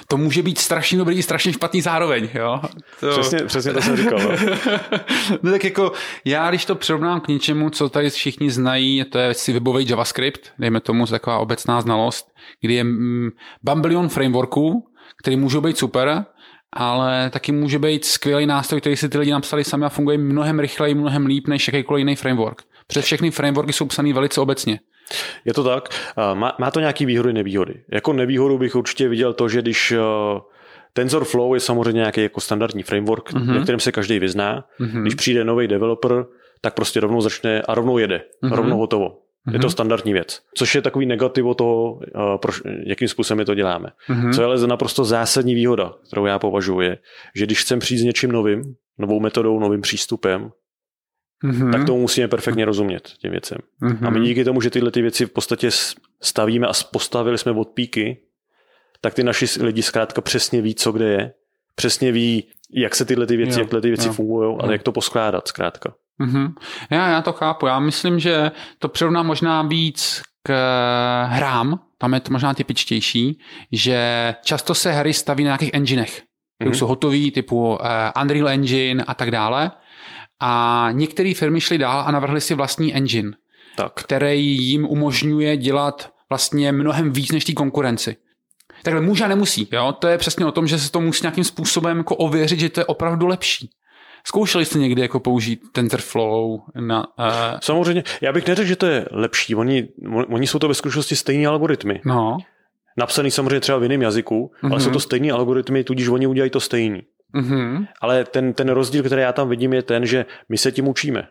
to 0.08 0.18
může 0.18 0.44
být 0.44 0.58
strašně 0.58 0.98
dobrý 0.98 1.18
i 1.18 1.24
strašně 1.24 1.54
špatný 1.54 1.82
zároveň, 1.82 2.30
jo? 2.34 2.62
To... 3.00 3.10
Přesně, 3.10 3.40
přesně 3.40 3.74
to 3.74 3.82
jsem 3.82 3.98
říkal. 3.98 4.20
No. 4.20 4.30
no 5.42 5.52
tak 5.52 5.64
jako 5.64 5.92
já, 6.26 6.50
když 6.50 6.66
to 6.66 6.76
přirovnám 6.76 7.22
k 7.22 7.28
něčemu, 7.28 7.70
co 7.70 7.90
tady 7.90 8.10
všichni 8.10 8.52
znají, 8.52 9.04
to 9.10 9.18
je 9.18 9.34
si 9.34 9.54
webový 9.54 9.90
JavaScript, 9.90 10.52
dejme 10.60 10.80
tomu 10.80 11.06
taková 11.06 11.38
obecná 11.38 11.82
znalost, 11.82 12.28
kdy 12.62 12.74
je 12.74 12.84
mm, 12.84 13.30
bambilion 13.64 14.10
frameworků, 14.10 14.88
který 15.22 15.36
můžou 15.36 15.62
být 15.62 15.78
super, 15.78 16.26
ale 16.74 17.30
taky 17.30 17.52
může 17.52 17.80
být 17.80 18.06
skvělý 18.06 18.46
nástroj, 18.46 18.82
který 18.82 18.96
si 18.96 19.10
ty 19.10 19.18
lidi 19.18 19.32
napsali 19.32 19.64
sami 19.64 19.86
a 19.86 19.90
funguje 19.90 20.18
mnohem 20.18 20.60
rychleji, 20.60 20.96
mnohem 20.96 21.26
líp 21.26 21.48
než 21.48 21.68
jakýkoliv 21.68 22.02
jiný 22.02 22.16
framework. 22.16 22.62
Protože 22.88 23.02
všechny 23.02 23.32
frameworky 23.32 23.74
jsou 23.74 23.86
psané 23.86 24.14
velice 24.14 24.42
obecně. 24.42 24.80
Je 25.46 25.54
to 25.54 25.64
tak. 25.64 25.90
Má, 26.34 26.56
má 26.60 26.72
to 26.72 26.80
nějaké 26.80 27.06
výhody, 27.06 27.34
nevýhody. 27.34 27.74
Jako 27.92 28.14
nevýhodu 28.14 28.58
bych 28.58 28.76
určitě 28.76 29.08
viděl 29.08 29.34
to, 29.34 29.50
že 29.50 29.62
když 29.62 29.92
eh, 29.92 30.00
TensorFlow 30.94 31.54
je 31.54 31.60
samozřejmě 31.60 32.00
nějaký 32.00 32.22
jako 32.22 32.42
standardní 32.42 32.84
framework, 32.84 33.34
mm-hmm. 33.34 33.56
na 33.56 33.64
kterém 33.64 33.80
se 33.80 33.92
každý 33.92 34.20
vyzná. 34.20 34.66
Mm-hmm. 34.80 35.02
Když 35.02 35.16
přijde 35.16 35.44
nový 35.44 35.68
developer, 35.68 36.26
tak 36.62 36.74
prostě 36.74 37.00
rovnou 37.00 37.22
začne 37.22 37.62
a 37.62 37.74
rovnou 37.74 37.98
jede. 37.98 38.22
Mm-hmm. 38.44 38.56
Rovnou 38.56 38.78
hotovo. 38.78 39.10
Mm-hmm. 39.10 39.54
Je 39.54 39.60
to 39.60 39.68
mhm. 39.68 39.72
standardní 39.72 40.14
věc. 40.14 40.42
Což 40.56 40.76
je 40.76 40.82
takový 40.82 41.06
negativ 41.06 41.46
o 41.46 41.54
toho, 41.54 41.94
uh, 41.94 42.02
proč, 42.42 42.62
jakým 42.86 43.08
způsobem 43.08 43.38
my 43.38 43.46
to 43.46 43.56
děláme. 43.56 43.90
Mm-hmm. 44.10 44.34
Co 44.34 44.42
je 44.42 44.46
ale 44.46 44.68
naprosto 44.68 45.06
zásadní 45.06 45.56
výhoda, 45.56 45.94
kterou 46.08 46.26
já 46.26 46.40
považuji, 46.40 46.82
je, 46.82 46.98
že 47.36 47.46
když 47.46 47.62
chcem 47.62 47.80
přijít 47.80 48.00
s 48.00 48.04
něčím 48.04 48.32
novým, 48.32 48.76
novou 48.98 49.20
metodou, 49.20 49.60
novým 49.60 49.82
přístupem, 49.82 50.52
mm-hmm. 51.44 51.72
tak 51.72 51.86
tomu 51.86 52.02
musíme 52.02 52.28
perfektně 52.28 52.66
rozumět 52.66 53.12
těm 53.18 53.32
věcem. 53.32 53.58
Mm-hmm. 53.82 54.08
A 54.08 54.10
my 54.10 54.20
díky 54.20 54.44
tomu, 54.44 54.62
že 54.62 54.70
tyhle 54.70 54.92
ty 54.92 55.02
věci 55.02 55.26
v 55.26 55.32
podstatě 55.32 55.70
stavíme 56.22 56.68
a 56.68 56.72
postavili 56.92 57.38
jsme 57.38 57.52
od 57.52 57.68
píky, 57.70 58.18
tak 59.02 59.14
ty 59.14 59.24
naši 59.24 59.46
lidi 59.64 59.82
zkrátka 59.82 60.22
přesně 60.22 60.62
ví, 60.62 60.76
co 60.76 60.92
kde 60.92 61.06
je, 61.06 61.34
přesně 61.76 62.12
ví, 62.12 62.44
jak 62.74 62.96
se 62.96 63.06
tyhle 63.06 63.26
ty 63.26 63.38
věci, 63.38 63.60
jo, 63.60 63.60
jak 63.60 63.70
tyhle 63.70 63.82
ty 63.82 63.88
věci 63.88 64.10
fungují 64.10 64.58
a 64.60 64.72
jak 64.72 64.84
to 64.84 64.92
poskládat 64.92 65.48
zkrátka. 65.48 65.94
Mm-hmm. 66.22 66.54
Já, 66.90 67.10
já 67.10 67.22
to 67.22 67.34
chápu. 67.34 67.68
Já 67.68 67.80
myslím, 67.80 68.20
že 68.20 68.52
to 68.80 68.88
přirovná 68.90 69.24
možná 69.24 69.62
víc 69.62 70.22
k 70.44 70.54
hrám, 71.26 71.80
tam 71.98 72.14
je 72.14 72.20
to 72.20 72.32
možná 72.32 72.54
typičtější, 72.54 73.40
že 73.72 74.36
často 74.44 74.76
se 74.76 74.92
hry 74.92 75.14
staví 75.14 75.44
na 75.44 75.48
nějakých 75.48 75.74
enginech, 75.74 76.22
které 76.56 76.72
mm-hmm. 76.72 76.78
jsou 76.78 76.88
hotové, 76.88 77.32
typu 77.34 77.70
uh, 77.70 77.78
Unreal 78.22 78.50
Engine 78.50 79.04
a 79.04 79.14
tak 79.14 79.32
dále. 79.32 79.72
A 80.40 80.90
některé 80.92 81.34
firmy 81.34 81.62
šly 81.62 81.78
dál 81.78 82.04
a 82.08 82.12
navrhly 82.12 82.42
si 82.42 82.56
vlastní 82.56 82.96
engine, 82.96 83.32
tak. 83.76 83.94
který 83.94 84.58
jim 84.58 84.86
umožňuje 84.86 85.58
dělat 85.58 86.14
vlastně 86.30 86.72
mnohem 86.72 87.12
víc 87.12 87.32
než 87.32 87.46
té 87.46 87.54
konkurenci. 87.54 88.16
Takhle 88.84 89.02
může 89.02 89.24
a 89.24 89.28
nemusí. 89.28 89.68
Jo? 89.72 89.94
To 90.00 90.08
je 90.08 90.18
přesně 90.18 90.46
o 90.46 90.52
tom, 90.52 90.68
že 90.68 90.80
se 90.80 90.92
to 90.92 91.02
musí 91.02 91.24
nějakým 91.24 91.44
způsobem 91.44 91.98
jako 91.98 92.16
ověřit, 92.16 92.60
že 92.60 92.70
to 92.70 92.80
je 92.80 92.86
opravdu 92.86 93.28
lepší. 93.28 93.70
Zkoušeli 94.26 94.66
jste 94.66 94.80
někdy 94.80 95.02
jako 95.02 95.20
použít 95.20 95.62
TensorFlow 95.72 96.60
na... 96.80 97.08
Uh... 97.20 97.60
Samozřejmě, 97.62 98.04
já 98.22 98.34
bych 98.34 98.48
neřekl, 98.48 98.68
že 98.68 98.76
to 98.76 98.86
je 98.86 99.06
lepší. 99.12 99.56
Oni, 99.56 99.88
oni 100.30 100.48
jsou 100.48 100.60
to 100.60 100.68
ve 100.68 100.74
skutečnosti 100.74 101.16
stejné 101.16 101.48
algoritmy. 101.48 102.02
No. 102.06 102.38
Napsaný 102.98 103.32
samozřejmě 103.32 103.60
třeba 103.60 103.78
v 103.78 103.84
jiném 103.84 104.02
jazyku, 104.02 104.52
mm-hmm. 104.64 104.72
ale 104.72 104.82
jsou 104.82 104.88
mhm. 104.88 104.94
to 104.94 105.00
stejné 105.00 105.32
algoritmy, 105.32 105.84
tudíž 105.84 106.08
oni 106.08 106.28
udělají 106.28 106.52
to 106.52 106.60
stejný. 106.60 107.02
Mm-hmm. 107.36 107.88
Ale 108.02 108.24
ten, 108.24 108.54
ten 108.54 108.70
rozdíl, 108.70 109.04
který 109.04 109.22
já 109.22 109.34
tam 109.34 109.50
vidím, 109.50 109.74
je 109.74 109.84
ten, 109.84 110.06
že 110.06 110.26
my 110.50 110.58
se 110.58 110.72
tím 110.72 110.88
učíme. 110.88 111.28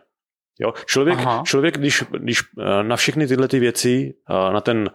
Jo? 0.59 0.73
Člověk, 0.85 1.19
člověk 1.43 1.77
když, 1.77 2.03
když 2.17 2.41
eh, 2.41 2.83
na 2.83 2.95
všechny 2.95 3.27
tyhle 3.27 3.47
ty 3.47 3.59
věci, 3.59 4.13
eh, 4.29 4.53
na 4.53 4.61
ten 4.61 4.89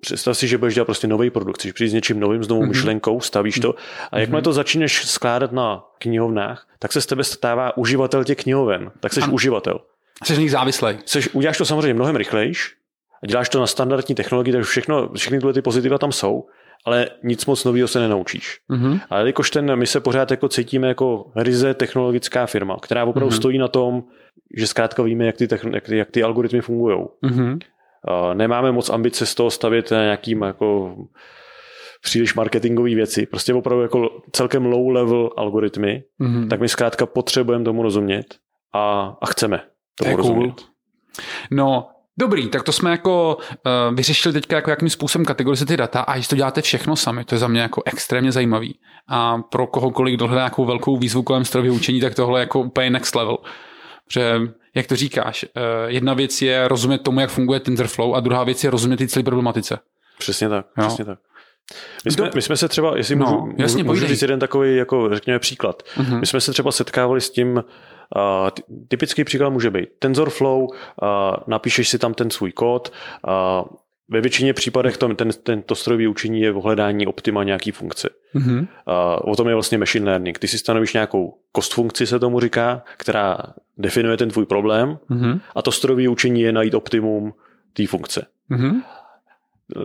Představ 0.00 0.38
si, 0.38 0.48
že 0.48 0.58
budeš 0.58 0.74
dělat 0.74 0.84
prostě 0.84 1.06
nový 1.06 1.30
produkt, 1.30 1.58
chceš 1.58 1.72
přijít 1.72 1.88
s 1.88 1.92
něčím 1.92 2.20
novým, 2.20 2.44
s 2.44 2.48
novou 2.48 2.62
mm-hmm. 2.62 2.68
myšlenkou, 2.68 3.20
stavíš 3.20 3.60
to 3.60 3.74
a 4.12 4.18
jakmile 4.18 4.40
mm-hmm. 4.40 4.44
to 4.44 4.52
začneš 4.52 5.06
skládat 5.06 5.52
na 5.52 5.84
knihovnách, 5.98 6.68
tak 6.78 6.92
se 6.92 7.00
z 7.00 7.06
tebe 7.06 7.24
stává 7.24 7.76
uživatel 7.76 8.24
těch 8.24 8.38
knihoven. 8.38 8.90
Tak 9.00 9.12
jsi 9.12 9.20
uživatel. 9.30 9.80
Jsi 10.24 10.34
z 10.34 10.38
nich 10.38 10.50
závislý. 10.50 10.98
Seš, 11.04 11.28
uděláš 11.32 11.58
to 11.58 11.64
samozřejmě 11.64 11.94
mnohem 11.94 12.16
rychlejš 12.16 12.74
a 13.22 13.26
děláš 13.26 13.48
to 13.48 13.60
na 13.60 13.66
standardní 13.66 14.14
technologii, 14.14 14.52
takže 14.52 14.70
všechno, 14.70 15.08
všechny 15.16 15.38
tyhle 15.38 15.52
ty 15.52 15.62
pozitiva 15.62 15.98
tam 15.98 16.12
jsou, 16.12 16.46
ale 16.84 17.08
nic 17.24 17.46
moc 17.46 17.64
nového 17.64 17.88
se 17.88 18.00
nenaučíš. 18.00 18.58
Mm-hmm. 18.70 19.00
Ale 19.10 19.26
jakož 19.26 19.50
ten, 19.50 19.76
my 19.76 19.86
se 19.86 20.00
pořád 20.00 20.30
jako 20.30 20.48
cítíme 20.48 20.88
jako 20.88 21.32
ryze 21.36 21.74
technologická 21.74 22.46
firma, 22.46 22.76
která 22.82 23.04
opravdu 23.04 23.30
mm-hmm. 23.30 23.36
stojí 23.36 23.58
na 23.58 23.68
tom, 23.68 24.02
že 24.56 24.66
zkrátka 24.66 25.02
víme, 25.02 25.26
jak 25.26 25.36
ty, 25.36 25.46
techn- 25.46 25.74
jak 25.74 25.84
ty, 25.84 25.96
jak 25.96 26.10
ty 26.10 26.22
algoritmy 26.22 26.60
fungují. 26.60 26.98
Mm-hmm. 27.24 27.58
Nemáme 28.34 28.72
moc 28.72 28.90
ambice 28.90 29.26
z 29.26 29.34
toho 29.34 29.50
stavět 29.50 29.90
nějakým 29.90 30.42
jako 30.42 30.96
příliš 32.02 32.34
marketingové 32.34 32.94
věci, 32.94 33.26
prostě 33.26 33.54
opravdu 33.54 33.82
jako 33.82 34.08
celkem 34.32 34.66
low 34.66 34.88
level 34.88 35.30
algoritmy, 35.36 36.02
mm-hmm. 36.20 36.48
tak 36.48 36.60
my 36.60 36.68
zkrátka 36.68 37.06
potřebujeme 37.06 37.64
tomu 37.64 37.82
rozumět 37.82 38.26
a, 38.74 39.16
a 39.22 39.26
chceme 39.26 39.60
tomu 39.94 40.10
to 40.10 40.16
rozumět. 40.16 40.54
Cool. 40.54 40.68
No, 41.50 41.88
Dobrý, 42.18 42.48
tak 42.48 42.62
to 42.62 42.72
jsme 42.72 42.90
jako 42.90 43.36
uh, 43.36 43.94
vyřešili 43.94 44.32
teďka, 44.32 44.56
jako 44.56 44.70
jakým 44.70 44.90
způsobem 44.90 45.24
kategorizovat 45.24 45.68
ty 45.68 45.76
data 45.76 46.00
a 46.00 46.16
jestli 46.16 46.30
to 46.30 46.36
děláte 46.36 46.62
všechno 46.62 46.96
sami, 46.96 47.24
to 47.24 47.34
je 47.34 47.38
za 47.38 47.48
mě 47.48 47.60
jako 47.60 47.82
extrémně 47.86 48.32
zajímavý. 48.32 48.78
A 49.08 49.38
pro 49.38 49.66
kohokoliv, 49.66 50.14
kdo 50.14 50.26
hledá 50.26 50.40
nějakou 50.40 50.64
velkou 50.64 50.96
výzvu 50.96 51.22
kolem 51.22 51.44
strojového 51.44 51.74
učení, 51.74 52.00
tak 52.00 52.14
tohle 52.14 52.40
je 52.40 52.42
jako 52.42 52.60
úplně 52.60 52.90
next 52.90 53.14
level. 53.14 53.38
Protože 54.06 54.40
jak 54.74 54.86
to 54.86 54.96
říkáš, 54.96 55.44
eh, 55.44 55.60
jedna 55.86 56.14
věc 56.14 56.42
je 56.42 56.68
rozumět 56.68 56.98
tomu, 56.98 57.20
jak 57.20 57.30
funguje 57.30 57.60
TensorFlow 57.60 58.14
a 58.14 58.20
druhá 58.20 58.44
věc 58.44 58.64
je 58.64 58.70
rozumět 58.70 58.96
ty 58.96 59.08
celé 59.08 59.22
problematice. 59.22 59.78
Přesně 60.18 60.48
tak, 60.48 60.66
jo? 60.78 60.86
přesně 60.86 61.04
tak. 61.04 61.18
My 62.04 62.10
jsme, 62.10 62.30
my 62.34 62.42
jsme 62.42 62.56
se 62.56 62.68
třeba, 62.68 62.96
jestli 62.96 63.16
no, 63.16 63.26
můžu, 63.26 63.54
jasně, 63.58 63.84
můžu 63.84 64.06
říct 64.06 64.22
jeden 64.22 64.40
takový, 64.40 64.76
jako 64.76 65.14
řekněme, 65.14 65.38
příklad. 65.38 65.82
Uh-huh. 65.96 66.20
My 66.20 66.26
jsme 66.26 66.40
se 66.40 66.52
třeba 66.52 66.72
setkávali 66.72 67.20
s 67.20 67.30
tím, 67.30 67.62
uh, 68.16 68.48
typický 68.88 69.24
příklad 69.24 69.50
může 69.50 69.70
být 69.70 69.88
TensorFlow, 69.98 70.62
uh, 70.62 70.68
napíšeš 71.46 71.88
si 71.88 71.98
tam 71.98 72.14
ten 72.14 72.30
svůj 72.30 72.52
kód, 72.52 72.92
uh, 73.28 73.76
ve 74.10 74.20
většině 74.20 74.52
případech 74.52 74.96
to, 74.96 75.14
ten, 75.14 75.30
tento 75.42 75.74
strojový 75.74 76.06
učení 76.06 76.40
je 76.40 76.52
v 76.52 76.56
hledání 76.56 77.06
optima 77.06 77.44
nějaký 77.44 77.70
funkce. 77.70 78.10
Mm-hmm. 78.34 78.58
Uh, 78.58 79.32
o 79.32 79.36
tom 79.36 79.48
je 79.48 79.54
vlastně 79.54 79.78
machine 79.78 80.06
learning. 80.06 80.38
Ty 80.38 80.48
si 80.48 80.58
stanovíš 80.58 80.92
nějakou 80.92 81.38
kost 81.52 81.74
funkci, 81.74 82.06
se 82.06 82.18
tomu 82.18 82.40
říká, 82.40 82.82
která 82.96 83.38
definuje 83.78 84.16
ten 84.16 84.30
tvůj 84.30 84.46
problém 84.46 84.98
mm-hmm. 85.10 85.40
a 85.54 85.62
to 85.62 85.72
strojové 85.72 86.08
učení 86.08 86.40
je 86.40 86.52
najít 86.52 86.74
optimum 86.74 87.34
té 87.72 87.86
funkce. 87.86 88.26
Mm-hmm. 88.50 88.82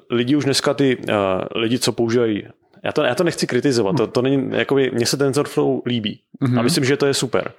Lidi 0.09 0.35
už 0.35 0.43
dneska 0.43 0.73
ty 0.73 0.97
uh, 0.97 1.05
lidi, 1.55 1.79
co 1.79 1.91
používají 1.91 2.43
já 2.83 2.91
to, 2.91 3.03
já 3.03 3.15
to 3.15 3.23
nechci 3.23 3.47
kritizovat, 3.47 3.97
to, 3.97 4.07
to 4.07 4.21
není, 4.21 4.49
jakoby, 4.51 4.91
mně 4.93 5.05
se 5.05 5.17
TensorFlow 5.17 5.81
líbí 5.85 6.21
mm-hmm. 6.41 6.59
a 6.59 6.61
myslím, 6.61 6.85
že 6.85 6.97
to 6.97 7.05
je 7.05 7.13
super. 7.13 7.53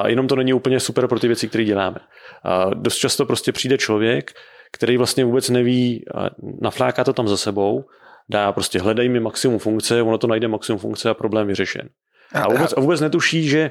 Uh, 0.00 0.06
jenom 0.06 0.28
to 0.28 0.36
není 0.36 0.52
úplně 0.52 0.80
super 0.80 1.08
pro 1.08 1.18
ty 1.18 1.26
věci, 1.26 1.48
které 1.48 1.64
děláme. 1.64 1.96
Uh, 1.96 2.74
dost 2.74 2.96
často 2.96 3.26
prostě 3.26 3.52
přijde 3.52 3.78
člověk, 3.78 4.32
který 4.72 4.96
vlastně 4.96 5.24
vůbec 5.24 5.50
neví, 5.50 6.04
nafláká 6.62 7.04
to 7.04 7.12
tam 7.12 7.28
za 7.28 7.36
sebou, 7.36 7.84
dá 8.28 8.52
prostě 8.52 8.80
hledej 8.80 9.08
mi 9.08 9.20
maximum 9.20 9.58
funkce, 9.58 10.02
ono 10.02 10.18
to 10.18 10.26
najde 10.26 10.48
maximum 10.48 10.78
funkce 10.78 11.10
a 11.10 11.14
problém 11.14 11.46
vyřešen. 11.46 11.88
A 12.32 12.48
vůbec, 12.48 12.74
a 12.76 12.80
vůbec 12.80 13.00
netuší, 13.00 13.48
že 13.48 13.70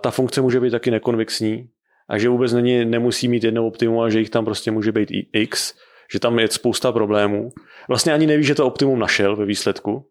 ta 0.00 0.10
funkce 0.10 0.40
může 0.40 0.60
být 0.60 0.70
taky 0.70 0.90
nekonvexní 0.90 1.68
a 2.08 2.18
že 2.18 2.28
vůbec 2.28 2.52
není, 2.52 2.84
nemusí 2.84 3.28
mít 3.28 3.44
jedno 3.44 3.66
optimum, 3.66 3.98
ale 4.00 4.10
že 4.10 4.18
jich 4.18 4.30
tam 4.30 4.44
prostě 4.44 4.70
může 4.70 4.92
být 4.92 5.10
i 5.10 5.28
x, 5.32 5.74
že 6.12 6.20
tam 6.20 6.38
je 6.38 6.48
spousta 6.48 6.92
problémů. 6.92 7.50
Vlastně 7.88 8.12
ani 8.12 8.26
neví, 8.26 8.44
že 8.44 8.54
to 8.54 8.66
optimum 8.66 8.98
našel 8.98 9.36
ve 9.36 9.44
výsledku 9.44 10.06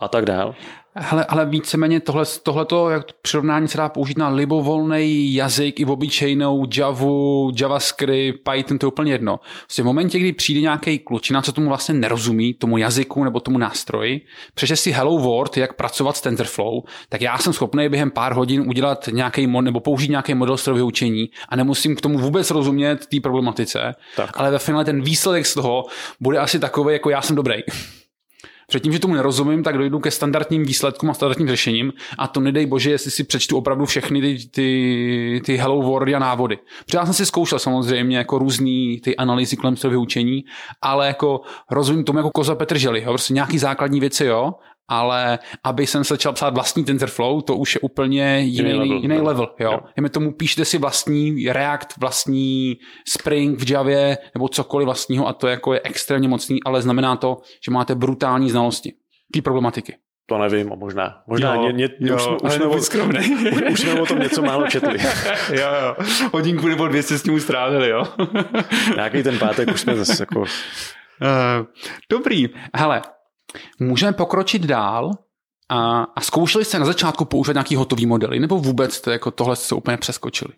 a 0.00 0.08
tak 0.08 0.24
dál. 0.24 0.54
Hele, 1.00 1.24
ale 1.24 1.46
víceméně 1.46 2.00
tohle, 2.00 2.24
tohleto 2.42 2.90
jak 2.90 3.12
přirovnání 3.22 3.68
se 3.68 3.78
dá 3.78 3.88
použít 3.88 4.18
na 4.18 4.28
libovolný 4.28 5.34
jazyk 5.34 5.80
i 5.80 5.84
v 5.84 5.90
obyčejnou 5.90 6.66
Javu, 6.76 7.52
JavaScript, 7.60 8.38
Python, 8.50 8.78
to 8.78 8.86
je 8.86 8.88
úplně 8.88 9.12
jedno. 9.12 9.40
Vlastně 9.60 9.84
v 9.84 9.86
momentě, 9.86 10.18
kdy 10.18 10.32
přijde 10.32 10.60
nějaký 10.60 10.98
klučina, 10.98 11.42
co 11.42 11.52
tomu 11.52 11.68
vlastně 11.68 11.94
nerozumí, 11.94 12.54
tomu 12.54 12.78
jazyku 12.78 13.24
nebo 13.24 13.40
tomu 13.40 13.58
nástroji, 13.58 14.20
přeže 14.54 14.76
si 14.76 14.90
Hello 14.90 15.18
World, 15.18 15.56
jak 15.56 15.74
pracovat 15.74 16.16
s 16.16 16.20
TensorFlow, 16.20 16.82
tak 17.08 17.20
já 17.20 17.38
jsem 17.38 17.52
schopný 17.52 17.88
během 17.88 18.10
pár 18.10 18.32
hodin 18.32 18.64
udělat 18.68 19.08
nějaký 19.12 19.46
mod, 19.46 19.60
nebo 19.60 19.80
použít 19.80 20.10
nějaký 20.10 20.34
model 20.34 20.56
strojového 20.56 20.86
učení 20.86 21.30
a 21.48 21.56
nemusím 21.56 21.96
k 21.96 22.00
tomu 22.00 22.18
vůbec 22.18 22.50
rozumět 22.50 23.06
té 23.06 23.20
problematice, 23.20 23.94
tak. 24.16 24.30
ale 24.34 24.50
ve 24.50 24.58
finále 24.58 24.84
ten 24.84 25.02
výsledek 25.02 25.46
z 25.46 25.54
toho 25.54 25.84
bude 26.20 26.38
asi 26.38 26.58
takový, 26.58 26.92
jako 26.92 27.10
já 27.10 27.22
jsem 27.22 27.36
dobrý. 27.36 27.54
Předtím, 28.70 28.92
že 28.92 28.98
tomu 28.98 29.14
nerozumím, 29.14 29.62
tak 29.62 29.78
dojdu 29.78 29.98
ke 29.98 30.10
standardním 30.10 30.64
výsledkům 30.64 31.10
a 31.10 31.14
standardním 31.14 31.48
řešením 31.48 31.92
a 32.18 32.28
to 32.28 32.40
nedej 32.40 32.66
bože, 32.66 32.90
jestli 32.90 33.10
si 33.10 33.24
přečtu 33.24 33.56
opravdu 33.56 33.86
všechny 33.86 34.20
ty, 34.20 34.48
ty, 34.48 35.40
ty 35.44 35.56
Hello 35.56 35.82
World 35.82 36.14
a 36.14 36.18
návody. 36.18 36.58
Protože 36.84 36.98
já 36.98 37.04
jsem 37.04 37.14
si 37.14 37.26
zkoušel 37.26 37.58
samozřejmě 37.58 38.18
jako 38.18 38.38
různý 38.38 39.00
ty 39.00 39.16
analýzy 39.16 39.56
kolem 39.56 39.76
toho 39.76 39.90
vyučení, 39.90 40.44
ale 40.82 41.06
jako 41.06 41.40
rozumím 41.70 42.04
tomu 42.04 42.18
jako 42.18 42.30
koza 42.30 42.54
Petrželi, 42.54 43.02
jo? 43.02 43.08
prostě 43.08 43.34
nějaký 43.34 43.58
základní 43.58 44.00
věci, 44.00 44.24
jo, 44.24 44.52
ale 44.88 45.38
aby 45.64 45.86
jsem 45.86 46.04
se 46.04 46.14
začal 46.14 46.32
psát 46.32 46.54
vlastní 46.54 46.84
TensorFlow, 46.84 47.42
to 47.42 47.56
už 47.56 47.74
je 47.74 47.80
úplně 47.80 48.40
jiný, 48.40 48.70
jiný 48.70 48.78
level. 48.78 49.02
Jiný 49.02 49.20
level 49.20 49.54
jo. 49.58 49.72
Jo. 49.72 49.80
Jdeme 49.96 50.08
tomu, 50.08 50.32
píšte 50.32 50.64
si 50.64 50.78
vlastní 50.78 51.52
React, 51.52 51.96
vlastní 51.98 52.76
Spring 53.08 53.58
v 53.58 53.70
Javě 53.70 54.18
nebo 54.34 54.48
cokoliv 54.48 54.84
vlastního 54.84 55.28
a 55.28 55.32
to 55.32 55.48
jako 55.48 55.72
je 55.74 55.80
extrémně 55.84 56.28
mocný, 56.28 56.62
ale 56.64 56.82
znamená 56.82 57.16
to, 57.16 57.36
že 57.64 57.70
máte 57.70 57.94
brutální 57.94 58.50
znalosti 58.50 58.92
té 59.32 59.42
problematiky. 59.42 59.96
To 60.28 60.38
nevím, 60.38 60.72
a 60.72 60.76
možná. 60.76 61.22
Možná 61.26 61.54
jo, 61.54 61.62
ně, 61.62 61.72
ně, 61.72 61.88
jo, 61.98 62.16
už, 62.16 62.22
jsme, 62.22 62.36
už, 62.36 62.52
jsme 62.52 62.66
o, 62.66 62.76
už, 62.76 63.72
už 63.72 63.80
jsme 63.80 64.00
o 64.00 64.06
tom 64.06 64.18
něco 64.18 64.42
málo 64.42 64.66
četli. 64.66 64.98
jo, 65.52 65.68
jo. 65.82 65.96
Hodinku 66.32 66.68
nebo 66.68 66.88
dvě 66.88 67.02
s 67.02 67.22
tím 67.22 67.40
strávili, 67.40 67.88
jo. 67.88 68.04
Nějaký 68.94 69.22
ten 69.22 69.38
pátek 69.38 69.68
už 69.68 69.80
jsme 69.80 69.96
zase 69.96 70.22
jako... 70.22 70.40
Uh, 70.40 70.46
dobrý. 72.10 72.48
Hele, 72.74 73.02
můžeme 73.80 74.12
pokročit 74.12 74.62
dál 74.62 75.10
a, 75.68 76.02
a 76.02 76.20
zkoušeli 76.20 76.64
jste 76.64 76.78
na 76.78 76.86
začátku 76.86 77.24
používat 77.24 77.52
nějaký 77.52 77.76
hotový 77.76 78.06
modely, 78.06 78.40
nebo 78.40 78.58
vůbec 78.58 79.00
to, 79.00 79.10
jako 79.10 79.30
tohle 79.30 79.56
jste 79.56 79.74
úplně 79.74 79.96
přeskočili? 79.96 80.52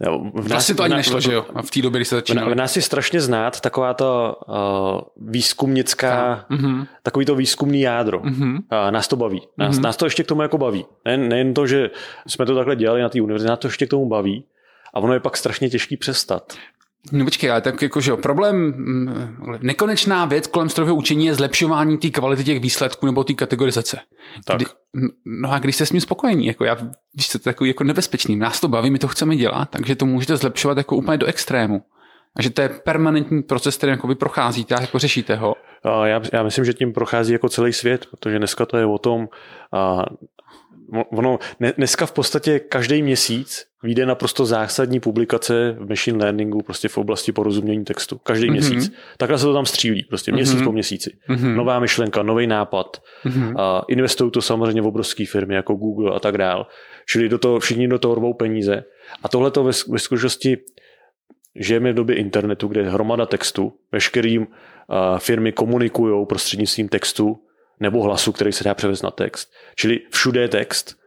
Jo, 0.00 0.18
v 0.34 0.36
nás, 0.36 0.48
vlastně 0.48 0.74
to 0.74 0.82
ani 0.82 0.94
nešlo, 0.94 1.20
že 1.20 1.32
jo? 1.32 1.46
V 1.64 1.70
té 1.70 1.82
době, 1.82 1.98
kdy 1.98 2.04
se 2.04 2.14
začínali. 2.14 2.52
V 2.52 2.56
nás 2.56 2.76
je 2.76 2.82
strašně 2.82 3.20
znát 3.20 3.60
taková 3.60 3.94
to 3.94 4.36
uh, 4.48 5.28
výzkumnická, 5.30 6.46
uh-huh. 6.50 6.86
takový 7.02 7.26
to 7.26 7.34
výzkumný 7.34 7.80
jádro. 7.80 8.20
Uh-huh. 8.20 8.54
Uh, 8.54 8.90
nás 8.90 9.08
to 9.08 9.16
baví. 9.16 9.42
Nás, 9.58 9.76
uh-huh. 9.76 9.82
nás 9.82 9.96
to 9.96 10.06
ještě 10.06 10.22
k 10.24 10.26
tomu 10.26 10.42
jako 10.42 10.58
baví. 10.58 10.86
Ne, 11.04 11.16
nejen 11.16 11.54
to, 11.54 11.66
že 11.66 11.90
jsme 12.26 12.46
to 12.46 12.54
takhle 12.54 12.76
dělali 12.76 13.02
na 13.02 13.08
té 13.08 13.20
univerzitě, 13.20 13.50
nás 13.50 13.58
to 13.58 13.66
ještě 13.66 13.86
k 13.86 13.90
tomu 13.90 14.08
baví. 14.08 14.44
A 14.94 15.00
ono 15.00 15.12
je 15.14 15.20
pak 15.20 15.36
strašně 15.36 15.70
těžký 15.70 15.96
přestat. 15.96 16.52
No 17.12 17.24
počkej, 17.24 17.50
ale 17.50 17.60
tak 17.60 17.82
jakože 17.82 18.10
jo, 18.10 18.16
problém, 18.16 18.56
mm, 18.56 19.58
nekonečná 19.60 20.24
věc 20.24 20.46
kolem 20.46 20.68
strojového 20.68 20.96
učení 20.96 21.26
je 21.26 21.34
zlepšování 21.34 21.98
té 21.98 22.10
kvality 22.10 22.44
těch 22.44 22.60
výsledků 22.60 23.06
nebo 23.06 23.24
té 23.24 23.34
kategorizace. 23.34 23.98
Tak. 24.44 24.56
Kdy, 24.56 24.66
no 25.24 25.52
a 25.52 25.58
když 25.58 25.74
jste 25.74 25.86
s 25.86 25.90
tím 25.90 26.00
spokojení, 26.00 26.46
jako 26.46 26.64
já, 26.64 26.76
když 27.12 27.26
jste 27.26 27.38
takový 27.38 27.70
jako 27.70 27.84
nebezpečný, 27.84 28.36
nás 28.36 28.60
to 28.60 28.68
baví, 28.68 28.90
my 28.90 28.98
to 28.98 29.08
chceme 29.08 29.36
dělat, 29.36 29.70
takže 29.70 29.96
to 29.96 30.06
můžete 30.06 30.36
zlepšovat 30.36 30.78
jako 30.78 30.96
úplně 30.96 31.18
do 31.18 31.26
extrému. 31.26 31.82
A 32.36 32.42
že 32.42 32.50
to 32.50 32.62
je 32.62 32.68
permanentní 32.68 33.42
proces, 33.42 33.76
který 33.76 33.90
jako 33.90 34.06
vy 34.06 34.14
procházíte 34.14 34.74
a 34.74 34.80
jako 34.80 34.98
řešíte 34.98 35.36
ho. 35.36 35.54
Já, 36.04 36.20
já 36.32 36.42
myslím, 36.42 36.64
že 36.64 36.74
tím 36.74 36.92
prochází 36.92 37.32
jako 37.32 37.48
celý 37.48 37.72
svět, 37.72 38.06
protože 38.06 38.38
dneska 38.38 38.66
to 38.66 38.76
je 38.76 38.86
o 38.86 38.98
tom, 38.98 39.28
a 39.72 40.04
ono, 41.12 41.38
dneska 41.76 42.06
v 42.06 42.12
podstatě 42.12 42.58
každý 42.58 43.02
měsíc 43.02 43.64
vyjde 43.84 44.06
naprosto 44.06 44.46
zásadní 44.46 45.00
publikace 45.00 45.76
v 45.78 45.88
machine 45.88 46.18
learningu 46.18 46.62
prostě 46.62 46.88
v 46.88 46.98
oblasti 46.98 47.32
porozumění 47.32 47.84
textu. 47.84 48.18
Každý 48.18 48.46
mm-hmm. 48.46 48.50
měsíc. 48.50 48.92
Takhle 49.16 49.38
se 49.38 49.44
to 49.44 49.54
tam 49.54 49.66
střílí, 49.66 50.02
prostě 50.02 50.32
měsíc 50.32 50.60
mm-hmm. 50.60 50.64
po 50.64 50.72
měsíci. 50.72 51.16
Mm-hmm. 51.28 51.54
Nová 51.54 51.80
myšlenka, 51.80 52.22
nový 52.22 52.46
nápad. 52.46 53.02
Mm-hmm. 53.24 53.60
A 53.60 53.84
investují 53.88 54.30
to 54.30 54.42
samozřejmě 54.42 54.82
v 54.82 54.86
obrovské 54.86 55.26
firmy 55.26 55.54
jako 55.54 55.74
Google 55.74 56.16
a 56.16 56.18
tak 56.18 56.38
dál. 56.38 56.66
Čili 57.08 57.28
do 57.28 57.38
toho, 57.38 57.60
všichni 57.60 57.88
do 57.88 57.98
toho 57.98 58.14
rvou 58.14 58.34
peníze. 58.34 58.84
A 59.22 59.28
tohle 59.28 59.50
to 59.50 59.64
ve, 59.64 59.72
ve 59.88 59.98
skutečnosti 59.98 60.58
žijeme 61.60 61.92
v 61.92 61.96
době 61.96 62.16
internetu, 62.16 62.68
kde 62.68 62.80
je 62.80 62.90
hromada 62.90 63.26
textu, 63.26 63.72
veškerým 63.92 64.42
uh, 64.42 64.46
firmy 65.18 65.52
komunikují 65.52 66.26
prostřednictvím 66.26 66.88
textu 66.88 67.36
nebo 67.80 68.02
hlasu, 68.02 68.32
který 68.32 68.52
se 68.52 68.64
dá 68.64 68.74
převést 68.74 69.02
na 69.02 69.10
text. 69.10 69.52
Čili 69.76 70.00
všude 70.10 70.40
je 70.40 70.48
text. 70.48 71.03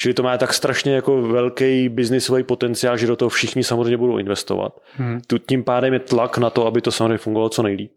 Čili 0.00 0.14
to 0.14 0.22
má 0.22 0.38
tak 0.38 0.54
strašně 0.54 0.94
jako 0.94 1.22
velký 1.22 1.88
biznisový 1.88 2.42
potenciál, 2.42 2.96
že 2.96 3.06
do 3.06 3.16
toho 3.16 3.28
všichni 3.28 3.64
samozřejmě 3.64 3.96
budou 3.96 4.18
investovat. 4.18 4.80
Hmm. 4.94 5.20
Tím 5.48 5.64
pádem 5.64 5.92
je 5.92 6.00
tlak 6.00 6.38
na 6.38 6.50
to, 6.50 6.66
aby 6.66 6.80
to 6.80 6.92
samozřejmě 6.92 7.18
fungovalo 7.18 7.48
co 7.48 7.62
nejlíp. 7.62 7.92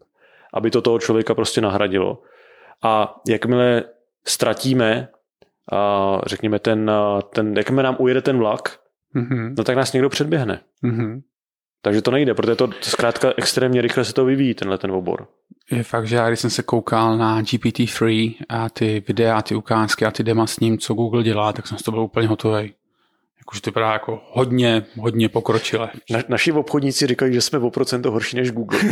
Aby 0.54 0.70
to 0.70 0.82
toho 0.82 0.98
člověka 0.98 1.34
prostě 1.34 1.60
nahradilo. 1.60 2.22
A 2.82 3.20
jakmile 3.28 3.84
ztratíme, 4.26 5.08
a 5.72 6.20
řekněme, 6.26 6.58
ten, 6.58 6.90
ten, 7.34 7.56
jakmile 7.56 7.82
nám 7.82 7.96
ujede 7.98 8.22
ten 8.22 8.38
vlak, 8.38 8.78
mm-hmm. 9.16 9.54
no 9.58 9.64
tak 9.64 9.76
nás 9.76 9.92
někdo 9.92 10.08
předběhne. 10.08 10.60
Mm-hmm. 10.84 11.22
Takže 11.82 12.02
to 12.02 12.10
nejde, 12.10 12.34
protože 12.34 12.54
to 12.54 12.70
zkrátka 12.80 13.32
extrémně 13.36 13.82
rychle 13.82 14.04
se 14.04 14.12
to 14.12 14.24
vyvíjí, 14.24 14.54
tenhle 14.54 14.78
ten 14.78 14.90
obor. 14.90 15.26
Je 15.70 15.82
fakt, 15.82 16.06
že 16.06 16.16
já 16.16 16.28
když 16.28 16.40
jsem 16.40 16.50
se 16.50 16.62
koukal 16.62 17.18
na 17.18 17.42
GPT-3 17.42 18.34
a 18.48 18.68
ty 18.68 19.02
videa, 19.08 19.42
ty 19.42 19.54
ukázky 19.54 20.04
a 20.04 20.10
ty 20.10 20.22
dema 20.22 20.46
s 20.46 20.60
ním, 20.60 20.78
co 20.78 20.94
Google 20.94 21.22
dělá, 21.22 21.52
tak 21.52 21.66
jsem 21.66 21.78
z 21.78 21.82
toho 21.82 21.92
byl 21.96 22.04
úplně 22.04 22.28
hotový. 22.28 22.74
Jakože 23.38 23.60
to 23.60 23.70
vypadá 23.70 23.92
jako 23.92 24.22
hodně, 24.30 24.84
hodně 24.98 25.28
pokročilé. 25.28 25.90
Na, 26.10 26.18
naši 26.28 26.52
obchodníci 26.52 27.06
říkají, 27.06 27.34
že 27.34 27.40
jsme 27.40 27.58
o 27.58 27.70
procento 27.70 28.10
horší 28.10 28.36
než 28.36 28.50
Google. 28.50 28.78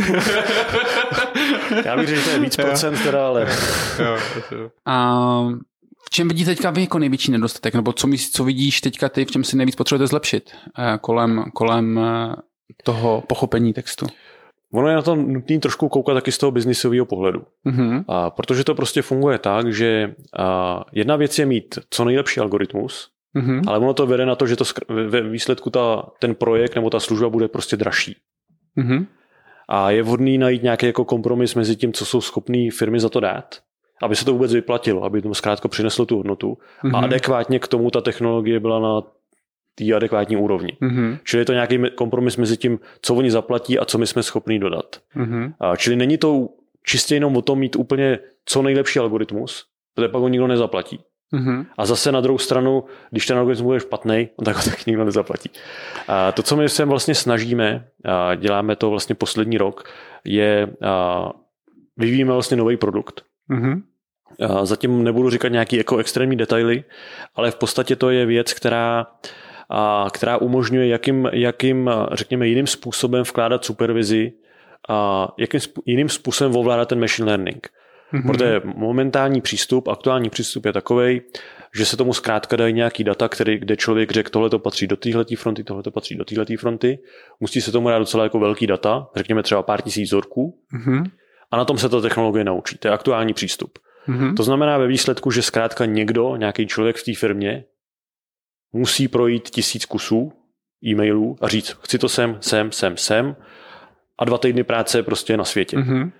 já 1.85 1.97
bych 1.97 2.07
řekl, 2.07 2.19
že 2.19 2.25
to 2.25 2.31
je 2.31 2.39
víc 2.39 2.55
procent 2.55 3.03
teda, 3.03 3.27
ale... 3.27 3.47
a 4.85 5.17
v 6.05 6.09
čem 6.09 6.27
vidíte 6.27 6.51
teďka 6.51 6.71
vy 6.71 6.81
jako 6.81 6.99
největší 6.99 7.31
nedostatek? 7.31 7.75
Nebo 7.75 7.93
co, 7.93 8.07
co 8.31 8.43
vidíš 8.43 8.81
teďka 8.81 9.09
ty, 9.09 9.25
v 9.25 9.31
čem 9.31 9.43
si 9.43 9.57
nejvíc 9.57 9.75
potřebujete 9.75 10.07
zlepšit 10.07 10.51
eh, 10.79 10.97
kolem, 11.01 11.43
kolem 11.53 11.99
eh, 11.99 12.35
toho 12.83 13.23
pochopení 13.27 13.73
textu? 13.73 14.05
Ono 14.73 14.87
je 14.87 14.95
na 14.95 15.01
to 15.01 15.15
nutné 15.15 15.59
trošku 15.59 15.89
koukat 15.89 16.15
taky 16.15 16.31
z 16.31 16.37
toho 16.37 16.51
biznisového 16.51 17.05
pohledu. 17.05 17.43
Mm-hmm. 17.65 18.03
A 18.07 18.29
protože 18.29 18.63
to 18.63 18.75
prostě 18.75 19.01
funguje 19.01 19.37
tak, 19.37 19.73
že 19.73 20.15
a, 20.37 20.83
jedna 20.91 21.15
věc 21.15 21.39
je 21.39 21.45
mít 21.45 21.79
co 21.89 22.05
nejlepší 22.05 22.39
algoritmus, 22.39 23.09
mm-hmm. 23.35 23.61
ale 23.67 23.79
ono 23.79 23.93
to 23.93 24.07
vede 24.07 24.25
na 24.25 24.35
to, 24.35 24.47
že 24.47 24.55
to 24.55 24.63
ve 24.89 25.21
výsledku 25.21 25.69
ta, 25.69 26.09
ten 26.19 26.35
projekt 26.35 26.75
nebo 26.75 26.89
ta 26.89 26.99
služba 26.99 27.29
bude 27.29 27.47
prostě 27.47 27.77
dražší. 27.77 28.15
Mm-hmm. 28.77 29.05
A 29.69 29.91
je 29.91 30.03
vhodný 30.03 30.37
najít 30.37 30.63
nějaký 30.63 30.85
jako 30.85 31.05
kompromis 31.05 31.55
mezi 31.55 31.75
tím, 31.75 31.93
co 31.93 32.05
jsou 32.05 32.21
schopné 32.21 32.71
firmy 32.71 32.99
za 32.99 33.09
to 33.09 33.19
dát, 33.19 33.55
aby 34.01 34.15
se 34.15 34.25
to 34.25 34.33
vůbec 34.33 34.53
vyplatilo, 34.53 35.03
aby 35.03 35.21
to 35.21 35.33
zkrátka 35.33 35.67
přineslo 35.67 36.05
tu 36.05 36.17
hodnotu 36.17 36.57
mm-hmm. 36.83 36.95
a 36.95 36.99
mhm. 36.99 37.05
adekvátně 37.05 37.59
k 37.59 37.67
tomu 37.67 37.91
ta 37.91 38.01
technologie 38.01 38.59
byla 38.59 38.79
na 38.79 39.01
té 39.75 39.93
adekvátní 39.93 40.37
úrovni. 40.37 40.77
Mm-hmm. 40.81 41.19
Čili 41.23 41.41
je 41.41 41.45
to 41.45 41.53
nějaký 41.53 41.79
kompromis 41.95 42.37
mezi 42.37 42.57
tím, 42.57 42.79
co 43.01 43.15
oni 43.15 43.31
zaplatí 43.31 43.79
a 43.79 43.85
co 43.85 43.97
my 43.97 44.07
jsme 44.07 44.23
schopni 44.23 44.59
dodat. 44.59 44.95
Mm-hmm. 45.15 45.53
A 45.59 45.75
čili 45.75 45.95
není 45.95 46.17
to 46.17 46.49
čistě 46.85 47.15
jenom 47.15 47.37
o 47.37 47.41
tom 47.41 47.59
mít 47.59 47.75
úplně 47.75 48.19
co 48.45 48.61
nejlepší 48.61 48.99
algoritmus, 48.99 49.65
protože 49.95 50.07
pak 50.07 50.21
ho 50.21 50.27
nikdo 50.27 50.47
nezaplatí. 50.47 50.99
Mm-hmm. 51.33 51.65
A 51.77 51.85
zase 51.85 52.11
na 52.11 52.21
druhou 52.21 52.37
stranu, 52.37 52.83
když 53.11 53.25
ten 53.25 53.37
algoritmus 53.37 53.65
bude 53.65 53.79
špatný, 53.79 54.29
tak 54.45 54.55
ho 54.55 54.63
tak 54.63 54.85
nikdo 54.85 55.05
nezaplatí. 55.05 55.49
A 56.07 56.31
to, 56.31 56.43
co 56.43 56.55
my 56.55 56.69
se 56.69 56.85
vlastně 56.85 57.15
snažíme, 57.15 57.87
a 58.05 58.35
děláme 58.35 58.75
to 58.75 58.89
vlastně 58.89 59.15
poslední 59.15 59.57
rok, 59.57 59.89
je 60.25 60.67
a 60.81 61.29
vyvíjíme 61.97 62.33
vlastně 62.33 62.57
nový 62.57 62.77
produkt. 62.77 63.21
Mm-hmm. 63.49 63.81
A 64.49 64.65
zatím 64.65 65.03
nebudu 65.03 65.29
říkat 65.29 65.47
nějaký 65.47 65.75
jako 65.75 65.97
extrémní 65.97 66.37
detaily, 66.37 66.83
ale 67.35 67.51
v 67.51 67.55
podstatě 67.55 67.95
to 67.95 68.09
je 68.09 68.25
věc, 68.25 68.53
která 68.53 69.07
a 69.69 70.07
která 70.13 70.37
umožňuje 70.37 70.87
jakým, 70.87 71.29
jakým, 71.33 71.89
řekněme, 72.11 72.47
jiným 72.47 72.67
způsobem 72.67 73.23
vkládat 73.23 73.65
supervizi 73.65 74.33
a 74.89 75.27
jakým 75.37 75.59
jiným 75.85 76.09
způsobem 76.09 76.55
ovládat 76.55 76.89
ten 76.89 76.99
machine 76.99 77.27
learning. 77.27 77.69
Mm-hmm. 78.13 78.27
Protože 78.27 78.61
momentální 78.63 79.41
přístup, 79.41 79.87
aktuální 79.87 80.29
přístup 80.29 80.65
je 80.65 80.73
takový, 80.73 81.21
že 81.75 81.85
se 81.85 81.97
tomu 81.97 82.13
zkrátka 82.13 82.55
dají 82.55 82.73
nějaký 82.73 83.03
data, 83.03 83.29
který, 83.29 83.57
kde 83.57 83.77
člověk 83.77 84.11
řekl, 84.11 84.29
tohle 84.29 84.49
to 84.49 84.59
patří 84.59 84.87
do 84.87 84.95
téhle 84.95 85.25
fronty, 85.37 85.63
tohle 85.63 85.83
to 85.83 85.91
patří 85.91 86.15
do 86.15 86.25
téhle 86.25 86.45
fronty. 86.59 86.99
Musí 87.39 87.61
se 87.61 87.71
tomu 87.71 87.89
dát 87.89 87.99
docela 87.99 88.23
jako 88.23 88.39
velký 88.39 88.67
data, 88.67 89.07
řekněme 89.15 89.43
třeba 89.43 89.63
pár 89.63 89.81
tisíc 89.81 90.09
vzorků. 90.09 90.57
Mm-hmm. 90.73 91.11
A 91.51 91.57
na 91.57 91.65
tom 91.65 91.77
se 91.77 91.89
ta 91.89 92.01
technologie 92.01 92.43
naučí. 92.43 92.77
To 92.77 92.87
je 92.87 92.93
aktuální 92.93 93.33
přístup. 93.33 93.79
Mm-hmm. 94.09 94.35
To 94.35 94.43
znamená 94.43 94.77
ve 94.77 94.87
výsledku, 94.87 95.31
že 95.31 95.41
zkrátka 95.41 95.85
někdo, 95.85 96.35
nějaký 96.35 96.67
člověk 96.67 96.95
v 96.95 97.03
té 97.03 97.11
firmě, 97.15 97.63
musí 98.73 99.07
projít 99.07 99.49
tisíc 99.49 99.85
kusů 99.85 100.33
e-mailů 100.85 101.35
a 101.41 101.47
říct, 101.47 101.77
chci 101.83 101.97
to 101.97 102.09
sem, 102.09 102.37
sem, 102.39 102.71
sem, 102.71 102.97
sem 102.97 103.35
a 104.19 104.25
dva 104.25 104.37
týdny 104.37 104.63
práce 104.63 105.03
prostě 105.03 105.37
na 105.37 105.43
světě. 105.43 105.77
Mm-hmm. 105.77 106.11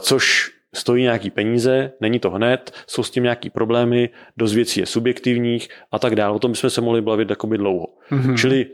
Což 0.00 0.52
stojí 0.74 1.02
nějaký 1.02 1.30
peníze, 1.30 1.92
není 2.00 2.18
to 2.18 2.30
hned, 2.30 2.72
jsou 2.86 3.02
s 3.02 3.10
tím 3.10 3.22
nějaký 3.22 3.50
problémy, 3.50 4.10
dost 4.36 4.54
věcí 4.54 4.80
je 4.80 4.86
subjektivních 4.86 5.68
a 5.92 5.98
tak 5.98 6.16
dále. 6.16 6.34
O 6.34 6.38
tom 6.38 6.52
bychom 6.52 6.70
se 6.70 6.80
mohli 6.80 7.02
bavit 7.02 7.30
jakoby 7.30 7.58
dlouho. 7.58 7.86
Mm-hmm. 8.10 8.36
Čili 8.36 8.66
uh, 8.66 8.72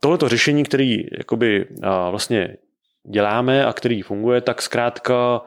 tohleto 0.00 0.28
řešení, 0.28 0.64
který 0.64 1.06
jakoby 1.18 1.66
uh, 1.66 1.78
vlastně 2.10 2.56
děláme 3.10 3.64
a 3.64 3.72
který 3.72 4.02
funguje, 4.02 4.40
tak 4.40 4.62
zkrátka 4.62 5.40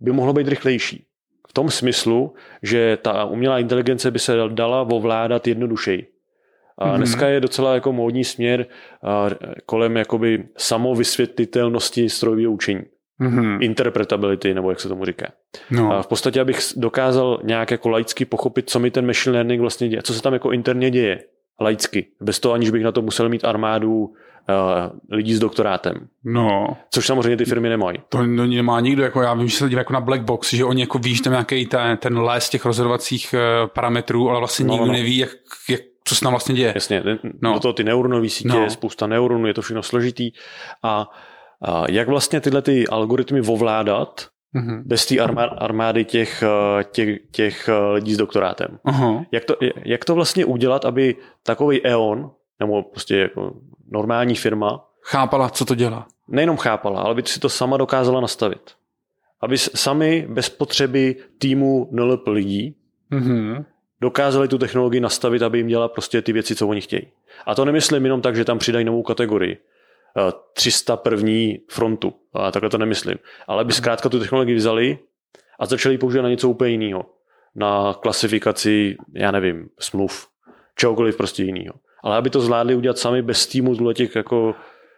by 0.00 0.12
mohlo 0.12 0.32
být 0.32 0.48
rychlejší. 0.48 1.06
V 1.50 1.52
tom 1.52 1.70
smyslu, 1.70 2.34
že 2.62 2.98
ta 3.02 3.24
umělá 3.24 3.58
inteligence 3.58 4.10
by 4.10 4.18
se 4.18 4.36
dala 4.48 4.80
ovládat 4.80 5.46
jednodušeji. 5.46 6.06
A 6.78 6.86
mm-hmm. 6.86 6.96
dneska 6.96 7.28
je 7.28 7.40
docela 7.40 7.74
jako 7.74 7.92
módní 7.92 8.24
směr 8.24 8.66
kolem 9.66 9.96
jakoby 9.96 10.44
samovysvětlitelnosti 10.56 12.08
strojového 12.08 12.52
učení. 12.52 12.82
Mm-hmm. 13.20 13.58
Interpretability, 13.60 14.54
nebo 14.54 14.70
jak 14.70 14.80
se 14.80 14.88
tomu 14.88 15.04
říká. 15.04 15.26
No. 15.70 15.92
A 15.92 16.02
v 16.02 16.06
podstatě, 16.06 16.40
abych 16.40 16.58
dokázal 16.76 17.40
nějak 17.44 17.70
jako 17.70 17.88
laicky 17.88 18.24
pochopit, 18.24 18.70
co 18.70 18.80
mi 18.80 18.90
ten 18.90 19.06
machine 19.06 19.32
learning 19.32 19.60
vlastně 19.60 19.88
děje, 19.88 20.02
co 20.02 20.14
se 20.14 20.22
tam 20.22 20.32
jako 20.32 20.52
interně 20.52 20.90
děje. 20.90 21.18
laicky, 21.60 22.06
bez 22.20 22.40
toho 22.40 22.54
aniž 22.54 22.70
bych 22.70 22.84
na 22.84 22.92
to 22.92 23.02
musel 23.02 23.28
mít 23.28 23.44
armádu 23.44 24.14
lidí 25.10 25.34
s 25.34 25.38
doktorátem. 25.38 25.94
No. 26.24 26.76
Což 26.90 27.06
samozřejmě 27.06 27.36
ty 27.36 27.44
firmy 27.44 27.68
nemají. 27.68 27.98
To, 28.08 28.18
to 28.18 28.24
nemá 28.24 28.80
nikdo, 28.80 29.02
jako 29.02 29.22
já 29.22 29.34
vím, 29.34 29.48
že 29.48 29.56
se 29.56 29.68
dívá 29.68 29.80
jako 29.80 29.92
na 29.92 30.00
black 30.00 30.22
box, 30.22 30.54
že 30.54 30.64
oni 30.64 30.80
jako 30.80 30.98
víš 30.98 31.20
tam 31.20 31.32
nějaký 31.32 31.66
ten, 31.66 31.96
ten 31.96 32.18
les 32.18 32.48
těch 32.48 32.64
rozhodovacích 32.64 33.34
uh, 33.34 33.68
parametrů, 33.68 34.30
ale 34.30 34.38
vlastně 34.38 34.66
no, 34.66 34.72
nikdo 34.72 34.86
no. 34.86 34.92
neví, 34.92 35.18
jak, 35.18 35.30
jak 35.68 35.80
co 36.04 36.14
se 36.14 36.20
tam 36.20 36.32
vlastně 36.32 36.54
děje. 36.54 36.72
Jasně, 36.74 37.02
no. 37.42 37.54
do 37.54 37.60
toho 37.60 37.72
ty 37.72 37.84
neuronové 37.84 38.28
sítě, 38.28 38.48
no. 38.48 38.70
spousta 38.70 39.06
neuronů, 39.06 39.46
je 39.46 39.54
to 39.54 39.62
všechno 39.62 39.82
složitý. 39.82 40.30
A, 40.82 41.10
a 41.62 41.84
jak 41.90 42.08
vlastně 42.08 42.40
tyhle 42.40 42.62
ty 42.62 42.88
algoritmy 42.88 43.40
ovládat, 43.40 44.26
mm-hmm. 44.54 44.82
bez 44.84 45.06
té 45.06 45.16
armády 45.58 46.04
těch, 46.04 46.42
eh, 46.42 46.84
těch, 46.84 47.18
těch 47.30 47.68
eh, 47.68 47.92
lidí 47.92 48.14
s 48.14 48.16
doktorátem. 48.16 48.78
Uh-huh. 48.84 49.26
Jak, 49.32 49.44
to, 49.44 49.56
jak 49.84 50.04
to 50.04 50.14
vlastně 50.14 50.44
udělat, 50.44 50.84
aby 50.84 51.16
takový 51.42 51.86
EON, 51.86 52.30
nebo 52.60 52.82
prostě 52.82 53.16
jako 53.16 53.52
normální 53.90 54.34
firma, 54.34 54.88
chápala, 55.02 55.50
co 55.50 55.64
to 55.64 55.74
dělá. 55.74 56.06
Nejenom 56.28 56.56
chápala, 56.56 57.02
ale 57.02 57.14
by 57.14 57.22
si 57.22 57.40
to 57.40 57.48
sama 57.48 57.76
dokázala 57.76 58.20
nastavit. 58.20 58.70
Aby 59.40 59.58
sami 59.58 60.26
bez 60.30 60.48
potřeby 60.48 61.16
týmu 61.38 61.88
NLP 61.90 62.28
lidí 62.28 62.76
mm-hmm. 63.12 63.64
dokázali 64.00 64.48
tu 64.48 64.58
technologii 64.58 65.00
nastavit, 65.00 65.42
aby 65.42 65.58
jim 65.58 65.66
dělala 65.66 65.88
prostě 65.88 66.22
ty 66.22 66.32
věci, 66.32 66.54
co 66.54 66.68
oni 66.68 66.80
chtějí. 66.80 67.06
A 67.46 67.54
to 67.54 67.64
nemyslím 67.64 68.04
jenom 68.04 68.22
tak, 68.22 68.36
že 68.36 68.44
tam 68.44 68.58
přidají 68.58 68.84
novou 68.84 69.02
kategorii. 69.02 69.58
300 70.52 70.96
první 70.96 71.60
frontu. 71.70 72.12
A 72.34 72.50
takhle 72.52 72.70
to 72.70 72.78
nemyslím. 72.78 73.18
Ale 73.46 73.64
by 73.64 73.72
zkrátka 73.72 74.08
tu 74.08 74.18
technologii 74.18 74.54
vzali 74.54 74.98
a 75.58 75.66
začali 75.66 75.98
používat 75.98 76.22
na 76.22 76.28
něco 76.28 76.48
úplně 76.48 76.70
jiného. 76.70 77.06
Na 77.54 77.94
klasifikaci, 77.94 78.96
já 79.14 79.30
nevím, 79.30 79.68
smluv, 79.78 80.28
čehokoliv 80.76 81.16
prostě 81.16 81.42
jiného. 81.42 81.74
Ale 82.04 82.16
aby 82.16 82.30
to 82.30 82.40
zvládli 82.40 82.74
udělat 82.74 82.98
sami 82.98 83.22
bez 83.22 83.46
týmu 83.46 83.92
těch 83.92 84.16
jako 84.16 84.54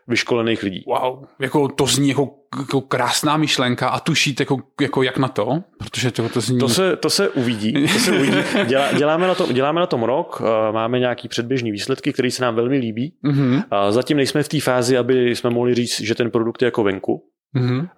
vyškolených 0.08 0.62
lidí. 0.62 0.84
Wow, 0.86 1.24
jako 1.40 1.68
to 1.68 1.86
zní 1.86 2.08
jako, 2.08 2.30
jako 2.58 2.80
krásná 2.80 3.36
myšlenka 3.36 3.88
a 3.88 4.00
tušíte 4.00 4.42
jako, 4.42 4.56
jako 4.80 5.02
jak 5.02 5.18
na 5.18 5.28
to? 5.28 5.62
Protože 5.78 6.10
to, 6.10 6.28
to 6.28 6.40
zní... 6.40 6.58
To 6.58 6.68
se, 6.68 6.96
to 6.96 7.10
se 7.10 7.28
uvidí. 7.28 7.72
To 7.72 7.98
se 7.98 8.12
uvidí. 8.12 8.36
Dělá, 8.66 8.92
děláme, 8.92 9.26
na 9.26 9.34
to, 9.34 9.52
děláme 9.52 9.80
na 9.80 9.86
tom 9.86 10.02
rok, 10.02 10.42
eh, 10.44 10.72
máme 10.72 10.98
nějaký 10.98 11.28
předběžný 11.28 11.72
výsledky, 11.72 12.12
které 12.12 12.30
se 12.30 12.42
nám 12.42 12.54
velmi 12.54 12.78
líbí. 12.78 13.14
Mm-hmm. 13.24 13.64
Zatím 13.90 14.16
nejsme 14.16 14.42
v 14.42 14.48
té 14.48 14.60
fázi, 14.60 14.98
aby 14.98 15.36
jsme 15.36 15.50
mohli 15.50 15.74
říct, 15.74 16.00
že 16.00 16.14
ten 16.14 16.30
produkt 16.30 16.62
je 16.62 16.66
jako 16.66 16.82
venku, 16.82 17.24
mm-hmm. 17.56 17.88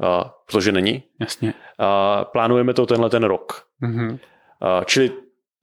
protože 0.51 0.73
není. 0.73 1.03
Jasně. 1.21 1.55
Plánujeme 2.33 2.75
to 2.75 2.87
tenhle 2.87 3.11
ten 3.11 3.25
rok. 3.25 3.63
Mm-hmm. 3.83 4.19
Čili 4.85 5.11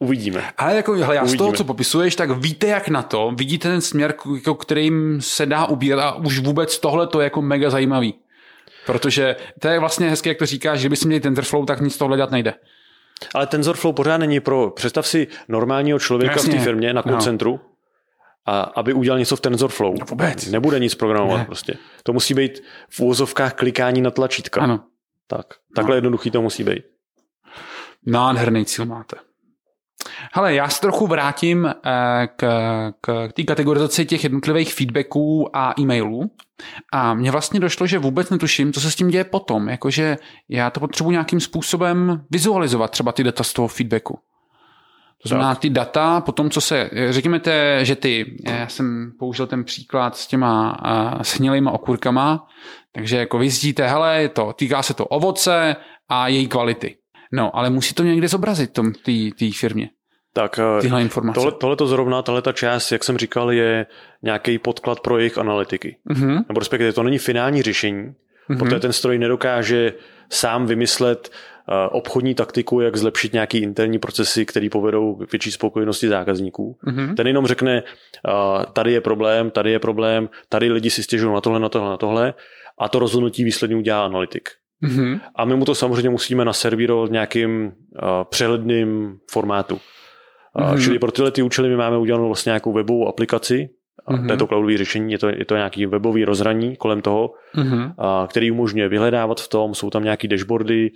Uvidíme. 0.01 0.43
Ale 0.57 0.75
jako, 0.75 0.93
hele, 0.93 1.15
já 1.15 1.21
Uvidíme. 1.21 1.37
z 1.37 1.37
toho, 1.37 1.53
co 1.53 1.63
popisuješ, 1.63 2.15
tak 2.15 2.31
víte 2.31 2.67
jak 2.67 2.89
na 2.89 3.03
to, 3.03 3.31
vidíte 3.35 3.69
ten 3.69 3.81
směr, 3.81 4.13
jako, 4.35 4.55
kterým 4.55 5.21
se 5.21 5.45
dá 5.45 5.65
ubírat 5.65 6.05
a 6.05 6.15
už 6.15 6.39
vůbec 6.39 6.79
tohle 6.79 7.07
to 7.07 7.19
je 7.19 7.23
jako 7.23 7.41
mega 7.41 7.69
zajímavý. 7.69 8.13
Protože 8.85 9.35
to 9.59 9.67
je 9.67 9.79
vlastně 9.79 10.09
hezké, 10.09 10.29
jak 10.29 10.37
to 10.37 10.45
říkáš, 10.45 10.79
že 10.79 10.89
by 10.89 10.95
si 10.95 11.07
měli 11.07 11.21
TensorFlow, 11.21 11.65
tak 11.65 11.81
nic 11.81 11.97
tohle 11.97 12.17
dělat 12.17 12.31
nejde. 12.31 12.53
Ale 13.35 13.47
TensorFlow 13.47 13.95
pořád 13.95 14.17
není 14.17 14.39
pro, 14.39 14.69
představ 14.69 15.07
si 15.07 15.27
normálního 15.47 15.99
člověka 15.99 16.35
Jasně. 16.35 16.53
v 16.53 16.55
té 16.55 16.63
firmě 16.63 16.93
na 16.93 17.03
koncentru, 17.03 17.51
no. 17.51 17.59
a 18.45 18.61
aby 18.61 18.93
udělal 18.93 19.19
něco 19.19 19.35
v 19.35 19.41
TensorFlow. 19.41 19.95
No 19.99 20.05
vůbec. 20.09 20.47
Nebude 20.47 20.79
nic 20.79 20.95
programovat 20.95 21.39
ne. 21.39 21.45
prostě. 21.45 21.73
To 22.03 22.13
musí 22.13 22.33
být 22.33 22.63
v 22.89 22.99
úvozovkách 22.99 23.53
klikání 23.53 24.01
na 24.01 24.11
tlačítka. 24.11 24.61
Ano. 24.61 24.83
Tak. 25.27 25.45
Takhle 25.75 25.93
no. 25.93 25.97
jednoduchý 25.97 26.31
to 26.31 26.41
musí 26.41 26.63
být. 26.63 26.83
Nádherný 28.05 28.65
cíl 28.65 28.85
máte. 28.85 29.30
Hele, 30.33 30.53
já 30.53 30.69
se 30.69 30.81
trochu 30.81 31.07
vrátím 31.07 31.65
eh, 31.65 32.27
k, 32.35 32.45
k, 33.01 33.27
k 33.27 33.33
té 33.33 33.43
kategorizaci 33.43 34.05
těch 34.05 34.23
jednotlivých 34.23 34.73
feedbacků 34.73 35.57
a 35.57 35.73
e-mailů. 35.79 36.31
A 36.93 37.13
mně 37.13 37.31
vlastně 37.31 37.59
došlo, 37.59 37.87
že 37.87 37.99
vůbec 37.99 38.29
netuším, 38.29 38.73
co 38.73 38.81
se 38.81 38.91
s 38.91 38.95
tím 38.95 39.07
děje 39.07 39.23
potom. 39.23 39.69
Jakože 39.69 40.17
já 40.49 40.69
to 40.69 40.79
potřebuji 40.79 41.11
nějakým 41.11 41.39
způsobem 41.39 42.25
vizualizovat, 42.31 42.91
třeba 42.91 43.11
ty 43.11 43.23
data 43.23 43.43
z 43.43 43.53
toho 43.53 43.67
feedbacku. 43.67 44.19
To 45.23 45.29
znamená 45.29 45.55
ty 45.55 45.69
data, 45.69 46.21
potom 46.21 46.49
co 46.49 46.61
se, 46.61 46.89
řekněme, 47.09 47.39
te, 47.39 47.85
že 47.85 47.95
ty, 47.95 48.37
já 48.47 48.67
jsem 48.67 49.11
použil 49.19 49.47
ten 49.47 49.63
příklad 49.63 50.17
s 50.17 50.27
těma 50.27 50.79
uh, 51.15 51.21
shnilýma 51.21 51.71
okurkama, 51.71 52.47
takže 52.91 53.17
jako 53.17 53.37
vy 53.37 53.49
zjistíte, 53.49 53.87
hele, 53.87 54.29
to, 54.29 54.53
týká 54.53 54.83
se 54.83 54.93
to 54.93 55.05
ovoce 55.05 55.75
a 56.09 56.27
její 56.27 56.47
kvality. 56.47 56.95
No, 57.31 57.55
ale 57.55 57.69
musí 57.69 57.93
to 57.93 58.03
někde 58.03 58.27
zobrazit 58.27 58.73
tom 58.73 58.93
té 59.37 59.51
firmě. 59.59 59.89
Tak 60.33 60.59
eh, 60.59 60.81
tyhle 60.81 61.01
informace. 61.01 61.35
Tohle, 61.35 61.51
tohle 61.51 61.75
to 61.75 61.87
zrovna, 61.87 62.21
tahle 62.21 62.41
ta 62.41 62.51
část, 62.51 62.91
jak 62.91 63.03
jsem 63.03 63.17
říkal, 63.17 63.51
je 63.51 63.85
nějaký 64.21 64.57
podklad 64.57 64.99
pro 64.99 65.17
jejich 65.17 65.37
analytiky. 65.37 65.97
Mm-hmm. 66.09 66.43
Nebo 66.49 66.59
respektive 66.59 66.93
to 66.93 67.03
není 67.03 67.17
finální 67.17 67.61
řešení, 67.61 68.03
mm-hmm. 68.03 68.59
protože 68.59 68.79
ten 68.79 68.93
stroj 68.93 69.17
nedokáže 69.17 69.93
sám 70.29 70.65
vymyslet 70.65 71.29
uh, 71.29 71.75
obchodní 71.97 72.35
taktiku, 72.35 72.81
jak 72.81 72.97
zlepšit 72.97 73.33
nějaký 73.33 73.57
interní 73.57 73.99
procesy, 73.99 74.45
které 74.45 74.69
povedou 74.69 75.15
k 75.15 75.31
větší 75.31 75.51
spokojenosti 75.51 76.07
zákazníků. 76.07 76.77
Mm-hmm. 76.87 77.15
Ten 77.15 77.27
jenom 77.27 77.47
řekne, 77.47 77.83
uh, 77.83 78.63
tady 78.73 78.93
je 78.93 79.01
problém, 79.01 79.51
tady 79.51 79.71
je 79.71 79.79
problém, 79.79 80.29
tady 80.49 80.71
lidi 80.71 80.89
si 80.89 81.03
stěžují 81.03 81.33
na 81.33 81.41
tohle, 81.41 81.59
na 81.59 81.69
tohle, 81.69 81.89
na 81.89 81.97
tohle 81.97 82.33
a 82.79 82.89
to 82.89 82.99
rozhodnutí 82.99 83.43
výsledně 83.43 83.75
udělá 83.75 84.05
analytik. 84.05 84.49
Mm-hmm. 84.83 85.19
A 85.35 85.45
my 85.45 85.55
mu 85.55 85.65
to 85.65 85.75
samozřejmě 85.75 86.09
musíme 86.09 86.45
naservírovat 86.45 87.09
v 87.09 87.11
nějakým 87.11 87.65
uh, 87.65 87.71
přehledným 88.29 89.17
formátu. 89.31 89.79
Mm-hmm. 90.55 90.83
Čili 90.83 90.99
pro 90.99 91.11
tyhle 91.11 91.31
ty 91.31 91.41
účely 91.41 91.69
my 91.69 91.75
máme 91.75 91.97
udělanou 91.97 92.27
vlastně 92.27 92.49
nějakou 92.49 92.73
webovou 92.73 93.07
aplikaci, 93.07 93.69
mm-hmm. 94.09 94.27
této 94.27 94.47
cloudové 94.47 94.77
řešení, 94.77 95.11
je 95.11 95.17
to, 95.17 95.29
je 95.29 95.45
to 95.45 95.55
nějaký 95.55 95.85
webový 95.85 96.25
rozhraní 96.25 96.75
kolem 96.75 97.01
toho, 97.01 97.33
mm-hmm. 97.55 97.93
a, 97.97 98.27
který 98.29 98.51
umožňuje 98.51 98.89
vyhledávat 98.89 99.41
v 99.41 99.47
tom, 99.47 99.73
jsou 99.73 99.89
tam 99.89 100.03
nějaký 100.03 100.27
dashboardy. 100.27 100.91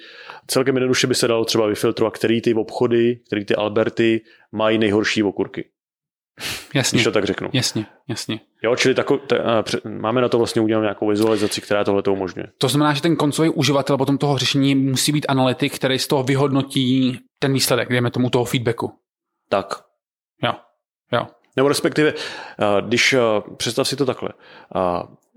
Celkem 0.47 0.75
jednoduše 0.75 1.07
by 1.07 1.15
se 1.15 1.27
dalo 1.27 1.45
třeba 1.45 1.67
vyfiltrovat, 1.67 2.13
který 2.13 2.41
ty 2.41 2.53
obchody, 2.53 3.19
který 3.27 3.45
ty 3.45 3.55
Alberty 3.55 4.21
mají 4.51 4.77
nejhorší 4.77 5.23
okurky. 5.23 5.69
Jasně. 6.75 6.97
Když 6.97 7.03
to 7.03 7.11
tak 7.11 7.25
řeknu. 7.25 7.49
Jasně, 7.53 7.85
jasně. 8.07 8.39
Jo, 8.63 8.75
čili 8.75 8.95
tako, 8.95 9.17
t, 9.17 9.41
máme 9.89 10.21
na 10.21 10.29
to 10.29 10.37
vlastně 10.37 10.61
udělat 10.61 10.81
nějakou 10.81 11.09
vizualizaci, 11.09 11.61
která 11.61 11.83
tohle 11.83 12.01
to 12.01 12.13
umožňuje. 12.13 12.47
To 12.57 12.67
znamená, 12.67 12.93
že 12.93 13.01
ten 13.01 13.15
koncový 13.15 13.49
uživatel 13.49 13.97
potom 13.97 14.17
toho 14.17 14.37
řešení 14.37 14.75
musí 14.75 15.11
být 15.11 15.25
analytik, 15.29 15.75
který 15.75 15.99
z 15.99 16.07
toho 16.07 16.23
vyhodnotí 16.23 17.19
ten 17.39 17.53
výsledek, 17.53 17.89
dejme 17.89 18.11
tomu 18.11 18.29
toho 18.29 18.45
feedbacku. 18.45 18.91
Tak. 19.49 19.83
Jo, 20.43 20.53
jo. 21.11 21.27
Nebo 21.55 21.67
respektive, 21.67 22.13
když 22.81 23.15
představ 23.57 23.87
si 23.87 23.95
to 23.95 24.05
takhle. 24.05 24.29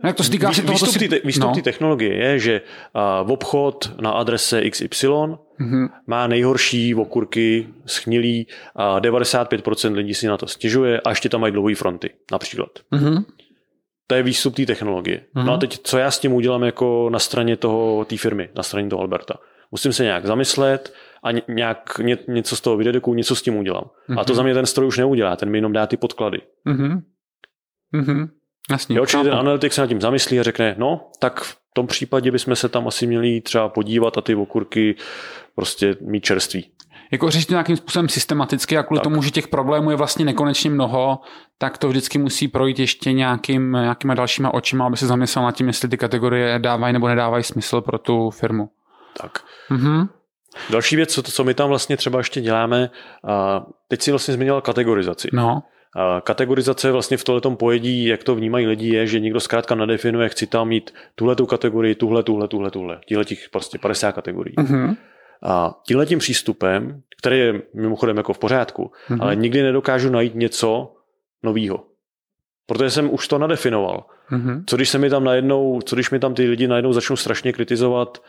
Eh, 0.04 0.06
jak 0.06 0.16
to 0.16 0.22
se 0.22 0.30
týká 0.30 0.52
si 0.52 0.62
toho, 0.62 0.72
výstup 0.72 0.88
si... 0.88 1.08
té 1.08 1.20
výstup 1.24 1.56
no. 1.56 1.62
technologie 1.62 2.14
je, 2.14 2.38
že 2.38 2.60
v 3.22 3.32
obchod 3.32 4.00
na 4.00 4.10
adrese 4.10 4.70
XY 4.70 5.06
mm-hmm. 5.06 5.88
má 6.06 6.26
nejhorší 6.26 6.94
okurky, 6.94 7.68
schnilý 7.86 8.46
a 8.74 9.00
95% 9.00 9.94
lidí 9.94 10.14
si 10.14 10.26
na 10.26 10.36
to 10.36 10.46
stěžuje 10.46 11.00
a 11.00 11.08
ještě 11.10 11.28
tam 11.28 11.40
mají 11.40 11.52
dlouhé 11.52 11.74
fronty, 11.74 12.10
například. 12.32 12.68
Mm-hmm. 12.92 13.24
To 14.06 14.14
je 14.14 14.22
výstup 14.22 14.54
té 14.54 14.66
technologie. 14.66 15.20
Mm-hmm. 15.34 15.44
No 15.44 15.52
a 15.52 15.56
teď, 15.56 15.78
co 15.82 15.98
já 15.98 16.10
s 16.10 16.18
tím 16.18 16.32
udělám 16.32 16.62
jako 16.62 17.10
na 17.12 17.18
straně 17.18 17.56
toho, 17.56 18.04
té 18.04 18.16
firmy, 18.16 18.48
na 18.54 18.62
straně 18.62 18.88
toho 18.88 19.00
Alberta? 19.00 19.34
Musím 19.70 19.92
se 19.92 20.02
nějak 20.04 20.26
zamyslet, 20.26 20.92
a 21.22 21.28
nějak 21.48 21.98
ně, 21.98 22.18
něco 22.28 22.56
z 22.56 22.60
toho 22.60 22.76
vydedukuju, 22.76 23.14
něco 23.14 23.36
s 23.36 23.42
tím 23.42 23.56
udělám. 23.56 23.84
Mm-hmm. 23.84 24.20
A 24.20 24.24
to 24.24 24.32
mhm. 24.32 24.36
za 24.36 24.42
mě 24.42 24.54
ten 24.54 24.66
stroj 24.66 24.86
už 24.86 24.98
neudělá, 24.98 25.36
ten 25.36 25.50
mi 25.50 25.58
jenom 25.58 25.72
dá 25.72 25.86
ty 25.86 25.96
podklady. 25.96 26.38
Mm-hmm. 26.66 27.02
Mm-hmm. 27.94 28.28
Jasně. 28.70 28.98
Jo, 28.98 29.06
čili 29.06 29.24
ten 29.24 29.34
analytik 29.34 29.72
se 29.72 29.80
nad 29.80 29.86
tím 29.86 30.00
zamyslí 30.00 30.40
a 30.40 30.42
řekne, 30.42 30.74
no, 30.78 31.10
tak 31.18 31.40
v 31.40 31.56
tom 31.72 31.86
případě 31.86 32.30
bychom 32.30 32.56
se 32.56 32.68
tam 32.68 32.88
asi 32.88 33.06
měli 33.06 33.40
třeba 33.40 33.68
podívat 33.68 34.18
a 34.18 34.20
ty 34.20 34.34
okurky 34.34 34.94
prostě 35.54 35.96
mít 36.00 36.24
čerství. 36.24 36.70
Jako 37.12 37.30
řešit 37.30 37.50
nějakým 37.50 37.76
způsobem 37.76 38.08
systematicky 38.08 38.76
a 38.76 38.82
kvůli 38.82 38.98
tak. 38.98 39.04
tomu, 39.04 39.22
že 39.22 39.30
těch 39.30 39.48
problémů 39.48 39.90
je 39.90 39.96
vlastně 39.96 40.24
nekonečně 40.24 40.70
mnoho, 40.70 41.18
tak 41.58 41.78
to 41.78 41.88
vždycky 41.88 42.18
musí 42.18 42.48
projít 42.48 42.78
ještě 42.78 43.12
nějakým, 43.12 43.72
nějakýma 43.72 44.14
dalšíma 44.14 44.54
očima, 44.54 44.86
aby 44.86 44.96
se 44.96 45.06
zamyslel 45.06 45.44
nad 45.44 45.56
tím, 45.56 45.66
jestli 45.66 45.88
ty 45.88 45.96
kategorie 45.96 46.58
dávají 46.58 46.92
nebo 46.92 47.08
nedávají 47.08 47.44
smysl 47.44 47.80
pro 47.80 47.98
tu 47.98 48.30
firmu. 48.30 48.68
Tak. 49.20 49.38
Mm-hmm. 49.70 50.08
Další 50.70 50.96
věc, 50.96 51.12
co, 51.12 51.22
co 51.22 51.44
my 51.44 51.54
tam 51.54 51.68
vlastně 51.68 51.96
třeba 51.96 52.18
ještě 52.18 52.40
děláme, 52.40 52.90
a 53.28 53.66
teď 53.88 54.02
si 54.02 54.10
vlastně 54.10 54.34
změnila 54.34 54.60
kategorizaci. 54.60 55.28
No. 55.32 55.62
Kategorizace 56.22 56.92
vlastně 56.92 57.16
v 57.16 57.24
tomhle 57.24 57.56
pojedí, 57.56 58.06
jak 58.06 58.24
to 58.24 58.34
vnímají 58.34 58.66
lidi, 58.66 58.94
je, 58.94 59.06
že 59.06 59.20
někdo 59.20 59.40
zkrátka 59.40 59.74
nadefinuje, 59.74 60.28
chci 60.28 60.46
tam 60.46 60.68
mít 60.68 60.94
tuhle 61.14 61.36
tu 61.36 61.46
kategorii, 61.46 61.94
tuhle, 61.94 62.22
tuhle, 62.22 62.48
tuhle, 62.48 62.70
tuhle. 62.70 63.00
Tíhle 63.06 63.24
těch 63.24 63.48
prostě 63.52 63.78
50 63.78 64.12
kategorií. 64.12 64.54
Uh-huh. 64.54 64.96
A 65.42 65.80
tímhle 65.86 66.06
tím 66.06 66.18
přístupem, 66.18 67.02
který 67.18 67.38
je 67.38 67.62
mimochodem 67.74 68.16
jako 68.16 68.32
v 68.32 68.38
pořádku, 68.38 68.92
uh-huh. 69.08 69.18
ale 69.20 69.36
nikdy 69.36 69.62
nedokážu 69.62 70.10
najít 70.10 70.34
něco 70.34 70.94
novýho. 71.42 71.84
Protože 72.66 72.90
jsem 72.90 73.14
už 73.14 73.28
to 73.28 73.38
nadefinoval. 73.38 74.04
Uh-huh. 74.32 74.62
Co 74.66 74.76
když 74.76 74.88
se 74.88 74.98
mi 74.98 75.10
tam 75.10 75.24
najednou, 75.24 75.80
co 75.80 75.96
když 75.96 76.10
mi 76.10 76.18
tam 76.18 76.34
ty 76.34 76.48
lidi 76.48 76.68
najednou 76.68 76.92
začnou 76.92 77.16
strašně 77.16 77.52
kritizovat, 77.52 78.22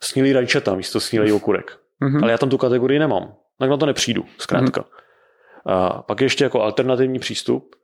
snílý 0.00 0.32
rajčata 0.32 0.74
místo 0.74 1.00
snílý 1.00 1.32
okurek. 1.32 1.78
Mm-hmm. 2.02 2.22
Ale 2.22 2.32
já 2.32 2.38
tam 2.38 2.48
tu 2.48 2.58
kategorii 2.58 2.98
nemám. 2.98 3.34
Tak 3.58 3.70
na 3.70 3.76
to 3.76 3.86
nepřijdu, 3.86 4.24
zkrátka. 4.38 4.80
Mm-hmm. 4.80 4.95
A 5.66 6.02
pak 6.02 6.20
ještě 6.20 6.44
jako 6.44 6.62
alternativní 6.62 7.18
přístup, 7.18 7.76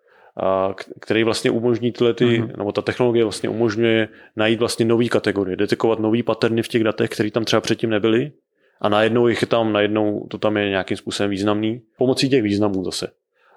a 0.43 0.75
který 1.01 1.25
vlastně 1.25 1.51
umožní 1.51 1.93
tyhle 1.93 2.15
ty, 2.15 2.25
uh-huh. 2.25 2.59
nebo 2.59 2.73
ta 2.73 2.83
technologie 2.83 3.25
vlastně 3.25 3.49
umožňuje 3.49 4.09
najít 4.37 4.59
vlastně 4.59 4.85
nový 4.85 5.09
kategorie, 5.09 5.57
detekovat 5.57 5.99
nový 5.99 6.23
paterny 6.23 6.63
v 6.63 6.69
těch 6.69 6.85
datech, 6.85 7.11
které 7.11 7.31
tam 7.31 7.45
třeba 7.45 7.61
předtím 7.61 7.91
nebyly 7.91 8.33
a 8.81 8.89
najednou 8.89 9.29
jich 9.29 9.43
je 9.43 9.47
tam, 9.47 9.73
najednou 9.73 10.27
to 10.31 10.39
tam 10.39 10.57
je 10.57 10.69
nějakým 10.69 10.97
způsobem 10.97 11.31
významný. 11.31 11.83
Pomocí 11.99 12.29
těch 12.29 12.43
významů 12.43 12.85
zase. 12.85 13.09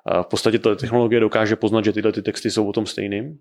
A 0.06 0.24
v 0.24 0.28
podstatě 0.28 0.60
ta 0.60 0.76
technologie 0.76 1.20
dokáže 1.20 1.56
poznat, 1.56 1.86
že 1.86 1.94
tyhle 1.94 2.12
ty 2.12 2.22
texty 2.22 2.52
jsou 2.52 2.68
o 2.70 2.74
tom 2.74 2.86
stejným, 2.86 3.38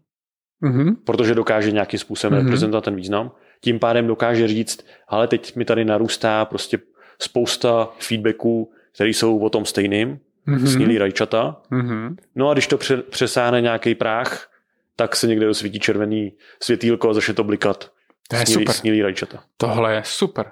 uh-huh. 0.62 0.96
protože 1.06 1.34
dokáže 1.34 1.72
nějakým 1.72 1.98
způsobem 1.98 2.38
uh-huh. 2.38 2.44
reprezentovat 2.44 2.84
ten 2.84 2.96
význam. 2.96 3.32
Tím 3.60 3.78
pádem 3.78 4.06
dokáže 4.06 4.48
říct, 4.48 4.86
ale 5.08 5.28
teď 5.28 5.56
mi 5.56 5.64
tady 5.64 5.84
narůstá 5.84 6.44
prostě 6.44 6.78
spousta 7.18 7.88
feedbacků, 7.98 8.72
které 8.94 9.10
jsou 9.10 9.38
o 9.38 9.50
tom 9.50 9.64
stejným, 9.64 10.18
mm-hmm. 10.48 10.72
snílí 10.72 10.98
rajčata. 10.98 11.56
Mm-hmm. 11.72 12.16
No 12.34 12.50
a 12.50 12.52
když 12.52 12.66
to 12.66 12.78
přesáhne 13.10 13.60
nějaký 13.60 13.94
práh, 13.94 14.48
tak 14.96 15.16
se 15.16 15.26
někde 15.26 15.46
dosvítí 15.46 15.80
červený 15.80 16.32
světýlko 16.62 17.10
a 17.10 17.14
začne 17.14 17.34
to 17.34 17.44
blikat. 17.44 17.90
To 18.28 18.36
je 18.36 18.46
snílí, 18.46 18.64
super. 18.64 18.74
Snílí 18.74 19.02
rajčata. 19.02 19.42
Tohle 19.56 19.94
je 19.94 20.02
super. 20.04 20.50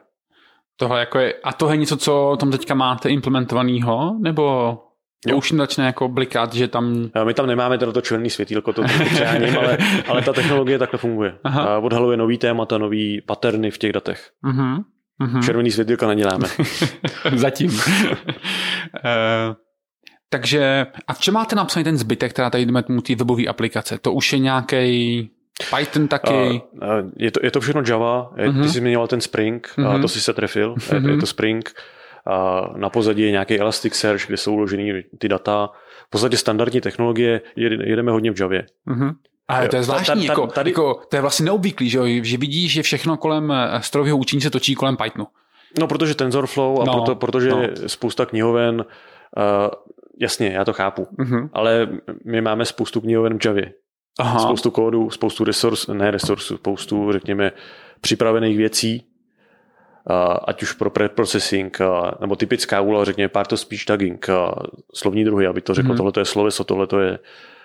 Tohle 0.76 1.00
jako 1.00 1.18
je, 1.18 1.34
a 1.44 1.52
tohle 1.52 1.74
je 1.74 1.78
něco, 1.78 1.96
co 1.96 2.36
tam 2.40 2.50
teďka 2.50 2.74
máte 2.74 3.08
implementovanýho, 3.08 4.16
nebo 4.20 4.78
Jo. 5.26 5.36
Už 5.36 5.52
začne 5.52 5.86
jako 5.86 6.08
blikat, 6.08 6.54
že 6.54 6.68
tam... 6.68 7.10
My 7.24 7.34
tam 7.34 7.46
nemáme 7.46 7.78
to 7.78 8.00
červený 8.00 8.30
světýlko, 8.30 8.72
to 8.72 8.82
přeháním, 8.82 9.58
ale, 9.58 9.78
ale 10.08 10.22
ta 10.22 10.32
technologie 10.32 10.78
takhle 10.78 10.98
funguje. 10.98 11.38
Aha. 11.44 11.78
Odhaluje 11.78 12.16
nový 12.16 12.38
témata, 12.38 12.78
nový 12.78 13.20
paterny 13.20 13.70
v 13.70 13.78
těch 13.78 13.92
datech. 13.92 14.30
Uh-huh. 14.44 14.84
Uh-huh. 15.20 15.44
Červený 15.44 15.70
světýlko 15.70 16.06
neděláme. 16.06 16.48
Zatím. 17.34 17.70
uh, 17.70 17.78
takže, 20.32 20.86
a 21.08 21.12
v 21.12 21.18
čem 21.18 21.34
máte 21.34 21.56
napsaný 21.56 21.84
ten 21.84 21.98
zbytek, 21.98 22.32
která 22.32 22.50
tady 22.50 22.66
jdeme 22.66 22.82
tomu 22.82 23.00
té 23.00 23.14
webové 23.14 23.46
aplikace? 23.46 23.98
To 23.98 24.12
už 24.12 24.32
je 24.32 24.38
nějaký 24.38 25.30
Python 25.76 26.08
taky? 26.08 26.32
Uh, 26.32 26.52
uh, 26.52 27.10
je, 27.16 27.30
to, 27.30 27.40
je 27.42 27.50
to 27.50 27.60
všechno 27.60 27.82
Java, 27.86 28.32
je, 28.36 28.48
uh-huh. 28.48 28.62
ty 28.62 28.68
jsi 28.68 28.78
zmiňoval 28.78 29.08
ten 29.08 29.20
Spring, 29.20 29.74
uh-huh. 29.78 29.94
uh, 29.94 30.00
to 30.00 30.08
si 30.08 30.20
se 30.20 30.32
trefil, 30.32 30.74
uh-huh. 30.74 30.94
je, 30.94 31.00
je 31.00 31.10
mhm. 31.10 31.20
to 31.20 31.26
Spring. 31.26 31.70
Uh, 32.26 32.76
na 32.76 32.88
pozadí 32.88 33.22
je 33.22 33.30
nějaký 33.30 33.58
Elasticsearch, 33.58 34.26
kde 34.26 34.36
jsou 34.36 34.52
uložený 34.52 34.92
ty 35.18 35.28
data. 35.28 35.70
V 36.06 36.10
podstatě 36.10 36.36
standardní 36.36 36.80
technologie, 36.80 37.40
jedeme 37.56 38.12
hodně 38.12 38.32
v 38.32 38.40
Javě. 38.40 38.66
Uh-huh. 38.88 39.14
Ale 39.48 39.68
to 39.68 39.76
je 39.76 39.82
zvláštní, 39.82 40.24
jako, 40.24 40.46
tady... 40.46 40.70
jako, 40.70 41.00
to 41.08 41.16
je 41.16 41.22
vlastně 41.22 41.44
neobvyklý, 41.44 41.90
že, 41.90 42.00
že 42.24 42.36
vidíš, 42.36 42.72
že 42.72 42.82
všechno 42.82 43.16
kolem 43.16 43.52
strojového 43.80 44.16
učení 44.16 44.42
se 44.42 44.50
točí 44.50 44.74
kolem 44.74 44.96
Pythonu. 44.96 45.26
No, 45.80 45.86
protože 45.86 46.14
TensorFlow 46.14 46.80
a 46.80 46.84
no, 46.84 46.92
proto, 46.92 47.14
protože 47.14 47.50
no. 47.50 47.62
spousta 47.86 48.26
knihoven, 48.26 48.84
uh, 49.36 49.68
jasně, 50.20 50.48
já 50.48 50.64
to 50.64 50.72
chápu, 50.72 51.02
uh-huh. 51.02 51.50
ale 51.52 51.88
my 52.24 52.40
máme 52.40 52.64
spoustu 52.64 53.00
knihoven 53.00 53.38
v 53.38 53.44
Javě. 53.44 53.72
Aha. 54.18 54.38
Spoustu 54.38 54.70
kódu, 54.70 55.10
spoustu 55.10 55.44
resurs, 55.44 55.86
ne 55.86 56.10
resursů, 56.10 56.56
spoustu, 56.56 57.12
řekněme, 57.12 57.52
připravených 58.00 58.56
věcí, 58.56 59.06
ať 60.44 60.62
už 60.62 60.72
pro 60.72 60.90
preprocessing, 60.90 61.78
nebo 62.20 62.36
typická 62.36 62.80
úloha, 62.80 63.04
řekněme, 63.04 63.28
part 63.28 63.52
of 63.52 63.60
speech 63.60 63.84
tagging, 63.84 64.26
slovní 64.94 65.24
druhy, 65.24 65.46
aby 65.46 65.60
to 65.60 65.74
řekl, 65.74 65.88
uh-huh. 65.88 65.96
tohle 65.96 66.12
je 66.18 66.24
sloveso, 66.24 66.64
tohle 66.64 66.86
je 67.02 67.18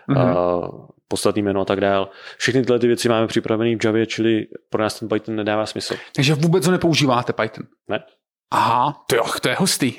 uh, 0.10 0.86
podstatný 1.08 1.42
jméno 1.42 1.62
a 1.62 1.66
tak 1.66 1.82
dál. 1.82 2.10
Všechny 2.38 2.62
tyhle 2.62 2.80
ty 2.80 2.88
věci 2.88 3.10
máme 3.10 3.28
připravené 3.28 3.76
v 3.76 3.86
Javě, 3.86 4.06
čili 4.06 4.48
pro 4.70 4.84
nás 4.84 5.00
ten 5.00 5.10
Python 5.10 5.36
nedává 5.36 5.66
smysl. 5.66 5.96
Takže 6.16 6.34
vůbec 6.34 6.66
ho 6.66 6.72
nepoužíváte 6.72 7.34
Python? 7.34 7.66
Ne. 7.88 8.04
Aha, 8.52 9.04
to, 9.10 9.16
jo, 9.16 9.24
to 9.42 9.50
je 9.50 9.56
hustý. 9.56 9.94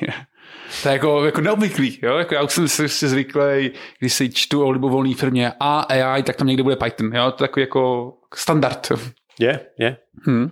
To 0.82 0.88
je 0.88 0.92
jako, 0.92 1.24
jako 1.24 1.40
neobvyklý, 1.40 1.98
jo? 2.02 2.16
Jako 2.16 2.34
já 2.34 2.42
už 2.42 2.52
jsem 2.52 2.68
si 2.68 3.08
zvyklý, 3.08 3.70
když 3.98 4.14
si 4.14 4.30
čtu 4.30 4.64
o 4.64 4.70
libovolné 4.70 5.14
firmě 5.14 5.52
a 5.60 5.80
AI, 5.80 6.22
tak 6.22 6.36
tam 6.36 6.46
někde 6.46 6.62
bude 6.62 6.76
Python, 6.76 7.14
jo? 7.14 7.30
To 7.30 7.44
je 7.44 7.48
takový 7.48 7.62
jako 7.62 8.12
standard. 8.34 8.92
Je, 9.40 9.60
je. 9.78 9.96
Hmm. 10.26 10.50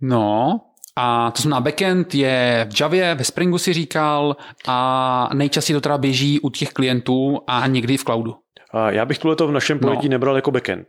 No, 0.00 0.60
a 0.96 1.30
to 1.30 1.42
znamená 1.42 1.60
backend 1.60 2.14
je 2.14 2.66
v 2.70 2.80
Javě, 2.80 3.14
ve 3.14 3.24
Springu 3.24 3.58
si 3.58 3.72
říkal 3.72 4.36
a 4.68 5.28
nejčastěji 5.34 5.74
to 5.74 5.80
teda 5.80 5.98
běží 5.98 6.40
u 6.40 6.50
těch 6.50 6.72
klientů 6.72 7.38
a 7.46 7.66
někdy 7.66 7.96
v 7.96 8.04
cloudu. 8.04 8.34
A 8.70 8.90
já 8.90 9.04
bych 9.04 9.18
tohle 9.18 9.36
v 9.46 9.50
našem 9.50 9.78
pojetí 9.78 10.08
no. 10.08 10.10
nebral 10.10 10.36
jako 10.36 10.50
backend. 10.50 10.88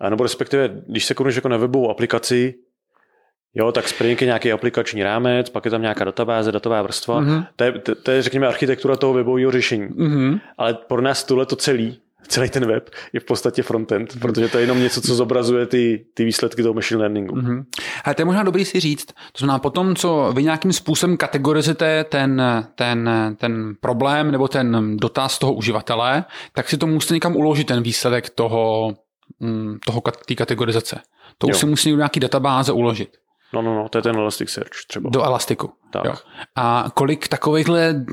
A 0.00 0.10
nebo 0.10 0.22
respektive, 0.22 0.70
když 0.88 1.04
se 1.04 1.14
koneš 1.14 1.36
jako 1.36 1.48
na 1.48 1.56
webovou 1.56 1.90
aplikaci, 1.90 2.54
Jo, 3.54 3.72
tak 3.72 3.88
Spring 3.88 4.20
je 4.20 4.26
nějaký 4.26 4.52
aplikační 4.52 5.02
rámec, 5.02 5.50
pak 5.50 5.64
je 5.64 5.70
tam 5.70 5.82
nějaká 5.82 6.04
databáze, 6.04 6.52
datová 6.52 6.82
vrstva. 6.82 7.20
Mm-hmm. 7.20 7.46
To, 7.56 7.64
je, 7.64 7.72
to, 7.72 7.94
to 7.94 8.10
je, 8.10 8.22
řekněme, 8.22 8.46
architektura 8.46 8.96
toho 8.96 9.12
webového 9.12 9.50
řešení. 9.50 9.88
Mm-hmm. 9.88 10.40
Ale 10.58 10.74
pro 10.74 11.02
nás 11.02 11.24
tohle 11.24 11.46
to 11.46 11.56
celý, 11.56 11.98
celý 12.28 12.50
ten 12.50 12.66
web 12.66 12.90
je 13.12 13.20
v 13.20 13.24
podstatě 13.24 13.62
frontend, 13.62 14.10
mm-hmm. 14.10 14.20
protože 14.20 14.48
to 14.48 14.58
je 14.58 14.62
jenom 14.62 14.80
něco, 14.80 15.00
co 15.00 15.14
zobrazuje 15.14 15.66
ty, 15.66 16.06
ty 16.14 16.24
výsledky 16.24 16.62
toho 16.62 16.74
machine 16.74 17.00
learningu. 17.00 17.34
Mm-hmm. 17.34 17.64
Ale 18.04 18.14
to 18.14 18.22
je 18.22 18.26
možná 18.26 18.42
dobrý 18.42 18.64
si 18.64 18.80
říct. 18.80 19.06
To 19.06 19.38
znamená, 19.38 19.58
potom, 19.58 19.96
co 19.96 20.32
vy 20.36 20.42
nějakým 20.42 20.72
způsobem 20.72 21.16
kategorizujete 21.16 22.04
ten, 22.04 22.42
ten, 22.74 23.10
ten 23.36 23.74
problém 23.80 24.30
nebo 24.30 24.48
ten 24.48 24.96
dotaz 24.96 25.38
toho 25.38 25.52
uživatele, 25.52 26.24
tak 26.52 26.68
si 26.68 26.76
to 26.76 26.86
musíte 26.86 27.14
někam 27.14 27.36
uložit, 27.36 27.66
ten 27.66 27.82
výsledek 27.82 28.30
toho, 28.30 28.94
mm, 29.40 29.78
toho 29.86 30.02
té 30.26 30.34
kategorizace. 30.34 31.00
To 31.38 31.46
jo. 31.46 31.50
už 31.50 31.56
si 31.56 31.66
musí 31.66 31.96
nějaký 31.96 32.20
databáze 32.20 32.72
uložit. 32.72 33.21
No, 33.54 33.62
no, 33.62 33.74
no, 33.74 33.88
to 33.88 33.98
je 33.98 34.02
ten 34.02 34.16
Elasticsearch 34.16 34.70
třeba. 34.88 35.10
Do 35.10 35.24
Elastiku. 35.24 35.70
Tak. 35.92 36.04
Jo. 36.04 36.14
A 36.56 36.90
kolik 36.94 37.28
takovýchhle 37.28 38.04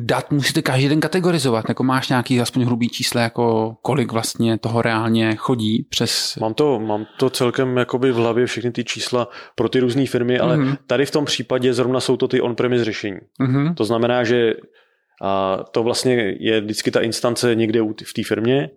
dat 0.00 0.30
musíte 0.30 0.62
každý 0.62 0.88
den 0.88 1.00
kategorizovat? 1.00 1.64
Jako 1.68 1.84
máš 1.84 2.08
nějaký 2.08 2.40
aspoň 2.40 2.64
hrubý 2.64 2.88
číslo, 2.88 3.20
jako 3.20 3.76
kolik 3.82 4.12
vlastně 4.12 4.58
toho 4.58 4.82
reálně 4.82 5.36
chodí 5.36 5.86
přes... 5.90 6.36
Mám 6.40 6.54
to, 6.54 6.80
mám 6.80 7.06
to 7.18 7.30
celkem 7.30 7.76
jakoby 7.76 8.12
v 8.12 8.16
hlavě 8.16 8.46
všechny 8.46 8.70
ty 8.70 8.84
čísla 8.84 9.28
pro 9.54 9.68
ty 9.68 9.80
různé 9.80 10.06
firmy, 10.06 10.38
ale 10.38 10.56
mm-hmm. 10.56 10.76
tady 10.86 11.06
v 11.06 11.10
tom 11.10 11.24
případě 11.24 11.74
zrovna 11.74 12.00
jsou 12.00 12.16
to 12.16 12.28
ty 12.28 12.40
on-premise 12.40 12.84
řešení. 12.84 13.18
Mm-hmm. 13.40 13.74
To 13.74 13.84
znamená, 13.84 14.24
že 14.24 14.54
a 15.22 15.58
to 15.70 15.82
vlastně 15.82 16.34
je 16.40 16.60
vždycky 16.60 16.90
ta 16.90 17.00
instance 17.00 17.54
někde 17.54 17.82
v 17.82 18.12
té 18.14 18.22
firmě 18.26 18.70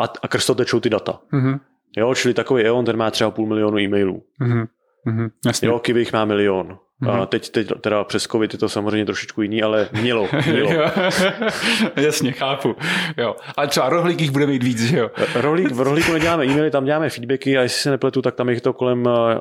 a, 0.00 0.04
a 0.22 0.28
krz 0.28 0.46
to 0.46 0.54
tečou 0.54 0.80
ty 0.80 0.90
data. 0.90 1.20
Mm-hmm. 1.32 1.60
Jo, 1.96 2.14
čili 2.14 2.34
takový 2.34 2.62
EON, 2.62 2.84
ten 2.84 2.96
má 2.96 3.10
třeba 3.10 3.30
půl 3.30 3.46
milionu 3.46 3.78
e-mailů. 3.78 4.22
Mm-hmm. 4.42 4.66
Mm-hmm, 5.06 5.30
jasně. 5.46 5.68
Jo, 5.68 5.78
Kivich 5.78 6.12
má 6.12 6.24
milion. 6.24 6.78
Mm-hmm. 7.02 7.10
A 7.10 7.16
mhm. 7.16 7.26
teď, 7.26 7.50
teď 7.50 7.68
teda 7.80 8.04
přes 8.04 8.22
covid 8.22 8.52
je 8.52 8.58
to 8.58 8.68
samozřejmě 8.68 9.04
trošičku 9.06 9.42
jiný, 9.42 9.62
ale 9.62 9.88
mělo. 10.00 10.28
mělo. 10.46 10.70
jasně, 11.96 12.32
chápu. 12.32 12.76
Jo. 13.16 13.36
Ale 13.56 13.68
třeba 13.68 13.88
rohlík 13.88 14.20
jich 14.20 14.30
bude 14.30 14.46
mít 14.46 14.62
víc, 14.62 14.82
že 14.82 14.98
jo? 14.98 15.10
rohlík, 15.34 15.72
v 15.72 15.80
rohlíku 15.80 16.12
neděláme 16.12 16.46
e-maily, 16.46 16.70
tam 16.70 16.84
děláme 16.84 17.10
feedbacky 17.10 17.58
a 17.58 17.62
jestli 17.62 17.82
se 17.82 17.90
nepletu, 17.90 18.22
tak 18.22 18.34
tam 18.34 18.48
je 18.48 18.60
to 18.60 18.72
kolem, 18.72 19.04
eh, 19.08 19.40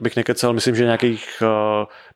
abych 0.00 0.16
nekecel, 0.16 0.52
myslím, 0.52 0.74
že 0.74 0.84
nějakých 0.84 1.42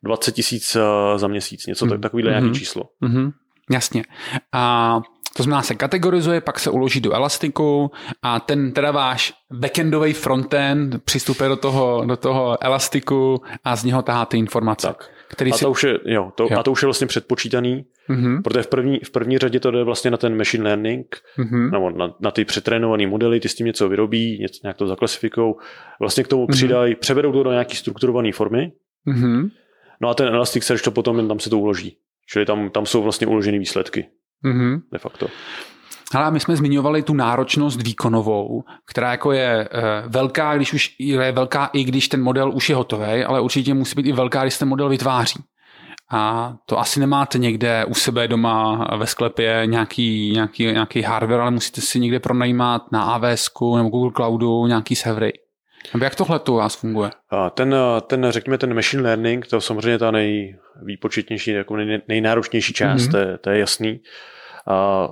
20 0.03 0.31
eh, 0.31 0.33
tisíc 0.33 0.77
eh, 0.77 1.19
za 1.19 1.29
měsíc, 1.29 1.67
něco 1.67 1.87
mm-hmm. 1.87 2.01
takovýhle 2.01 2.33
mm-hmm. 2.33 2.41
nějaký 2.43 2.59
číslo. 2.59 2.83
Mm-hmm. 3.03 3.33
Jasně. 3.71 4.03
A 4.53 5.01
to 5.37 5.43
znamená, 5.43 5.63
se 5.63 5.75
kategorizuje, 5.75 6.41
pak 6.41 6.59
se 6.59 6.71
uloží 6.71 7.01
do 7.01 7.13
Elastiku 7.13 7.91
a 8.23 8.41
ten 8.41 8.73
teda 8.73 8.91
váš 8.91 9.33
backendový 9.53 10.13
frontend 10.13 11.05
přistupuje 11.05 11.49
do 11.49 11.57
toho, 11.57 12.05
do 12.07 12.17
toho 12.17 12.65
Elastiku 12.65 13.43
a 13.65 13.77
z 13.77 13.85
něho 13.85 14.03
tahá 14.03 14.27
ty 14.27 14.39
informace. 14.39 14.87
Tak. 14.87 15.11
Který 15.29 15.53
a, 15.53 15.55
si... 15.55 15.65
to 15.65 15.71
už 15.71 15.85
je, 15.85 15.99
jo, 16.05 16.33
to, 16.35 16.49
jo. 16.51 16.59
a 16.59 16.63
to 16.63 16.73
už 16.73 16.83
je 16.83 16.87
vlastně 16.87 17.07
předpočítaný, 17.07 17.85
mm-hmm. 18.09 18.43
protože 18.43 18.63
v 18.63 18.67
první, 18.67 18.99
v 19.05 19.11
první 19.11 19.39
řadě 19.39 19.61
to 19.61 19.71
jde 19.71 19.85
vlastně 19.85 20.11
na 20.11 20.17
ten 20.17 20.37
machine 20.37 20.65
learning, 20.65 21.17
mm-hmm. 21.39 21.71
nebo 21.71 21.91
na, 21.91 22.15
na 22.21 22.31
ty 22.31 22.45
přetrénované 22.45 23.07
modely, 23.07 23.41
ty 23.41 23.49
s 23.49 23.55
tím 23.55 23.67
něco 23.67 23.89
vyrobí, 23.89 24.39
něco, 24.41 24.61
nějak 24.63 24.77
to 24.77 24.87
zaklasifikou, 24.87 25.59
vlastně 26.01 26.25
k 26.25 26.29
tomu 26.29 26.47
mm-hmm. 26.47 26.53
přidají, 26.53 26.95
převedou 26.95 27.33
to 27.33 27.43
do 27.43 27.51
nějaký 27.51 27.77
strukturované 27.77 28.33
formy, 28.33 28.73
mm-hmm. 29.07 29.51
no 30.01 30.09
a 30.09 30.15
ten 30.15 30.29
Elasticsearch 30.29 30.83
to 30.83 30.91
potom 30.91 31.17
jen 31.17 31.29
tam 31.29 31.39
se 31.39 31.51
to 31.51 31.59
uloží. 31.59 31.97
Čili 32.33 32.47
tam, 32.47 32.71
tam 32.71 32.87
jsou 32.87 33.03
vlastně 33.03 33.27
uložené 33.27 33.59
výsledky. 33.59 34.07
Mm-hmm. 34.45 34.81
De 34.93 34.99
facto. 34.99 35.27
Ale 36.15 36.31
my 36.31 36.41
jsme 36.41 36.57
zmiňovali 36.57 37.03
tu 37.03 37.15
náročnost 37.15 37.83
výkonovou, 37.83 38.65
která 38.87 39.11
jako 39.11 39.33
je 39.33 39.69
e, 39.69 39.69
velká, 40.07 40.57
když 40.57 40.73
už 40.73 40.95
je 40.99 41.33
velká 41.33 41.71
i 41.73 41.85
když 41.85 42.09
ten 42.09 42.23
model 42.23 42.53
už 42.55 42.69
je 42.69 42.77
hotový, 42.77 43.25
ale 43.25 43.41
určitě 43.41 43.75
musí 43.75 43.95
být 43.97 44.07
i 44.07 44.13
velká, 44.13 44.43
když 44.43 44.59
ten 44.59 44.69
model 44.69 44.89
vytváří. 44.89 45.41
A 46.13 46.55
to 46.67 46.79
asi 46.79 47.01
nemáte 47.01 47.39
někde 47.39 47.85
u 47.85 47.95
sebe 47.95 48.29
doma 48.29 48.87
ve 48.97 49.07
sklepě 49.07 49.63
nějaký, 49.65 50.33
nějaký, 50.33 50.65
nějaký 50.65 51.03
hardware, 51.03 51.41
ale 51.41 51.51
musíte 51.51 51.81
si 51.81 52.01
někde 52.01 52.21
pronajímat 52.21 52.93
na 52.93 53.03
AWS 53.03 53.51
nebo 53.77 53.89
Google 53.89 54.13
Cloudu 54.17 54.67
nějaký 54.67 54.97
servery. 54.97 55.33
Nebo 55.95 56.05
jak 56.05 56.15
tohle 56.15 56.39
tu 56.39 56.55
vás 56.55 56.77
funguje? 56.77 57.11
A 57.31 57.51
ten, 57.51 57.77
ten, 58.07 58.27
řekněme, 58.29 58.59
ten 58.59 58.75
machine 58.75 59.03
learning, 59.03 59.47
to 59.47 59.57
je 59.57 59.61
samozřejmě 59.61 59.99
ta 59.99 60.11
nejvýpočetnější, 60.11 61.51
jako 61.51 61.77
nej, 61.77 62.01
nejnáročnější 62.09 62.73
část, 62.73 63.03
mm-hmm. 63.03 63.11
to, 63.11 63.17
je, 63.17 63.39
to 63.39 63.51
je 63.51 63.59
jasný. 63.59 64.01
A 64.67 65.09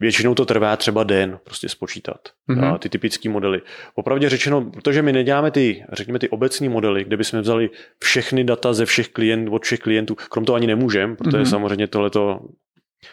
většinou 0.00 0.34
to 0.34 0.44
trvá 0.44 0.76
třeba 0.76 1.04
den 1.04 1.38
prostě 1.44 1.68
spočítat. 1.68 2.20
Mm-hmm. 2.48 2.74
A 2.74 2.78
ty 2.78 2.88
typické 2.88 3.28
modely. 3.28 3.60
Opravdu 3.94 4.28
řečeno, 4.28 4.70
protože 4.70 5.02
my 5.02 5.12
neděláme 5.12 5.50
ty, 5.50 5.84
řekněme, 5.92 6.18
ty 6.18 6.28
obecní 6.28 6.68
modely, 6.68 7.04
kde 7.04 7.16
bychom 7.16 7.40
vzali 7.40 7.70
všechny 7.98 8.44
data 8.44 8.72
ze 8.72 8.86
všech 8.86 9.08
klientů, 9.08 9.52
od 9.52 9.62
všech 9.62 9.80
klientů, 9.80 10.14
krom 10.14 10.44
toho 10.44 10.56
ani 10.56 10.66
nemůžeme, 10.66 11.16
protože 11.16 11.36
mm-hmm. 11.36 11.50
samozřejmě 11.50 11.86
tohleto 11.86 12.40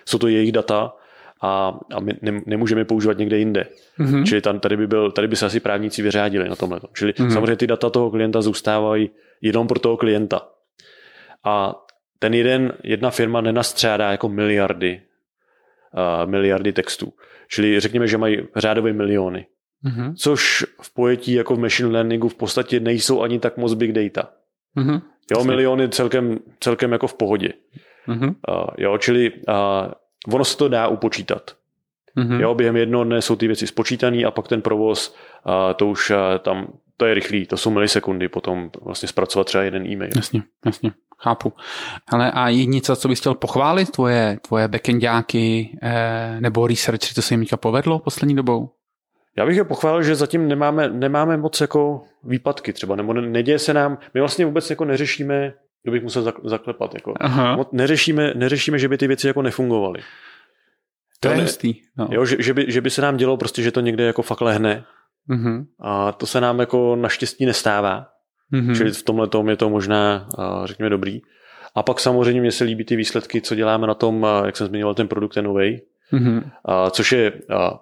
Jsou 0.06 0.18
to 0.18 0.28
jejich 0.28 0.52
data 0.52 0.94
a, 1.42 1.80
a 1.94 2.00
my 2.00 2.14
ne, 2.22 2.42
nemůžeme 2.46 2.86
používat 2.86 3.18
někde 3.18 3.38
jinde. 3.38 3.68
Mm-hmm. 4.00 4.24
Čili 4.26 4.42
tam, 4.42 4.60
tady, 4.60 4.78
by 4.78 4.88
byl, 4.88 5.12
tady 5.12 5.28
by 5.28 5.36
se 5.36 5.46
asi 5.46 5.60
právníci 5.60 6.02
vyřádili 6.02 6.50
na 6.50 6.56
tomhle. 6.56 6.80
Čili 6.94 7.12
mm-hmm. 7.12 7.34
samozřejmě 7.34 7.56
ty 7.56 7.68
data 7.68 7.90
toho 7.90 8.12
klienta 8.12 8.42
zůstávají 8.42 9.10
jenom 9.42 9.68
pro 9.68 9.80
toho 9.80 9.98
klienta. 9.98 10.48
A 11.44 11.76
ten 12.20 12.34
jeden, 12.34 12.74
jedna 12.84 13.10
firma 13.10 13.42
nenastřádá 13.42 14.12
jako 14.12 14.30
miliardy, 14.30 15.02
uh, 15.94 16.30
miliardy 16.30 16.74
textů. 16.74 17.14
Čili 17.48 17.80
řekněme, 17.80 18.08
že 18.08 18.18
mají 18.18 18.38
řádové 18.56 18.94
miliony. 18.94 19.46
Mm-hmm. 19.86 20.14
Což 20.16 20.66
v 20.82 20.94
pojetí 20.94 21.34
jako 21.34 21.56
v 21.56 21.60
machine 21.60 21.90
learningu 21.90 22.30
v 22.30 22.36
podstatě 22.36 22.80
nejsou 22.80 23.22
ani 23.22 23.40
tak 23.40 23.58
moc 23.58 23.74
big 23.74 23.92
data. 23.92 24.30
Mm-hmm. 24.78 25.02
Jo, 25.32 25.44
miliony 25.44 25.90
celkem, 25.90 26.40
celkem 26.60 26.92
jako 26.92 27.08
v 27.08 27.14
pohodě. 27.14 27.50
Mm-hmm. 28.08 28.28
Uh, 28.28 28.68
jo, 28.78 28.98
čili 28.98 29.32
uh, 29.32 29.36
ono 30.28 30.46
se 30.46 30.58
to 30.58 30.68
dá 30.68 30.88
upočítat. 30.88 31.52
Mm-hmm. 32.18 32.40
Jo, 32.40 32.56
během 32.56 32.76
jednoho 32.76 33.04
dne 33.04 33.22
jsou 33.22 33.36
ty 33.36 33.48
věci 33.48 33.68
spočítané 33.68 34.24
a 34.24 34.32
pak 34.32 34.48
ten 34.48 34.62
provoz, 34.62 35.16
uh, 35.46 35.74
to 35.74 35.88
už 35.88 36.10
uh, 36.10 36.18
tam, 36.40 36.68
to 36.98 37.06
je 37.06 37.14
rychlý, 37.14 37.46
to 37.46 37.58
jsou 37.58 37.70
milisekundy 37.70 38.28
potom 38.28 38.70
vlastně 38.82 39.10
zpracovat 39.10 39.44
třeba 39.44 39.64
jeden 39.64 39.88
e-mail. 39.88 40.12
Jasně, 40.16 40.44
jasně, 40.66 40.92
chápu. 41.20 41.54
Ale 42.08 42.32
a 42.32 42.50
je 42.50 42.66
něco, 42.66 42.96
co 42.96 43.08
bys 43.08 43.20
chtěl 43.20 43.36
pochválit, 43.36 43.92
tvoje, 43.92 44.38
tvoje 44.48 44.68
backendáky 44.68 45.78
eh, 45.82 46.38
nebo 46.40 46.68
research, 46.68 47.00
co 47.00 47.22
se 47.22 47.34
jim 47.34 47.46
povedlo 47.60 48.00
poslední 48.00 48.36
dobou? 48.36 48.70
Já 49.38 49.46
bych 49.46 49.58
je 49.58 49.64
pochválil, 49.64 50.04
že 50.04 50.16
zatím 50.16 50.48
nemáme, 50.48 50.90
nemáme 50.90 51.38
moc 51.38 51.62
jako 51.62 52.02
výpadky 52.24 52.74
třeba, 52.74 52.96
nebo 52.96 53.14
neděje 53.14 53.60
se 53.60 53.74
nám, 53.74 53.98
my 54.14 54.20
vlastně 54.20 54.46
vůbec 54.46 54.70
jako 54.70 54.86
neřešíme, 54.86 55.54
to 55.86 55.92
bych 55.92 56.04
musel 56.04 56.34
zaklepat, 56.44 56.94
jako, 56.94 57.14
Aha. 57.20 57.66
neřešíme, 57.72 58.34
neřešíme, 58.36 58.80
že 58.80 58.88
by 58.88 58.98
ty 58.98 59.08
věci 59.08 59.28
jako 59.28 59.42
nefungovaly. 59.42 60.00
To 61.20 61.28
je 61.28 61.36
hustý. 61.36 61.76
No. 61.98 62.08
Jo, 62.12 62.26
že, 62.26 62.36
že, 62.40 62.54
by, 62.54 62.66
že 62.68 62.82
by 62.82 62.90
se 62.90 63.02
nám 63.02 63.18
dělo 63.18 63.38
prostě, 63.38 63.62
že 63.62 63.72
to 63.72 63.80
někde 63.80 64.04
jako 64.04 64.22
fakt 64.22 64.42
lehne. 64.42 64.86
Uh-huh. 65.30 65.66
A 65.80 66.12
to 66.12 66.26
se 66.26 66.42
nám 66.42 66.60
jako 66.60 66.96
naštěstí 66.96 67.46
nestává. 67.46 68.06
Uh-huh. 68.54 68.78
Čili 68.78 68.92
v 68.92 69.04
tomhle 69.04 69.28
tom 69.28 69.50
je 69.50 69.56
to 69.56 69.70
možná, 69.70 70.30
řekněme, 70.66 70.90
dobrý. 70.90 71.22
A 71.76 71.84
pak 71.84 72.00
samozřejmě 72.00 72.42
mě 72.42 72.52
se 72.52 72.64
líbí 72.64 72.86
ty 72.86 72.96
výsledky, 72.96 73.42
co 73.42 73.56
děláme 73.56 73.88
na 73.88 73.94
tom, 73.94 74.28
jak 74.46 74.58
jsem 74.58 74.68
zmiňoval, 74.68 74.96
ten 74.96 75.08
produkt 75.08 75.36
je 75.36 75.42
nový, 75.42 75.82
mm-hmm. 76.14 76.52
což 76.92 77.12
je 77.12 77.34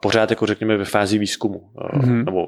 pořád, 0.02 0.30
jako 0.30 0.46
řekněme, 0.46 0.78
ve 0.78 0.86
fázi 0.86 1.18
výzkumu. 1.18 1.72
Mm-hmm. 1.76 2.26
Nebo 2.26 2.48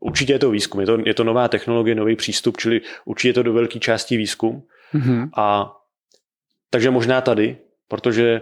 určitě 0.00 0.32
je 0.32 0.38
to 0.38 0.50
výzkum, 0.50 0.80
je 0.80 0.86
to, 0.86 0.98
je 1.04 1.14
to 1.14 1.24
nová 1.24 1.48
technologie, 1.48 1.94
nový 1.94 2.16
přístup, 2.16 2.56
čili 2.56 2.80
určitě 3.04 3.28
je 3.28 3.34
to 3.34 3.42
do 3.42 3.52
velké 3.52 3.78
části 3.78 4.16
výzkum. 4.16 4.62
Mm-hmm. 4.94 5.30
A 5.36 5.76
takže 6.70 6.90
možná 6.90 7.20
tady, 7.20 7.56
protože 7.88 8.40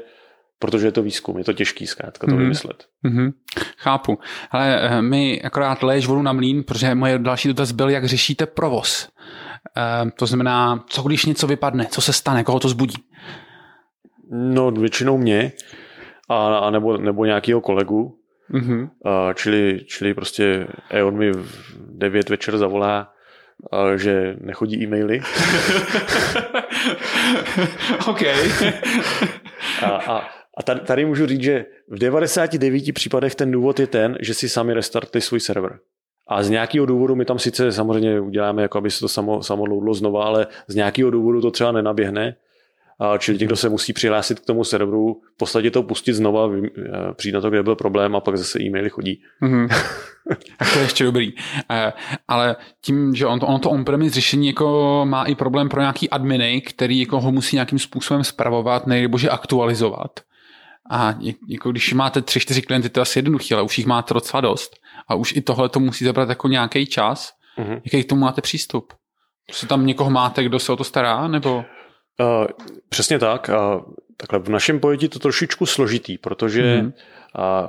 protože 0.58 0.86
je 0.86 0.92
to 0.92 1.02
výzkum, 1.02 1.38
je 1.38 1.44
to 1.44 1.52
těžký 1.52 1.86
zkrátka 1.86 2.26
to 2.26 2.32
mm. 2.32 2.38
vymyslet. 2.38 2.84
Mm-hmm. 3.04 3.32
Chápu. 3.76 4.18
Ale 4.50 4.80
eh, 4.80 5.02
my 5.02 5.42
akorát 5.42 5.82
leješ 5.82 6.06
vodu 6.06 6.22
na 6.22 6.32
mlín, 6.32 6.64
protože 6.64 6.94
moje 6.94 7.18
další 7.18 7.48
dotaz 7.48 7.72
byl, 7.72 7.88
jak 7.88 8.04
řešíte 8.04 8.46
provoz. 8.46 9.08
E, 9.76 10.10
to 10.10 10.26
znamená, 10.26 10.84
co 10.88 11.02
když 11.02 11.26
něco 11.26 11.46
vypadne, 11.46 11.86
co 11.90 12.00
se 12.00 12.12
stane, 12.12 12.44
koho 12.44 12.60
to 12.60 12.68
zbudí? 12.68 12.96
No 14.30 14.70
většinou 14.70 15.18
mě, 15.18 15.52
a, 16.28 16.58
a 16.58 16.70
nebo, 16.70 16.96
nebo 16.96 17.24
nějakého 17.24 17.60
kolegu. 17.60 18.17
Mm-hmm. 18.50 18.90
A, 19.04 19.32
čili, 19.32 19.80
čili 19.86 20.14
prostě 20.14 20.66
on 21.04 21.16
mi 21.16 21.32
v 21.32 21.76
9 21.76 22.28
večer 22.28 22.58
zavolá, 22.58 23.12
a, 23.72 23.96
že 23.96 24.36
nechodí 24.40 24.82
e-maily. 24.82 25.20
OK. 28.08 28.22
a, 29.82 29.86
a, 29.86 30.26
a 30.56 30.62
tady, 30.62 30.80
tady 30.80 31.04
můžu 31.04 31.26
říct, 31.26 31.42
že 31.42 31.64
v 31.88 31.98
99 31.98 32.94
případech 32.94 33.34
ten 33.34 33.50
důvod 33.50 33.80
je 33.80 33.86
ten, 33.86 34.16
že 34.20 34.34
si 34.34 34.48
sami 34.48 34.74
restartují 34.74 35.22
svůj 35.22 35.40
server. 35.40 35.78
A 36.28 36.42
z 36.42 36.50
nějakého 36.50 36.86
důvodu 36.86 37.14
my 37.14 37.24
tam 37.24 37.38
sice 37.38 37.72
samozřejmě 37.72 38.20
uděláme, 38.20 38.62
jako 38.62 38.78
aby 38.78 38.90
se 38.90 39.00
to 39.00 39.08
samo, 39.08 39.42
samo 39.42 39.94
znova, 39.94 40.24
ale 40.24 40.46
z 40.66 40.74
nějakého 40.74 41.10
důvodu 41.10 41.40
to 41.40 41.50
třeba 41.50 41.72
nenaběhne 41.72 42.36
čili 43.18 43.38
někdo 43.38 43.56
se 43.56 43.68
musí 43.68 43.92
přihlásit 43.92 44.40
k 44.40 44.46
tomu 44.46 44.64
serveru, 44.64 45.20
v 45.34 45.36
podstatě 45.36 45.70
to 45.70 45.82
pustit 45.82 46.14
znova, 46.14 46.48
eh, 46.56 47.14
přijít 47.14 47.32
na 47.32 47.40
to, 47.40 47.50
kde 47.50 47.62
byl 47.62 47.76
problém 47.76 48.16
a 48.16 48.20
pak 48.20 48.36
zase 48.36 48.62
e-maily 48.62 48.90
chodí. 48.90 49.22
Mm-hmm. 49.42 49.68
tak 50.58 50.72
to 50.72 50.78
je 50.78 50.84
ještě 50.84 51.04
dobrý. 51.04 51.32
Eh, 51.70 51.92
ale 52.28 52.56
tím, 52.84 53.14
že 53.14 53.26
on 53.26 53.40
to, 53.40 53.46
ono 53.46 53.58
to 53.58 53.70
on-premise 53.70 54.14
řešení 54.14 54.46
jako 54.46 55.00
má 55.04 55.24
i 55.24 55.34
problém 55.34 55.68
pro 55.68 55.80
nějaký 55.80 56.10
adminy, 56.10 56.60
který 56.60 57.00
jako 57.00 57.20
ho 57.20 57.32
musí 57.32 57.56
nějakým 57.56 57.78
způsobem 57.78 58.24
spravovat, 58.24 58.86
nebo 58.86 59.18
že 59.18 59.30
aktualizovat. 59.30 60.20
A 60.90 61.14
jako 61.48 61.70
když 61.70 61.92
máte 61.92 62.22
tři, 62.22 62.40
čtyři 62.40 62.62
klienty, 62.62 62.88
to 62.88 63.00
je 63.00 63.02
asi 63.02 63.18
jednoduché, 63.18 63.54
ale 63.54 63.62
už 63.62 63.78
jich 63.78 63.86
máte 63.86 64.14
docela 64.14 64.40
dost. 64.40 64.76
A 65.08 65.14
už 65.14 65.32
i 65.36 65.40
tohle 65.40 65.68
to 65.68 65.80
musí 65.80 66.04
zabrat 66.04 66.28
jako 66.28 66.48
nějaký 66.48 66.86
čas. 66.86 67.32
Mm-hmm. 67.58 67.80
Jaký 67.84 68.04
k 68.04 68.08
tomu 68.08 68.20
máte 68.20 68.40
přístup? 68.40 68.92
Co 69.50 69.66
tam 69.66 69.86
někoho 69.86 70.10
máte, 70.10 70.44
kdo 70.44 70.58
se 70.58 70.72
o 70.72 70.76
to 70.76 70.84
stará, 70.84 71.28
nebo? 71.28 71.64
Uh, 72.20 72.46
přesně 72.88 73.18
tak. 73.18 73.50
Uh, 73.76 73.82
takhle 74.16 74.38
v 74.38 74.48
našem 74.48 74.80
pojetí 74.80 75.08
to 75.08 75.18
trošičku 75.18 75.66
složitý, 75.66 76.18
protože 76.18 76.62
mm-hmm. 76.62 76.92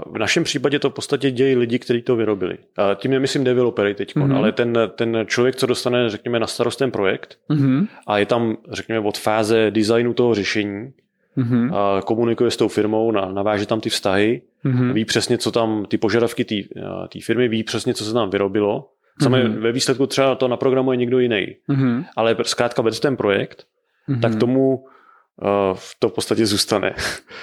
uh, 0.05 0.13
v 0.13 0.17
našem 0.17 0.43
případě 0.43 0.79
to 0.79 0.89
v 0.89 0.93
podstatě 0.93 1.31
dějí 1.31 1.55
lidi, 1.55 1.79
kteří 1.79 2.01
to 2.01 2.15
vyrobili. 2.15 2.57
Uh, 2.57 2.95
tím 2.95 3.11
nemyslím 3.11 3.43
developery 3.43 3.95
teď, 3.95 4.15
mm-hmm. 4.15 4.37
ale 4.37 4.51
ten, 4.51 4.77
ten 4.95 5.17
člověk, 5.25 5.55
co 5.55 5.65
dostane, 5.65 6.09
řekněme, 6.09 6.39
na 6.39 6.47
starost 6.47 6.79
ten 6.79 6.91
projekt 6.91 7.37
mm-hmm. 7.49 7.87
a 8.07 8.17
je 8.17 8.25
tam, 8.25 8.57
řekněme, 8.71 9.07
od 9.07 9.17
fáze 9.17 9.71
designu 9.71 10.13
toho 10.13 10.35
řešení, 10.35 10.91
mm-hmm. 11.37 11.75
a 11.75 12.01
komunikuje 12.01 12.51
s 12.51 12.57
tou 12.57 12.67
firmou, 12.67 13.11
naváže 13.11 13.65
tam 13.65 13.81
ty 13.81 13.89
vztahy, 13.89 14.41
mm-hmm. 14.65 14.93
ví 14.93 15.05
přesně, 15.05 15.37
co 15.37 15.51
tam, 15.51 15.85
ty 15.85 15.97
požadavky 15.97 16.45
té 16.45 17.19
firmy, 17.23 17.47
ví 17.47 17.63
přesně, 17.63 17.93
co 17.93 18.05
se 18.05 18.13
tam 18.13 18.29
vyrobilo. 18.29 18.89
Samozřejmě 19.21 19.49
mm-hmm. 19.49 19.61
ve 19.61 19.71
výsledku 19.71 20.07
třeba 20.07 20.35
to 20.35 20.47
naprogramuje 20.47 20.97
někdo 20.97 21.19
jiný. 21.19 21.55
Mm-hmm. 21.69 22.05
Ale 22.15 22.35
zkrátka 22.43 22.81
vede 22.81 22.99
ten 22.99 23.17
projekt 23.17 23.65
mm-hmm. 24.09 24.21
tak 24.21 24.35
tomu 24.35 24.75
uh, 24.75 25.77
to 25.99 26.09
v 26.09 26.13
podstatě 26.13 26.45
zůstane. 26.45 26.95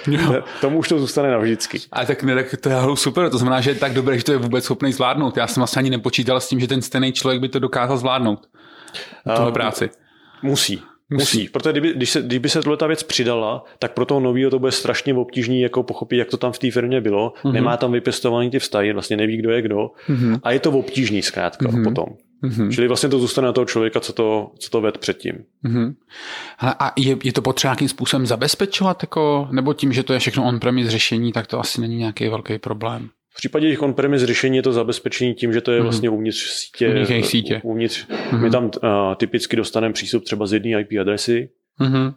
tomu 0.61 0.77
už 0.79 0.87
to 0.87 0.99
zůstane 0.99 1.31
navždycky. 1.31 1.79
A 1.91 2.05
tak, 2.05 2.23
ne, 2.23 2.35
tak 2.35 2.61
to 2.61 2.69
je 2.69 2.75
super, 2.95 3.29
to 3.29 3.37
znamená, 3.37 3.61
že 3.61 3.71
je 3.71 3.75
tak 3.75 3.93
dobré, 3.93 4.17
že 4.17 4.23
to 4.23 4.31
je 4.31 4.37
vůbec 4.37 4.63
schopný 4.63 4.93
zvládnout. 4.93 5.37
Já 5.37 5.47
jsem 5.47 5.61
vlastně 5.61 5.79
ani 5.79 5.89
nepočítal 5.89 6.39
s 6.39 6.47
tím, 6.49 6.59
že 6.59 6.67
ten 6.67 6.81
stejný 6.81 7.11
člověk 7.11 7.41
by 7.41 7.49
to 7.49 7.59
dokázal 7.59 7.97
zvládnout. 7.97 8.47
Tuhle 9.23 9.47
uh, 9.47 9.53
práci. 9.53 9.89
Musí. 10.41 10.81
Musí. 11.09 11.37
Musí, 11.37 11.49
protože 11.49 11.71
kdyby, 11.71 11.93
když, 11.93 12.09
se, 12.09 12.21
kdyby 12.21 12.49
se 12.49 12.61
tohle 12.61 12.77
ta 12.77 12.87
věc 12.87 13.03
přidala, 13.03 13.63
tak 13.79 13.93
pro 13.93 14.05
toho 14.05 14.19
nového 14.19 14.51
to 14.51 14.59
bude 14.59 14.71
strašně 14.71 15.13
obtížný 15.13 15.61
jako 15.61 15.83
pochopit, 15.83 16.17
jak 16.17 16.27
to 16.27 16.37
tam 16.37 16.51
v 16.51 16.59
té 16.59 16.71
firmě 16.71 17.01
bylo. 17.01 17.29
Mm-hmm. 17.29 17.51
Nemá 17.51 17.77
tam 17.77 17.91
vypěstovaný 17.91 18.49
ty 18.49 18.59
vztahy, 18.59 18.93
vlastně 18.93 19.17
neví, 19.17 19.37
kdo 19.37 19.51
je 19.51 19.61
kdo. 19.61 19.77
Mm-hmm. 20.09 20.39
A 20.43 20.51
je 20.51 20.59
to 20.59 20.71
obtížný 20.71 21.21
zkrátka 21.21 21.67
mm-hmm. 21.67 21.83
potom. 21.83 22.05
Mm-hmm. 22.43 22.71
Čili 22.71 22.87
vlastně 22.87 23.09
to 23.09 23.19
zůstane 23.19 23.45
na 23.45 23.53
toho 23.53 23.65
člověka, 23.65 23.99
co 23.99 24.13
to, 24.13 24.51
co 24.59 24.69
to 24.69 24.81
ved 24.81 24.97
předtím. 24.97 25.35
Mm-hmm. 25.65 25.95
a 26.59 26.93
je, 26.97 27.17
je 27.23 27.33
to 27.33 27.41
potřeba 27.41 27.71
nějakým 27.71 27.89
způsobem 27.89 28.25
zabezpečovat, 28.25 29.03
jako, 29.03 29.47
nebo 29.51 29.73
tím, 29.73 29.93
že 29.93 30.03
to 30.03 30.13
je 30.13 30.19
všechno 30.19 30.45
on-premise 30.45 30.91
řešení, 30.91 31.31
tak 31.31 31.47
to 31.47 31.59
asi 31.59 31.81
není 31.81 31.97
nějaký 31.97 32.27
velký 32.27 32.59
problém? 32.59 33.09
V 33.29 33.37
případě 33.37 33.69
těch 33.69 33.81
on-premise 33.81 34.25
řešení 34.25 34.57
je 34.57 34.63
to 34.63 34.73
zabezpečení 34.73 35.33
tím, 35.33 35.53
že 35.53 35.61
to 35.61 35.71
je 35.71 35.77
mhm. 35.77 35.83
vlastně 35.83 36.09
uvnitř 36.09 36.37
sítě. 36.37 36.87
Uvnitř 36.89 37.29
sítě. 37.29 37.61
Uvnitř, 37.63 38.07
mm-hmm. 38.07 38.39
My 38.39 38.49
tam 38.49 38.65
uh, 38.65 38.71
typicky 39.15 39.55
dostaneme 39.55 39.93
přístup 39.93 40.23
třeba 40.23 40.45
z 40.45 40.53
jedné 40.53 40.81
IP 40.81 40.99
adresy, 41.01 41.49
mm-hmm. 41.81 42.13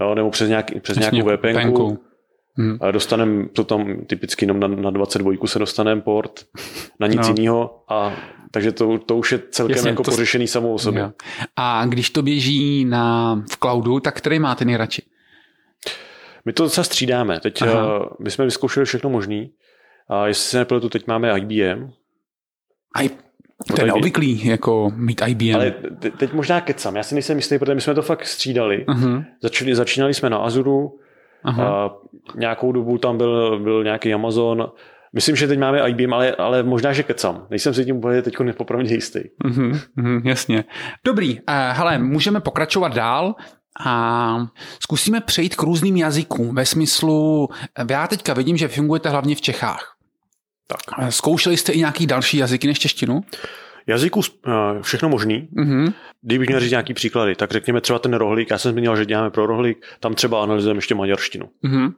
jo, 0.00 0.14
nebo 0.14 0.30
přes, 0.30 0.48
nějaký, 0.48 0.80
přes 0.80 0.98
nějakou 0.98 1.36
VPN. 1.36 1.96
Hmm. 2.56 2.78
Dostaneme 2.90 3.48
to 3.48 3.64
tam 3.64 3.96
typicky 4.06 4.44
jenom 4.44 4.60
na, 4.60 4.68
na 4.68 4.90
22 4.90 5.46
se 5.46 5.58
dostaneme 5.58 6.00
port, 6.00 6.44
na 7.00 7.06
nic 7.06 7.28
no. 7.28 7.28
jiného 7.28 7.84
a 7.88 8.12
takže 8.50 8.72
to, 8.72 8.98
to 8.98 9.16
už 9.16 9.32
je 9.32 9.42
celkem 9.50 9.76
Jasně, 9.76 9.90
jako 9.90 10.02
to... 10.02 10.10
pořešený 10.10 10.46
samou 10.46 10.74
o 10.74 10.78
sobě. 10.78 11.02
Jo. 11.02 11.12
A 11.56 11.86
když 11.86 12.10
to 12.10 12.22
běží 12.22 12.84
na, 12.84 13.34
v 13.52 13.56
cloudu, 13.56 14.00
tak 14.00 14.16
který 14.16 14.38
máte 14.38 14.64
nejradši? 14.64 15.02
My 16.44 16.52
to 16.52 16.62
docela 16.62 16.84
střídáme. 16.84 17.40
Teď 17.40 17.62
Aha. 17.62 17.98
uh, 17.98 18.06
my 18.20 18.30
jsme 18.30 18.44
vyzkoušeli 18.44 18.86
všechno 18.86 19.10
možný. 19.10 19.50
A 20.08 20.26
jestli 20.26 20.50
se 20.50 20.58
nepletu, 20.58 20.88
teď 20.88 21.06
máme 21.06 21.38
IBM. 21.38 21.90
I, 23.02 23.10
to 23.66 23.80
je 23.80 23.86
neobvyklý, 23.86 24.46
jako 24.46 24.92
mít 24.96 25.22
IBM. 25.26 25.54
Ale 25.54 25.70
te, 25.98 26.10
teď 26.10 26.32
možná 26.32 26.60
kecam. 26.60 26.96
Já 26.96 27.02
si 27.02 27.14
nejsem 27.14 27.36
jistý, 27.36 27.58
protože 27.58 27.74
my 27.74 27.80
jsme 27.80 27.94
to 27.94 28.02
fakt 28.02 28.26
střídali. 28.26 28.84
Uh-huh. 28.88 29.24
Začali, 29.42 29.74
začínali 29.74 30.14
jsme 30.14 30.30
na 30.30 30.38
Azuru, 30.38 30.98
uh-huh. 31.44 31.62
a 31.62 31.96
nějakou 32.34 32.72
dobu 32.72 32.98
tam 32.98 33.18
byl, 33.18 33.60
byl 33.60 33.84
nějaký 33.84 34.14
Amazon, 34.14 34.72
Myslím, 35.14 35.36
že 35.36 35.48
teď 35.48 35.58
máme 35.58 35.90
IBM, 35.90 36.14
ale, 36.14 36.32
ale 36.32 36.62
možná, 36.62 36.92
že 36.92 37.02
kecam. 37.02 37.46
Nejsem 37.50 37.74
si 37.74 37.84
tím 37.84 37.96
úplně 37.96 38.22
teď 38.22 38.40
nepopravdě 38.40 38.94
jistý. 38.94 39.20
Mm-hmm, 39.44 39.80
mm, 39.96 40.20
jasně. 40.24 40.64
Dobrý, 41.04 41.34
uh, 41.34 41.40
hele, 41.70 41.98
můžeme 41.98 42.40
pokračovat 42.40 42.94
dál 42.94 43.34
a 43.86 44.46
zkusíme 44.80 45.20
přejít 45.20 45.56
k 45.56 45.62
různým 45.62 45.96
jazykům 45.96 46.54
ve 46.54 46.66
smyslu, 46.66 47.48
já 47.90 48.06
teďka 48.06 48.34
vidím, 48.34 48.56
že 48.56 48.68
fungujete 48.68 49.08
hlavně 49.08 49.34
v 49.34 49.40
Čechách. 49.40 49.94
Tak. 50.66 51.12
Zkoušeli 51.12 51.56
jste 51.56 51.72
i 51.72 51.78
nějaký 51.78 52.06
další 52.06 52.36
jazyky 52.36 52.66
než 52.66 52.78
češtinu? 52.78 53.20
Jazyku 53.86 54.18
uh, 54.20 54.54
všechno 54.82 55.08
možný. 55.08 55.48
Mm-hmm. 55.56 55.92
Kdybych 56.22 56.48
měl 56.48 56.60
říct 56.60 56.70
nějaký 56.70 56.94
příklady, 56.94 57.34
tak 57.34 57.50
řekněme 57.50 57.80
třeba 57.80 57.98
ten 57.98 58.14
rohlík. 58.14 58.50
Já 58.50 58.58
jsem 58.58 58.72
zmínil, 58.72 58.96
že 58.96 59.06
děláme 59.06 59.30
pro 59.30 59.46
rohlík, 59.46 59.86
tam 60.00 60.14
třeba 60.14 60.42
analyzujeme 60.42 60.78
ještě 60.78 60.94
maďarštinu. 60.94 61.48
Mm-hmm. 61.64 61.92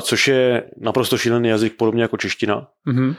Což 0.00 0.28
je 0.28 0.64
naprosto 0.80 1.18
šílený 1.18 1.48
jazyk, 1.48 1.76
podobně 1.76 2.02
jako 2.02 2.16
čeština. 2.16 2.68
Mm-hmm. 2.86 3.14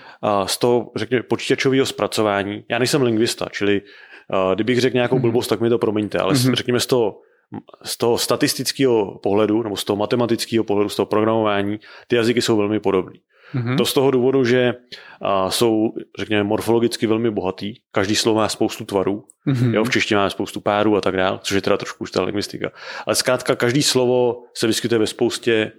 Z 0.45 0.57
toho, 0.57 0.91
řekněme, 0.95 1.23
počítačového 1.23 1.85
zpracování. 1.85 2.63
Já 2.69 2.79
nejsem 2.79 3.01
lingvista, 3.01 3.47
čili 3.51 3.81
uh, 3.81 4.55
kdybych 4.55 4.81
řekl 4.81 4.93
nějakou 4.93 5.17
mm-hmm. 5.17 5.21
blbost, 5.21 5.47
tak 5.47 5.61
mi 5.61 5.69
to 5.69 5.77
promiňte, 5.77 6.17
ale 6.17 6.33
mm-hmm. 6.33 6.53
řekněme 6.53 6.79
z 6.79 6.85
toho 6.85 7.17
z 7.83 7.97
toho 7.97 8.17
statistického 8.17 9.19
pohledu, 9.23 9.63
nebo 9.63 9.75
z 9.75 9.83
toho 9.83 9.97
matematického 9.97 10.63
pohledu, 10.63 10.89
z 10.89 10.95
toho 10.95 11.05
programování, 11.05 11.79
ty 12.07 12.15
jazyky 12.15 12.41
jsou 12.41 12.57
velmi 12.57 12.79
podobné. 12.79 13.13
Mm-hmm. 13.55 13.77
To 13.77 13.85
z 13.85 13.93
toho 13.93 14.11
důvodu, 14.11 14.45
že 14.45 14.73
a, 15.21 15.51
jsou, 15.51 15.93
řekněme, 16.19 16.43
morfologicky 16.43 17.07
velmi 17.07 17.31
bohatý. 17.31 17.73
Každý 17.91 18.15
slovo 18.15 18.39
má 18.39 18.49
spoustu 18.49 18.85
tvarů. 18.85 19.23
Mm-hmm. 19.47 19.73
Jo, 19.73 19.83
v 19.83 19.89
češtině 19.89 20.17
máme 20.17 20.29
spoustu 20.29 20.61
párů 20.61 20.97
a 20.97 21.01
tak 21.01 21.17
dále, 21.17 21.39
což 21.41 21.55
je 21.55 21.61
teda 21.61 21.77
trošku 21.77 22.03
už 22.03 22.11
ta 22.11 22.23
lingvistika. 22.23 22.71
Ale 23.05 23.15
zkrátka 23.15 23.55
každý 23.55 23.83
slovo 23.83 24.43
se 24.53 24.67
vyskytuje 24.67 24.99
ve 24.99 25.07
spoustě 25.07 25.71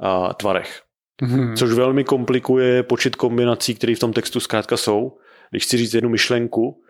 a, 0.00 0.34
tvarech. 0.34 0.82
Mm-hmm. 1.22 1.56
Což 1.56 1.72
velmi 1.72 2.04
komplikuje 2.04 2.82
počet 2.82 3.16
kombinací, 3.16 3.74
které 3.74 3.94
v 3.94 3.98
tom 3.98 4.12
textu 4.12 4.40
zkrátka 4.40 4.76
jsou. 4.76 5.18
Když 5.50 5.62
chci 5.62 5.76
říct 5.76 5.94
jednu 5.94 6.10
myšlenku, 6.10 6.82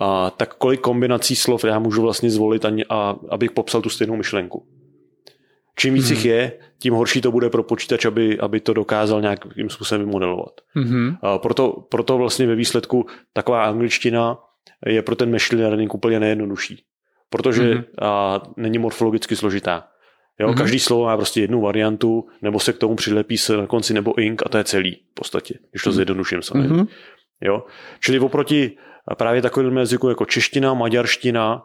a, 0.00 0.30
tak 0.30 0.54
kolik 0.54 0.80
kombinací 0.80 1.36
slov 1.36 1.64
já 1.64 1.78
můžu 1.78 2.02
vlastně 2.02 2.30
zvolit, 2.30 2.64
a, 2.64 2.70
a, 2.88 3.16
abych 3.28 3.50
popsal 3.50 3.82
tu 3.82 3.88
stejnou 3.88 4.16
myšlenku. 4.16 4.66
Čím 5.76 5.94
víc 5.94 6.06
hmm. 6.06 6.16
jich 6.16 6.24
je, 6.24 6.58
tím 6.78 6.94
horší 6.94 7.20
to 7.20 7.32
bude 7.32 7.50
pro 7.50 7.62
počítač, 7.62 8.04
aby, 8.04 8.38
aby 8.38 8.60
to 8.60 8.72
dokázal 8.72 9.20
nějakým 9.20 9.70
způsobem 9.70 10.06
vymodelovat. 10.06 10.60
Hmm. 10.74 11.16
A 11.22 11.38
proto, 11.38 11.86
proto 11.88 12.18
vlastně 12.18 12.46
ve 12.46 12.54
výsledku 12.54 13.06
taková 13.32 13.64
angličtina 13.64 14.38
je 14.86 15.02
pro 15.02 15.16
ten 15.16 15.32
machine 15.32 15.62
learning 15.62 15.94
úplně 15.94 16.20
nejjednodušší. 16.20 16.84
Protože 17.30 17.62
hmm. 17.62 17.84
a, 18.02 18.42
není 18.56 18.78
morfologicky 18.78 19.36
složitá. 19.36 19.88
Jo, 20.40 20.48
hmm. 20.48 20.56
Každý 20.56 20.78
slovo 20.78 21.04
má 21.04 21.16
prostě 21.16 21.40
jednu 21.40 21.60
variantu, 21.60 22.28
nebo 22.42 22.60
se 22.60 22.72
k 22.72 22.78
tomu 22.78 22.96
přilepí 22.96 23.38
se 23.38 23.56
na 23.56 23.66
konci 23.66 23.94
nebo 23.94 24.18
ink 24.18 24.42
a 24.46 24.48
to 24.48 24.58
je 24.58 24.64
celý 24.64 24.94
v 24.94 25.14
podstatě, 25.14 25.54
když 25.70 25.82
to 25.82 25.90
hmm. 25.90 25.94
zjednoduším 25.96 26.42
samozřejmě. 26.42 26.76
Hmm. 26.76 26.86
Jo? 27.40 27.64
Čili 28.00 28.18
oproti 28.18 28.76
právě 29.16 29.42
takovým 29.42 29.76
jazyku 29.76 30.08
jako 30.08 30.24
čeština, 30.24 30.74
maďarština, 30.74 31.62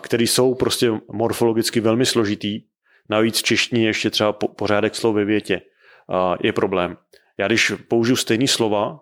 který 0.00 0.26
jsou 0.26 0.54
prostě 0.54 0.92
morfologicky 1.12 1.80
velmi 1.80 2.06
složitý, 2.06 2.60
Navíc 3.10 3.38
v 3.38 3.42
češtině 3.42 3.86
ještě 3.86 4.10
třeba 4.10 4.32
pořádek 4.32 4.94
slov 4.94 5.14
ve 5.14 5.24
větě 5.24 5.62
je 6.42 6.52
problém. 6.52 6.96
Já 7.38 7.46
když 7.46 7.72
použiju 7.88 8.16
stejný 8.16 8.48
slova 8.48 9.00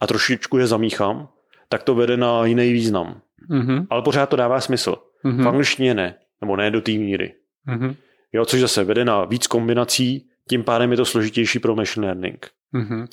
a 0.00 0.06
trošičku 0.06 0.58
je 0.58 0.66
zamíchám, 0.66 1.28
tak 1.68 1.82
to 1.82 1.94
vede 1.94 2.16
na 2.16 2.44
jiný 2.44 2.72
význam. 2.72 3.20
Mm-hmm. 3.50 3.86
Ale 3.90 4.02
pořád 4.02 4.28
to 4.28 4.36
dává 4.36 4.60
smysl. 4.60 4.96
Mm-hmm. 5.24 5.44
V 5.44 5.48
angličtině 5.48 5.94
ne, 5.94 6.14
nebo 6.40 6.56
ne 6.56 6.70
do 6.70 6.80
té 6.80 6.92
míry. 6.92 7.34
Mm-hmm. 7.68 7.96
Jo, 8.32 8.44
což 8.44 8.60
zase 8.60 8.84
vede 8.84 9.04
na 9.04 9.24
víc 9.24 9.46
kombinací, 9.46 10.28
tím 10.48 10.64
pádem 10.64 10.90
je 10.90 10.96
to 10.96 11.04
složitější 11.04 11.58
pro 11.58 11.76
machine 11.76 12.06
learning. 12.06 12.50
Mm-hmm. 12.74 13.06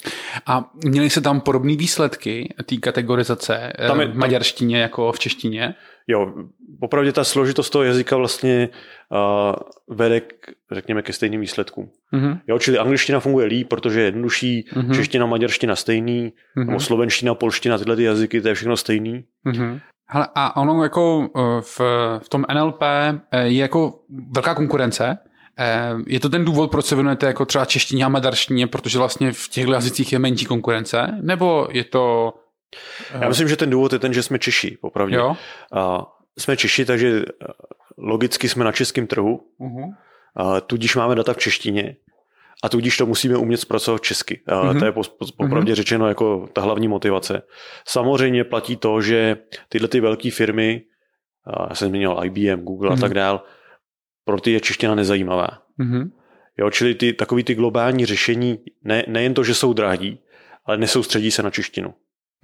A 0.46 0.72
měly 0.86 1.10
se 1.10 1.22
tam 1.22 1.42
podobné 1.42 1.76
výsledky 1.76 2.54
té 2.66 2.78
kategorizace 2.78 3.74
tam 3.88 4.02
je, 4.02 4.08
v 4.08 4.16
maďarštině 4.16 4.76
tam... 4.76 4.82
jako 4.82 5.12
v 5.12 5.20
češtině? 5.20 5.76
Jo, 6.08 6.34
opravdu 6.80 7.12
ta 7.12 7.24
složitost 7.24 7.70
toho 7.70 7.84
jazyka 7.84 8.18
vlastně 8.18 8.70
uh, 9.12 9.98
vede, 9.98 10.22
k, 10.22 10.52
řekněme, 10.72 11.02
ke 11.02 11.14
stejným 11.14 11.42
výsledkům. 11.42 11.90
Mm-hmm. 12.14 12.40
Jo, 12.48 12.60
čili 12.60 12.78
angličtina 12.78 13.20
funguje 13.20 13.46
líp, 13.46 13.68
protože 13.70 14.00
je 14.00 14.06
jednodušší, 14.06 14.66
mm-hmm. 14.74 14.96
čeština, 14.96 15.26
maďarština 15.26 15.76
stejný, 15.76 16.34
mm-hmm. 16.58 16.66
nebo 16.66 16.80
slovenština, 16.80 17.36
polština, 17.36 17.78
tyhle 17.78 17.96
ty 17.96 18.04
jazyky, 18.04 18.42
to 18.42 18.48
je 18.48 18.54
všechno 18.54 18.78
stejný. 18.78 19.24
Mm-hmm. 19.46 19.80
Hele, 20.12 20.28
a 20.36 20.58
ono 20.58 20.84
jako 20.84 21.30
eh, 21.38 21.62
v, 21.62 21.80
v 22.20 22.30
tom 22.30 22.46
NLP 22.54 22.82
eh, 22.82 23.42
je 23.42 23.62
jako 23.62 24.00
velká 24.36 24.56
konkurence, 24.56 25.18
Eh, 25.20 25.29
je 26.08 26.20
to 26.20 26.30
ten 26.30 26.46
důvod, 26.46 26.72
proč 26.72 26.86
se 26.86 26.96
věnujete 26.96 27.26
jako 27.26 27.46
třeba 27.46 27.66
češtině 27.66 28.06
a 28.06 28.10
maďarštině, 28.10 28.68
protože 28.68 28.98
vlastně 28.98 29.32
v 29.32 29.50
těchto 29.50 29.72
jazycích 29.72 30.14
je 30.14 30.20
menší 30.20 30.46
konkurence? 30.46 31.08
Nebo 31.22 31.68
je 31.72 31.84
to... 31.84 32.34
Já 33.20 33.30
myslím, 33.30 33.48
že 33.48 33.58
ten 33.58 33.70
důvod 33.70 33.94
je 33.94 34.00
ten, 34.00 34.14
že 34.14 34.24
jsme 34.24 34.40
Češi, 34.40 34.78
popravdě. 34.82 35.16
Jo? 35.16 35.36
A 35.74 36.06
jsme 36.38 36.58
Češi, 36.58 36.86
takže 36.86 37.26
eh, 37.28 37.48
logicky 37.98 38.50
jsme 38.50 38.66
na 38.66 38.72
českém 38.72 39.08
trhu, 39.08 39.42
uh-huh. 39.60 39.96
a 40.36 40.62
tudíž 40.62 40.96
máme 40.96 41.16
data 41.16 41.34
v 41.34 41.38
češtině 41.38 41.96
a 42.64 42.70
tudíž 42.70 42.98
to 42.98 43.06
musíme 43.06 43.38
umět 43.38 43.58
zpracovat 43.58 44.02
česky. 44.02 44.42
A 44.48 44.52
uh-huh. 44.52 44.80
To 44.80 44.86
je 44.86 44.92
popravdě 45.38 45.72
uh-huh. 45.72 45.76
řečeno 45.76 46.08
jako 46.08 46.50
ta 46.54 46.62
hlavní 46.62 46.88
motivace. 46.88 47.42
Samozřejmě 47.88 48.44
platí 48.44 48.76
to, 48.76 49.02
že 49.02 49.38
tyhle 49.70 49.88
ty 49.88 50.00
velké 50.00 50.32
firmy, 50.32 50.82
já 51.70 51.76
jsem 51.76 51.90
zmínil 51.90 52.22
IBM, 52.24 52.64
Google 52.64 52.90
uh-huh. 52.90 52.98
a 52.98 53.02
tak 53.02 53.14
dál, 53.14 53.44
pro 54.30 54.42
ty 54.42 54.52
je 54.52 54.60
čeština 54.60 54.96
nezajímavá. 54.96 55.48
Mm-hmm. 55.80 56.12
Jo, 56.58 56.70
čili 56.70 56.96
ty, 56.96 57.14
takový 57.14 57.44
ty 57.44 57.56
globální 57.56 58.06
řešení, 58.06 58.60
ne, 58.84 59.04
nejen 59.08 59.34
to, 59.34 59.44
že 59.44 59.54
jsou 59.54 59.74
drahý, 59.74 60.20
ale 60.66 60.78
nesoustředí 60.78 61.32
se 61.32 61.44
na 61.44 61.50
češtinu. 61.50 61.94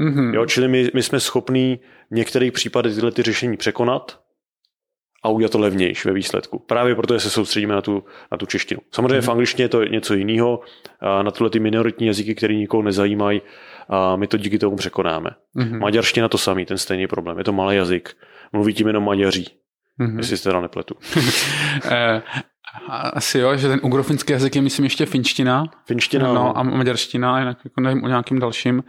Mm-hmm. 0.02 0.34
Jo, 0.34 0.46
čili 0.46 0.68
my, 0.68 0.90
my 0.94 1.04
jsme 1.04 1.20
schopní 1.20 1.80
v 2.12 2.16
některých 2.16 2.52
případech 2.52 2.94
tyhle 2.94 3.12
ty 3.12 3.22
řešení 3.22 3.58
překonat 3.58 4.20
a 5.24 5.30
udělat 5.30 5.52
to 5.52 5.60
levnější 5.60 6.08
ve 6.08 6.14
výsledku. 6.14 6.60
Právě 6.60 6.96
proto 6.96 7.20
se 7.20 7.30
soustředíme 7.30 7.74
na 7.74 7.82
tu, 7.82 8.04
na 8.32 8.38
tu 8.38 8.46
češtinu. 8.46 8.82
Samozřejmě 8.92 9.20
mm-hmm. 9.20 9.26
v 9.26 9.32
angličtině 9.32 9.64
je 9.64 9.70
to 9.70 9.84
něco 9.84 10.14
jiného, 10.14 10.60
na 11.22 11.32
tyhle 11.32 11.50
ty 11.50 11.60
minoritní 11.60 12.08
jazyky, 12.08 12.36
které 12.36 12.54
nikoho 12.54 12.84
nezajímají, 12.84 13.42
a 13.90 14.16
my 14.16 14.28
to 14.28 14.38
díky 14.38 14.60
tomu 14.60 14.76
překonáme. 14.76 15.30
Mm-hmm. 15.56 15.80
Maďarština 15.80 16.30
to 16.30 16.38
samý, 16.38 16.66
ten 16.66 16.78
stejný 16.78 17.08
problém. 17.08 17.38
Je 17.38 17.44
to 17.44 17.54
malý 17.54 17.76
jazyk, 17.76 18.18
mluví 18.54 18.74
tím 18.74 18.88
jenom 18.88 19.04
Maďaří. 19.04 19.48
Mm-hmm. 20.00 20.18
Jestli 20.18 20.38
se 20.38 20.44
teda 20.44 20.62
nepletu. 20.62 20.96
Eh, 21.86 22.22
asi 23.14 23.40
jo, 23.40 23.58
že 23.58 23.68
ten 23.68 23.80
ugrofinský 23.84 24.34
jazyk 24.34 24.56
je 24.56 24.62
myslím 24.62 24.84
ještě 24.84 25.06
finština. 25.06 25.66
Finština. 25.86 26.28
No, 26.28 26.34
no. 26.34 26.58
a 26.58 26.64
maďarština, 26.64 27.40
jinak 27.40 27.58
jako 27.64 27.82
nevím 27.82 28.04
o 28.04 28.08
nějakým 28.08 28.40
dalším. 28.40 28.84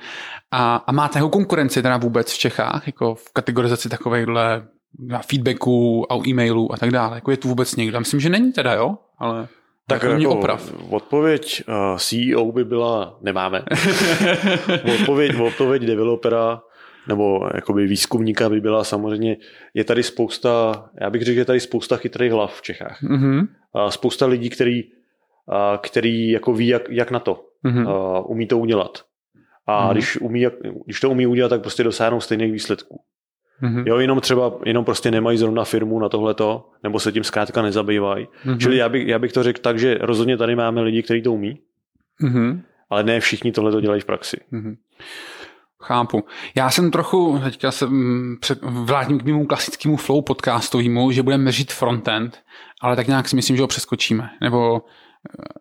A, 0.51 0.77
a 0.77 0.93
máte 0.93 1.19
jako 1.19 1.29
konkurenci 1.29 1.83
teda 1.83 1.97
vůbec 1.97 2.33
v 2.33 2.39
Čechách, 2.39 2.87
jako 2.87 3.15
v 3.15 3.33
kategorizaci 3.33 3.89
takovejhle 3.89 4.67
feedbacků 5.27 6.13
a 6.13 6.29
e-mailů 6.29 6.73
a 6.73 6.77
tak 6.77 6.91
dále. 6.91 7.17
Jako 7.17 7.31
je 7.31 7.37
tu 7.37 7.49
vůbec 7.49 7.77
někdo? 7.77 7.99
Myslím, 7.99 8.21
že 8.21 8.29
není 8.29 8.53
teda, 8.53 8.75
jo? 8.75 8.99
Ale 9.19 9.49
tak 9.89 10.03
jako, 10.03 10.15
jako 10.15 10.35
oprav. 10.35 10.73
Odpověď 10.91 11.63
uh, 11.69 11.99
CEO 11.99 12.53
by 12.53 12.65
byla, 12.65 13.19
nemáme. 13.23 13.63
odpověď, 14.95 15.41
odpověď 15.41 15.83
developera 15.83 16.61
nebo 17.09 17.49
jakoby 17.55 17.87
výzkumníka 17.87 18.49
by 18.49 18.61
byla 18.61 18.85
samozřejmě, 18.85 19.37
je 19.75 19.85
tady 19.85 20.03
spousta, 20.03 20.85
já 21.01 21.11
bych 21.11 21.23
řekl, 21.23 21.35
že 21.35 21.41
je 21.41 21.45
tady 21.45 21.61
spousta 21.61 21.97
chytrých 21.97 22.33
hlav 22.33 22.59
v 22.59 22.63
Čechách. 22.63 23.03
Mm-hmm. 23.03 23.49
A 23.75 23.91
spousta 23.91 24.27
lidí, 24.27 24.51
který, 24.51 24.85
a, 25.49 25.79
který 25.83 26.31
jako 26.31 26.53
ví, 26.53 26.67
jak, 26.67 26.83
jak 26.91 27.11
na 27.11 27.19
to. 27.19 27.45
Mm-hmm. 27.65 27.89
A, 27.89 28.21
umí 28.21 28.47
to 28.47 28.59
udělat. 28.59 29.05
A 29.67 29.89
mm-hmm. 29.89 29.93
když, 29.93 30.21
umí, 30.21 30.47
když 30.85 31.01
to 31.01 31.11
umí 31.11 31.27
udělat, 31.27 31.49
tak 31.49 31.61
prostě 31.61 31.85
dosáhnou 31.85 32.21
stejných 32.21 32.53
výsledků. 32.53 33.01
Mm-hmm. 33.63 33.85
Jo, 33.87 33.99
jenom 33.99 34.21
třeba, 34.21 34.53
jenom 34.65 34.85
prostě 34.85 35.11
nemají 35.11 35.39
zrovna 35.39 35.65
firmu 35.65 35.99
na 35.99 36.09
tohleto, 36.09 36.69
nebo 36.83 37.01
se 37.01 37.13
tím 37.13 37.25
zkrátka 37.25 37.63
nezabývají. 37.63 38.27
Mm-hmm. 38.27 38.59
Čili 38.59 38.77
já 38.77 38.89
bych, 38.89 39.09
já 39.09 39.19
bych 39.19 39.33
to 39.33 39.43
řekl 39.43 39.61
tak, 39.61 39.79
že 39.79 39.99
rozhodně 40.01 40.37
tady 40.37 40.57
máme 40.57 40.81
lidi, 40.83 41.03
kteří 41.03 41.23
to 41.23 41.33
umí, 41.33 41.59
mm-hmm. 42.23 42.61
ale 42.91 43.03
ne 43.03 43.21
všichni 43.21 43.53
tohle 43.53 43.73
to 43.73 43.81
dělají 43.81 44.01
v 44.01 44.05
praxi. 44.05 44.37
Mm-hmm. 44.53 44.77
Chápu. 45.87 46.25
Já 46.55 46.71
jsem 46.71 46.91
trochu, 46.91 47.41
teďka 47.45 47.71
se 47.71 47.89
vrátím 48.63 49.19
k 49.19 49.25
mému 49.25 49.47
klasickému 49.47 49.97
flow 49.97 50.23
podcastovému, 50.23 51.11
že 51.11 51.23
budeme 51.23 51.43
měřit 51.43 51.73
frontend, 51.73 52.39
ale 52.83 52.97
tak 52.97 53.07
nějak 53.07 53.29
si 53.29 53.37
myslím, 53.37 53.57
že 53.57 53.63
ho 53.63 53.69
přeskočíme. 53.69 54.31
Nebo 54.41 54.83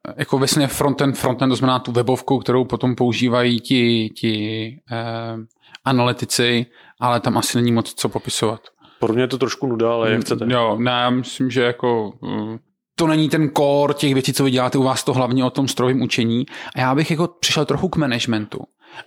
eh, 0.07 0.13
jako 0.17 0.38
vlastně 0.38 0.67
frontend, 0.67 1.17
frontend, 1.17 1.51
to 1.51 1.55
znamená 1.55 1.80
tu 1.80 1.91
webovku, 1.91 2.39
kterou 2.39 2.65
potom 2.65 2.95
používají 2.95 3.59
ti, 3.59 4.09
ti 4.09 4.67
eh, 4.91 5.38
analytici, 5.86 6.65
ale 6.99 7.19
tam 7.19 7.38
asi 7.38 7.57
není 7.57 7.71
moc 7.71 7.93
co 7.93 8.09
popisovat. 8.09 8.61
Pro 8.99 9.13
mě 9.13 9.23
je 9.23 9.28
to 9.28 9.38
trošku 9.38 9.67
nuda, 9.67 9.93
ale 9.93 10.11
jak 10.11 10.21
chcete. 10.21 10.45
Jo, 10.49 10.78
ne, 10.80 10.91
já 10.91 11.09
myslím, 11.09 11.49
že 11.49 11.61
jako 11.63 12.13
eh, 12.23 12.59
to 12.95 13.07
není 13.07 13.30
ten 13.30 13.49
core 13.57 13.93
těch 13.93 14.13
věcí, 14.13 14.34
co 14.34 14.43
vy 14.43 14.51
děláte 14.51 14.78
u 14.78 14.84
vás, 14.84 15.03
to 15.03 15.13
hlavně 15.13 15.45
o 15.45 15.49
tom 15.49 15.67
strojovém 15.67 16.01
učení. 16.01 16.45
A 16.76 16.80
já 16.80 16.95
bych 16.95 17.11
jako 17.11 17.28
přišel 17.39 17.65
trochu 17.65 17.89
k 17.89 17.95
managementu. 17.95 18.59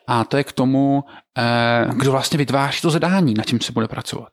A 0.07 0.25
to 0.25 0.37
je 0.37 0.45
k 0.45 0.53
tomu, 0.53 1.05
eh, 1.39 1.87
kdo 1.97 2.11
vlastně 2.11 2.39
vytváří 2.39 2.81
to 2.81 2.91
zadání, 2.91 3.35
na 3.35 3.45
čím 3.45 3.61
se 3.61 3.73
bude 3.73 3.89
pracovat. 3.89 4.29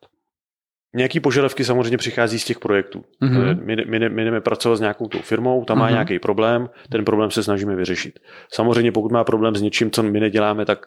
Nějaký 0.95 1.20
požadavky 1.20 1.64
samozřejmě 1.66 1.97
přichází 1.97 2.39
z 2.39 2.45
těch 2.45 2.60
projektů. 2.60 3.03
Mm-hmm. 3.24 3.66
My, 3.66 3.76
my, 3.99 4.10
my 4.10 4.26
jdeme 4.26 4.41
pracovat 4.41 4.76
s 4.76 4.80
nějakou 4.80 5.08
tou 5.08 5.20
firmou, 5.20 5.66
tam 5.66 5.78
má 5.78 5.88
mm-hmm. 5.88 5.91
nějaký 5.91 6.20
problém, 6.20 6.70
ten 6.89 7.06
problém 7.06 7.32
se 7.32 7.43
snažíme 7.43 7.76
vyřešit. 7.76 8.20
Samozřejmě 8.53 8.91
pokud 8.91 9.12
má 9.12 9.24
problém 9.24 9.56
s 9.56 9.62
něčím, 9.62 9.91
co 9.91 10.03
my 10.03 10.20
neděláme, 10.20 10.66
tak, 10.66 10.86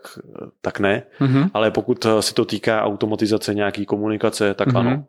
tak 0.61 0.81
ne, 0.81 1.03
mm-hmm. 1.21 1.51
ale 1.55 1.71
pokud 1.71 2.07
se 2.21 2.35
to 2.35 2.45
týká 2.45 2.83
automatizace 2.83 3.55
nějaký 3.55 3.87
komunikace, 3.87 4.55
tak 4.55 4.69
mm-hmm. 4.69 4.79
ano. 4.79 5.05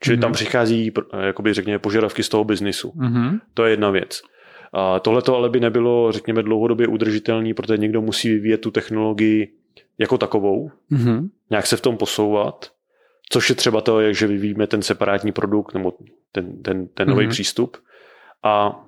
Čili 0.00 0.16
mm-hmm. 0.16 0.20
tam 0.20 0.32
přichází, 0.32 0.92
jakoby 1.26 1.54
řekněme, 1.54 1.78
požadavky 1.78 2.22
z 2.22 2.28
toho 2.28 2.44
biznisu. 2.44 2.92
Mm-hmm. 2.96 3.40
To 3.54 3.64
je 3.64 3.70
jedna 3.70 3.90
věc. 3.90 4.22
A 4.72 5.00
tohle 5.00 5.22
to 5.22 5.36
ale 5.36 5.50
by 5.50 5.60
nebylo, 5.60 6.12
řekněme, 6.12 6.42
dlouhodobě 6.42 6.86
udržitelný, 6.86 7.54
protože 7.54 7.78
někdo 7.78 8.02
musí 8.02 8.28
vyvíjet 8.28 8.58
tu 8.58 8.70
technologii 8.70 9.52
jako 9.98 10.18
takovou, 10.18 10.70
mm-hmm. 10.92 11.28
nějak 11.50 11.66
se 11.66 11.76
v 11.76 11.80
tom 11.80 11.96
posouvat, 11.96 12.72
což 13.30 13.48
je 13.48 13.54
třeba 13.54 13.80
to, 13.80 14.12
že 14.12 14.26
vyvíjíme 14.26 14.66
ten 14.66 14.82
separátní 14.82 15.32
produkt 15.32 15.74
nebo 15.74 15.92
ten, 16.32 16.62
ten, 16.62 16.88
ten 16.88 17.08
nový 17.08 17.26
mm-hmm. 17.26 17.30
přístup. 17.30 17.76
A 18.42 18.84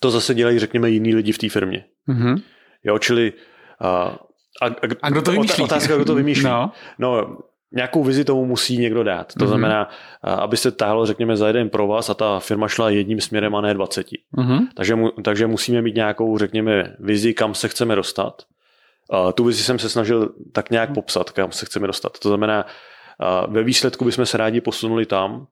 to 0.00 0.10
zase 0.10 0.34
dělají, 0.34 0.58
řekněme, 0.58 0.90
jiní 0.90 1.14
lidi 1.14 1.32
v 1.32 1.38
té 1.38 1.48
firmě. 1.48 1.84
Mm-hmm. 2.08 2.42
Jo, 2.84 2.98
čili 2.98 3.32
a, 3.80 4.18
a, 4.62 4.66
a 5.02 5.10
kdo 5.10 5.22
to 5.22 5.32
vymýšlí? 5.32 5.64
Otázka, 5.64 5.96
kdo 5.96 6.04
to 6.04 6.14
vymýšlí. 6.14 6.44
No. 6.44 6.72
no 6.98 7.38
nějakou 7.72 8.04
vizi 8.04 8.24
tomu 8.24 8.44
musí 8.44 8.78
někdo 8.78 9.02
dát. 9.02 9.34
To 9.34 9.44
mm-hmm. 9.44 9.48
znamená, 9.48 9.88
aby 10.22 10.56
se 10.56 10.70
táhlo, 10.70 11.06
řekněme, 11.06 11.36
za 11.36 11.46
jeden 11.46 11.68
pro 11.68 11.86
vás 11.86 12.10
a 12.10 12.14
ta 12.14 12.38
firma 12.38 12.68
šla 12.68 12.90
jedním 12.90 13.20
směrem 13.20 13.54
a 13.54 13.60
ne 13.60 13.74
dvaceti. 13.74 14.18
Mm-hmm. 14.36 14.66
Takže, 14.74 14.96
takže 15.24 15.46
musíme 15.46 15.82
mít 15.82 15.94
nějakou, 15.94 16.38
řekněme, 16.38 16.96
vizi, 16.98 17.34
kam 17.34 17.54
se 17.54 17.68
chceme 17.68 17.96
dostat. 17.96 18.42
Uh, 19.12 19.32
tu 19.32 19.44
vizi 19.44 19.62
jsem 19.62 19.78
se 19.78 19.88
snažil 19.88 20.32
tak 20.52 20.70
nějak 20.70 20.94
popsat, 20.94 21.30
kam 21.30 21.52
se 21.52 21.66
chceme 21.66 21.86
dostat. 21.86 22.18
To 22.18 22.28
znamená, 22.28 22.64
uh, 22.66 23.54
ve 23.54 23.62
výsledku 23.62 24.04
bychom 24.04 24.26
se 24.26 24.38
rádi 24.38 24.60
posunuli 24.60 25.06
tam, 25.06 25.46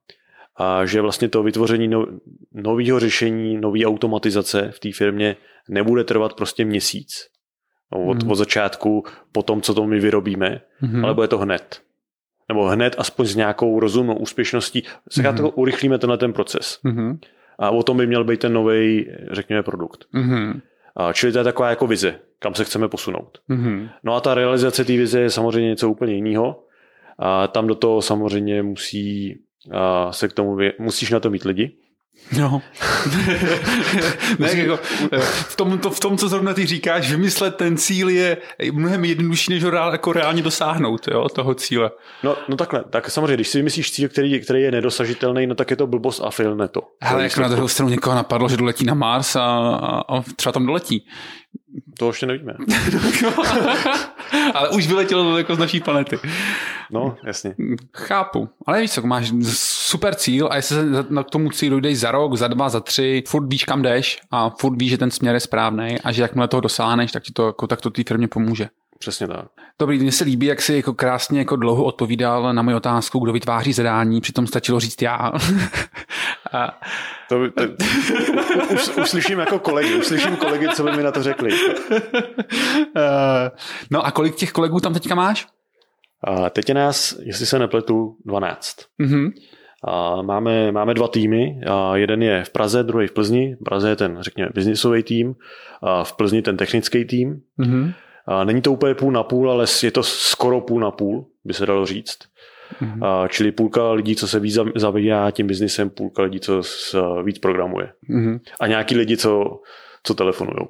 a 0.57 0.87
že 0.87 1.01
vlastně 1.01 1.29
to 1.29 1.43
vytvoření 1.43 1.89
no, 1.89 2.07
nového 2.53 3.01
řešení, 3.01 3.57
nové 3.57 3.85
automatizace 3.85 4.71
v 4.75 4.81
té 4.81 4.93
firmě 4.93 5.37
nebude 5.69 6.05
trvat 6.05 6.35
prostě 6.35 6.65
měsíc. 6.65 7.29
No, 7.93 8.07
od, 8.07 8.23
mm. 8.23 8.31
od 8.31 8.35
začátku, 8.35 9.05
po 9.33 9.43
tom, 9.43 9.63
co 9.63 9.75
to 9.75 9.87
my 9.87 10.01
vyrobíme, 10.01 10.61
mm. 10.81 11.05
ale 11.05 11.15
bude 11.15 11.29
to 11.29 11.39
hned 11.39 11.81
nebo 12.49 12.69
hned 12.69 12.95
aspoň 12.99 13.27
s 13.27 13.37
nějakou 13.37 13.81
rozumnou 13.81 14.15
úspěšností, 14.15 14.83
se 15.11 15.23
mm-hmm. 15.23 15.53
urychlíme 15.55 15.99
tenhle 15.99 16.19
ten 16.19 16.33
proces. 16.33 16.79
Mm-hmm. 16.85 17.19
A 17.59 17.71
o 17.71 17.83
tom 17.83 17.97
by 17.97 18.07
měl 18.07 18.25
být 18.25 18.41
ten 18.41 18.53
nový, 18.53 19.11
řekněme, 19.31 19.63
produkt. 19.63 20.05
Mm-hmm. 20.15 20.61
A 20.97 21.13
čili 21.13 21.33
to 21.33 21.39
je 21.39 21.45
taková 21.45 21.71
jako 21.71 21.87
vize, 21.87 22.15
kam 22.39 22.55
se 22.55 22.65
chceme 22.65 22.89
posunout. 22.89 23.39
Mm-hmm. 23.51 23.89
No 24.05 24.15
a 24.15 24.21
ta 24.21 24.35
realizace 24.35 24.85
té 24.85 24.93
vize 24.93 25.21
je 25.21 25.31
samozřejmě 25.31 25.69
něco 25.69 25.91
úplně 25.91 26.15
jiného. 26.15 26.65
A 27.19 27.47
tam 27.47 27.67
do 27.67 27.75
toho 27.75 28.03
samozřejmě 28.03 28.63
musí 28.63 29.39
a 29.73 30.13
se 30.13 30.29
k 30.29 30.33
tomu, 30.33 30.59
musíš 30.79 31.11
na 31.11 31.21
to 31.21 31.31
mít 31.31 31.45
lidi. 31.45 31.77
No. 32.37 32.63
ne, 34.39 34.53
jako, 34.55 34.79
v, 35.21 35.57
tom, 35.57 35.79
to, 35.79 35.91
v 35.91 36.01
tom, 36.01 36.19
co 36.19 36.29
zrovna 36.29 36.55
ty 36.55 36.67
říkáš, 36.67 37.11
vymyslet 37.11 37.57
ten 37.57 37.77
cíl 37.77 38.09
je 38.09 38.37
mnohem 38.73 39.05
jednodušší, 39.05 39.53
než 39.53 39.65
ho 39.65 39.71
reál, 39.71 39.93
jako 39.93 40.13
reálně 40.13 40.43
dosáhnout, 40.43 41.09
jo, 41.09 41.29
toho 41.29 41.55
cíle. 41.55 41.91
No, 42.23 42.37
no 42.49 42.57
takhle, 42.57 42.85
tak 42.91 43.11
samozřejmě, 43.11 43.35
když 43.35 43.49
si 43.49 43.59
vymyslíš 43.59 43.93
cíl, 43.93 44.09
který, 44.09 44.41
který 44.41 44.63
je 44.63 44.71
nedosažitelný, 44.71 45.47
no 45.47 45.55
tak 45.55 45.71
je 45.71 45.77
to 45.77 45.87
blbost 45.87 46.21
a 46.25 46.31
fail 46.31 46.69
to. 46.69 46.81
Ale 47.01 47.23
jako 47.23 47.41
na 47.41 47.49
druhou 47.49 47.69
stranu 47.69 47.91
někoho 47.91 48.17
napadlo, 48.17 48.49
že 48.49 48.57
doletí 48.57 48.85
na 48.85 48.95
Mars 48.95 49.37
a, 49.37 49.43
a, 49.43 50.17
a 50.17 50.23
třeba 50.37 50.53
tam 50.53 50.67
doletí. 50.67 51.07
To 51.99 52.07
ještě 52.07 52.27
nevíme. 52.27 52.55
ale 54.55 54.69
už 54.69 54.87
vyletělo 54.87 55.39
jako 55.39 55.55
z 55.55 55.59
naší 55.59 55.81
planety. 55.81 56.19
No, 56.91 57.17
jasně. 57.25 57.55
Chápu. 57.95 58.49
Ale 58.67 58.81
víš 58.81 58.93
co, 58.93 59.03
máš 59.03 59.33
super 59.53 60.15
cíl 60.15 60.49
a 60.51 60.57
jestli 60.57 60.77
se 60.77 61.07
na 61.11 61.23
tomu 61.23 61.51
cílu 61.51 61.81
jdeš 61.81 61.99
za 61.99 62.11
rok, 62.11 62.37
za 62.37 62.49
dva, 62.49 62.69
za 62.69 62.81
tři, 62.81 63.23
furt 63.29 63.49
víš, 63.49 63.65
kam 63.65 63.83
jdeš 63.83 64.21
a 64.31 64.51
furt 64.51 64.79
víš, 64.79 64.91
že 64.91 64.99
ten 64.99 65.11
směr 65.11 65.35
je 65.35 65.41
správný 65.41 66.01
a 66.05 66.13
že 66.13 66.23
jakmile 66.23 66.49
toho 66.49 66.61
dosáhneš, 66.61 67.13
tak 67.13 67.23
ti 67.23 67.33
to, 67.33 67.47
jako, 67.47 67.67
tak 67.67 67.81
to 67.81 67.91
té 67.91 68.03
firmě 68.09 68.29
pomůže. 68.29 68.69
Přesně 68.99 69.29
tak. 69.29 69.47
Dobrý, 69.79 69.99
mně 69.99 70.13
se 70.13 70.25
líbí, 70.25 70.47
jak 70.47 70.63
jsi 70.63 70.77
jako 70.77 70.95
krásně 70.95 71.39
jako 71.39 71.57
dlouho 71.57 71.85
odpovídal 71.85 72.55
na 72.55 72.63
moji 72.63 72.77
otázku, 72.77 73.19
kdo 73.19 73.33
vytváří 73.33 73.73
zadání, 73.73 74.21
přitom 74.21 74.47
stačilo 74.47 74.81
říct 74.81 75.03
já. 75.03 75.17
a... 76.53 76.81
to, 77.29 77.51
to, 77.51 77.63
už, 78.75 78.89
už, 78.89 79.11
slyším 79.11 79.39
jako 79.39 79.59
kolegy, 79.59 79.95
už 79.95 80.07
slyším 80.07 80.37
kolegy, 80.37 80.69
co 80.69 80.85
by 80.85 80.93
mi 80.93 81.03
na 81.03 81.13
to 81.13 81.23
řekli. 81.23 81.51
no 83.91 84.07
a 84.07 84.11
kolik 84.11 84.35
těch 84.35 84.53
kolegů 84.53 84.81
tam 84.81 84.95
teďka 84.95 85.15
máš? 85.15 85.47
A 86.25 86.51
teď 86.51 86.69
je 86.69 86.75
nás, 86.75 87.17
jestli 87.23 87.47
se 87.47 87.59
nepletu, 87.59 88.17
12. 88.25 88.77
Mm-hmm. 89.01 89.33
A 89.85 90.23
máme, 90.23 90.73
máme 90.73 90.95
dva 90.95 91.09
týmy. 91.09 91.61
A 91.71 91.97
jeden 91.97 92.23
je 92.23 92.45
v 92.45 92.51
Praze, 92.51 92.83
druhý 92.83 93.07
v 93.07 93.13
Plzni. 93.13 93.57
V 93.61 93.65
Praze 93.65 93.89
je 93.89 93.97
ten, 93.97 94.19
řekněme, 94.21 94.51
biznisový 94.55 95.03
tým. 95.03 95.35
A 95.83 96.05
v 96.05 96.17
Plzni 96.17 96.43
ten 96.43 96.57
technický 96.57 97.05
tým. 97.05 97.41
Mm-hmm. 97.59 97.95
A 98.29 98.45
není 98.45 98.63
to 98.63 98.73
úplně 98.73 98.95
půl 98.95 99.13
na 99.13 99.23
půl, 99.23 99.51
ale 99.51 99.67
je 99.83 99.91
to 99.91 100.03
skoro 100.03 100.61
půl 100.61 100.81
na 100.81 100.91
půl, 100.91 101.27
by 101.45 101.55
se 101.55 101.67
dalo 101.67 101.87
říct. 101.87 102.19
Mm-hmm. 102.83 103.07
A, 103.07 103.29
čili 103.29 103.53
půlka 103.53 103.93
lidí, 103.93 104.17
co 104.17 104.29
se 104.29 104.41
víc 104.41 104.59
zabývá 104.77 105.31
tím 105.31 105.47
biznisem, 105.47 105.91
půlka 105.91 106.23
lidí, 106.23 106.41
co 106.41 106.63
víc 107.23 107.39
programuje. 107.39 107.93
Mm-hmm. 108.11 108.41
A 108.61 108.67
nějaký 108.67 108.97
lidi, 108.97 109.17
co, 109.17 109.61
co 110.03 110.15
telefonují. 110.15 110.59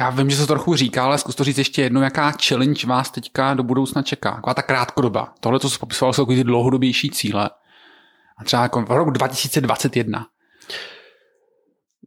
Já 0.00 0.10
vím, 0.10 0.30
že 0.30 0.36
se 0.36 0.42
to 0.46 0.52
trochu 0.52 0.74
říká, 0.74 1.04
ale 1.04 1.18
zkus 1.18 1.34
to 1.34 1.44
říct 1.44 1.58
ještě 1.58 1.82
jednou, 1.82 2.00
jaká 2.00 2.32
challenge 2.48 2.86
vás 2.86 3.10
teďka 3.10 3.54
do 3.54 3.62
budoucna 3.62 4.02
čeká. 4.02 4.34
Taková 4.34 4.54
ta 4.54 4.62
krátkodoba. 4.62 5.34
Tohle, 5.40 5.60
co 5.60 5.70
jsi 5.70 5.78
popisoval, 5.78 6.12
jsou 6.12 6.26
ty 6.26 6.44
dlouhodobější 6.44 7.10
cíle. 7.10 7.50
A 8.38 8.44
třeba 8.44 8.62
jako 8.62 8.84
rok 8.88 9.10
2021. 9.10 10.26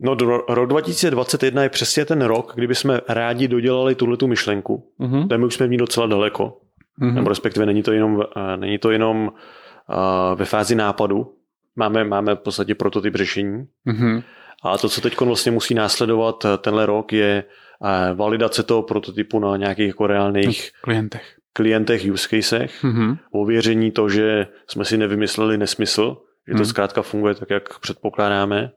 No, 0.04 0.16
do, 0.16 0.38
rok 0.48 0.70
2021 0.70 1.64
je 1.64 1.70
přesně 1.70 2.06
ten 2.06 2.22
rok, 2.22 2.52
kdyby 2.56 2.76
jsme 2.76 3.02
rádi 3.10 3.48
dodělali 3.48 3.96
tuhle 3.96 4.18
tu 4.18 4.28
myšlenku. 4.28 4.92
Uh-huh. 5.00 5.28
Tam 5.28 5.44
už 5.44 5.54
jsme 5.54 5.68
v 5.68 5.70
ní 5.70 5.78
docela 5.78 6.08
daleko. 6.08 6.58
Uh-huh. 7.02 7.14
Nebo 7.14 7.30
respektive 7.30 7.66
není 7.66 7.84
to 7.84 7.92
jenom, 7.92 8.16
uh, 8.16 8.24
není 8.56 8.78
to 8.78 8.92
jenom 8.92 9.28
uh, 9.28 10.40
ve 10.40 10.46
fázi 10.46 10.76
nápadu. 10.76 11.34
Máme, 11.76 12.04
máme 12.04 12.36
v 12.36 12.40
podstatě 12.40 12.76
prototyp 12.76 13.16
řešení. 13.16 13.64
Uh-huh. 13.88 14.24
A 14.64 14.78
to, 14.78 14.90
co 14.90 15.02
teď 15.02 15.22
vlastně 15.22 15.52
musí 15.52 15.74
následovat 15.74 16.46
eh, 16.46 16.58
tenhle 16.58 16.86
rok, 16.86 17.14
je 17.14 17.44
uh, 17.80 18.18
validace 18.18 18.64
toho 18.64 18.84
prototypu 18.84 19.40
na 19.40 19.58
nějakých 19.58 19.88
jako 19.88 20.08
reálných 20.08 20.72
klientech, 20.82 21.36
klientech 21.54 22.02
use 22.12 22.28
casech, 22.30 22.84
uh-huh. 22.84 23.18
ověření 23.32 23.92
to, 23.92 24.10
že 24.10 24.48
jsme 24.68 24.86
si 24.86 24.98
nevymysleli 24.98 25.58
nesmysl, 25.58 26.18
že 26.48 26.54
to 26.54 26.60
uh-huh. 26.60 26.66
zkrátka 26.66 27.02
funguje 27.02 27.36
tak, 27.36 27.50
jak 27.50 27.80
předpokládáme 27.80 28.72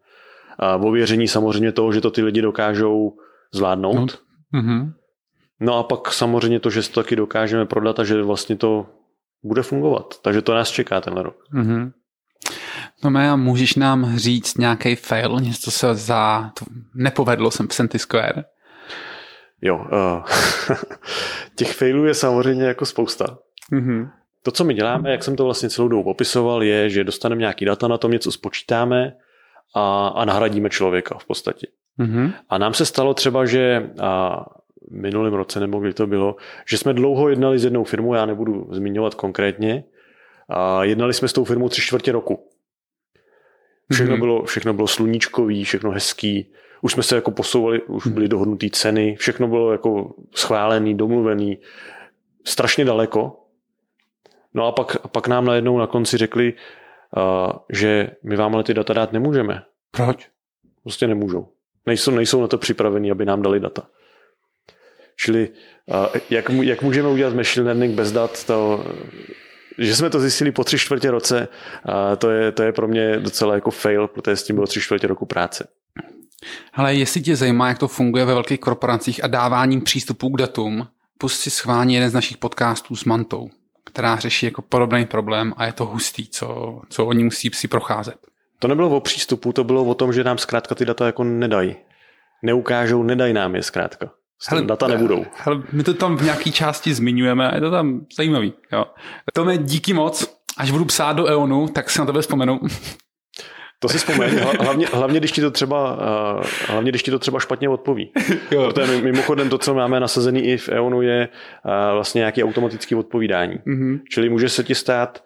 a 0.58 0.76
ověření 0.76 1.28
samozřejmě 1.28 1.72
toho, 1.72 1.92
že 1.92 2.00
to 2.00 2.10
ty 2.10 2.22
lidi 2.22 2.42
dokážou 2.42 3.16
zvládnout. 3.54 4.22
Mm-hmm. 4.54 4.92
No 5.60 5.78
a 5.78 5.82
pak 5.82 6.12
samozřejmě 6.12 6.60
to, 6.60 6.70
že 6.70 6.88
to 6.88 7.02
taky 7.02 7.16
dokážeme 7.16 7.66
prodat 7.66 7.98
a 7.98 8.04
že 8.04 8.22
vlastně 8.22 8.56
to 8.56 8.86
bude 9.42 9.62
fungovat. 9.62 10.14
Takže 10.22 10.42
to 10.42 10.54
nás 10.54 10.70
čeká 10.70 11.00
tenhle 11.00 11.22
rok. 11.22 11.36
Mm-hmm. 11.54 11.92
No 13.04 13.10
Maja, 13.10 13.36
můžeš 13.36 13.74
nám 13.74 14.16
říct 14.16 14.58
nějaký 14.58 14.96
fail, 14.96 15.40
něco 15.40 15.70
se 15.70 15.94
za 15.94 16.50
to 16.58 16.64
nepovedlo 16.94 17.50
jsem 17.50 17.68
v 17.68 17.74
Senty 17.74 17.98
Square? 17.98 18.44
Jo, 19.62 19.76
uh, 19.76 20.24
těch 21.56 21.74
failů 21.74 22.04
je 22.04 22.14
samozřejmě 22.14 22.64
jako 22.64 22.86
spousta. 22.86 23.38
Mm-hmm. 23.72 24.10
To, 24.42 24.50
co 24.50 24.64
my 24.64 24.74
děláme, 24.74 25.10
jak 25.10 25.22
jsem 25.22 25.36
to 25.36 25.44
vlastně 25.44 25.70
celou 25.70 25.88
dobu 25.88 26.04
popisoval, 26.04 26.62
je, 26.62 26.90
že 26.90 27.04
dostaneme 27.04 27.40
nějaký 27.40 27.64
data 27.64 27.88
na 27.88 27.98
tom, 27.98 28.10
něco 28.10 28.32
spočítáme, 28.32 29.12
a, 29.74 30.08
a 30.08 30.24
nahradíme 30.24 30.70
člověka 30.70 31.18
v 31.18 31.24
podstatě. 31.24 31.66
Mm-hmm. 31.98 32.32
A 32.48 32.58
nám 32.58 32.74
se 32.74 32.86
stalo 32.86 33.14
třeba, 33.14 33.46
že 33.46 33.90
a 34.00 34.44
minulém 34.90 35.34
roce, 35.34 35.60
nebo 35.60 35.78
kdy 35.78 35.92
to 35.92 36.06
bylo, 36.06 36.36
že 36.68 36.78
jsme 36.78 36.92
dlouho 36.92 37.28
jednali 37.28 37.58
s 37.58 37.64
jednou 37.64 37.84
firmou, 37.84 38.14
já 38.14 38.26
nebudu 38.26 38.68
zmiňovat 38.70 39.14
konkrétně, 39.14 39.84
a 40.48 40.84
jednali 40.84 41.14
jsme 41.14 41.28
s 41.28 41.32
tou 41.32 41.44
firmou 41.44 41.68
tři 41.68 41.80
čtvrtě 41.80 42.12
roku. 42.12 42.48
Všechno, 43.92 44.16
mm-hmm. 44.16 44.20
bylo, 44.20 44.44
všechno 44.44 44.72
bylo 44.72 44.86
sluníčkový, 44.86 45.64
všechno 45.64 45.90
hezký, 45.90 46.52
už 46.80 46.92
jsme 46.92 47.02
se 47.02 47.14
jako 47.14 47.30
posouvali, 47.30 47.82
už 47.82 48.06
byly 48.06 48.28
dohodnuté 48.28 48.66
ceny, 48.72 49.16
všechno 49.16 49.48
bylo 49.48 49.72
jako 49.72 50.14
schválený, 50.34 50.94
domluvený, 50.94 51.58
strašně 52.44 52.84
daleko. 52.84 53.40
No 54.54 54.66
a 54.66 54.72
pak, 54.72 54.96
a 55.04 55.08
pak 55.08 55.28
nám 55.28 55.44
najednou 55.44 55.78
na 55.78 55.86
konci 55.86 56.16
řekli, 56.16 56.54
že 57.72 58.10
my 58.22 58.36
vám 58.36 58.54
ale 58.54 58.64
ty 58.64 58.74
data 58.74 58.92
dát 58.92 59.12
nemůžeme. 59.12 59.62
Proč? 59.90 60.28
Prostě 60.82 61.06
nemůžou. 61.06 61.48
Nejsou, 61.86 62.10
nejsou 62.10 62.40
na 62.40 62.48
to 62.48 62.58
připravení, 62.58 63.10
aby 63.10 63.24
nám 63.24 63.42
dali 63.42 63.60
data. 63.60 63.82
Čili 65.16 65.48
jak, 66.30 66.50
jak 66.50 66.82
můžeme 66.82 67.08
udělat 67.08 67.34
machine 67.34 67.64
learning 67.66 67.94
bez 67.94 68.12
dat, 68.12 68.44
to, 68.44 68.84
že 69.78 69.96
jsme 69.96 70.10
to 70.10 70.20
zjistili 70.20 70.52
po 70.52 70.64
tři 70.64 70.78
čtvrtě 70.78 71.10
roce, 71.10 71.48
to 72.18 72.30
je, 72.30 72.52
to 72.52 72.62
je 72.62 72.72
pro 72.72 72.88
mě 72.88 73.18
docela 73.18 73.54
jako 73.54 73.70
fail, 73.70 74.08
protože 74.08 74.36
s 74.36 74.42
tím 74.44 74.56
bylo 74.56 74.66
tři 74.66 74.80
čtvrtě 74.80 75.06
roku 75.06 75.26
práce. 75.26 75.68
Ale 76.72 76.94
jestli 76.94 77.22
tě 77.22 77.36
zajímá, 77.36 77.68
jak 77.68 77.78
to 77.78 77.88
funguje 77.88 78.24
ve 78.24 78.34
velkých 78.34 78.60
korporacích 78.60 79.24
a 79.24 79.26
dáváním 79.26 79.82
přístupu 79.82 80.28
k 80.28 80.38
datům, 80.38 80.88
pust 81.18 81.40
si 81.40 81.50
schválně 81.50 81.96
jeden 81.96 82.10
z 82.10 82.14
našich 82.14 82.36
podcastů 82.36 82.96
s 82.96 83.04
Mantou 83.04 83.50
která 83.96 84.16
řeší 84.16 84.46
jako 84.46 84.62
podobný 84.62 85.06
problém 85.06 85.54
a 85.56 85.66
je 85.66 85.72
to 85.72 85.84
hustý, 85.84 86.28
co, 86.28 86.80
co 86.88 87.06
oni 87.06 87.24
musí 87.24 87.50
si 87.52 87.68
procházet. 87.68 88.16
To 88.58 88.68
nebylo 88.68 88.88
o 88.88 89.00
přístupu, 89.00 89.52
to 89.52 89.64
bylo 89.64 89.84
o 89.84 89.94
tom, 89.94 90.12
že 90.12 90.24
nám 90.24 90.38
zkrátka 90.38 90.74
ty 90.74 90.84
data 90.84 91.06
jako 91.06 91.24
nedají. 91.24 91.76
Neukážou, 92.42 93.02
nedají 93.02 93.32
nám 93.32 93.54
je 93.54 93.62
zkrátka. 93.62 94.10
Hele, 94.48 94.62
data 94.62 94.86
nebudou. 94.86 95.24
Hele, 95.36 95.62
my 95.72 95.82
to 95.82 95.94
tam 95.94 96.16
v 96.16 96.22
nějaké 96.22 96.50
části 96.50 96.94
zmiňujeme 96.94 97.50
a 97.50 97.54
je 97.54 97.60
to 97.60 97.70
tam 97.70 98.06
zajímavý. 98.16 98.52
Jo. 98.72 98.86
Tome, 99.32 99.58
díky 99.58 99.92
moc. 99.92 100.36
Až 100.56 100.70
budu 100.70 100.84
psát 100.84 101.12
do 101.12 101.26
EONu, 101.26 101.68
tak 101.68 101.90
si 101.90 101.98
na 101.98 102.06
tebe 102.06 102.20
vzpomenu. 102.20 102.60
To 103.78 103.88
si 103.88 103.98
vzpomeň, 103.98 104.30
hlavně, 104.60 104.86
hlavně, 104.92 105.18
když 105.18 105.32
ti 105.32 105.40
to 105.40 105.50
třeba, 105.50 105.98
hlavně 106.66 106.90
když 106.90 107.02
ti 107.02 107.10
to 107.10 107.18
třeba 107.18 107.40
špatně 107.40 107.68
odpoví. 107.68 108.12
Jo. 108.50 108.72
Protože 108.72 109.02
mimochodem 109.02 109.48
to, 109.48 109.58
co 109.58 109.74
máme 109.74 110.00
nasazený 110.00 110.42
i 110.42 110.56
v 110.56 110.68
EONu, 110.68 111.02
je 111.02 111.28
vlastně 111.92 112.18
nějaký 112.18 112.44
automatický 112.44 112.94
odpovídání. 112.94 113.54
Mm-hmm. 113.54 114.00
Čili 114.10 114.28
může 114.28 114.48
se 114.48 114.64
ti 114.64 114.74
stát 114.74 115.24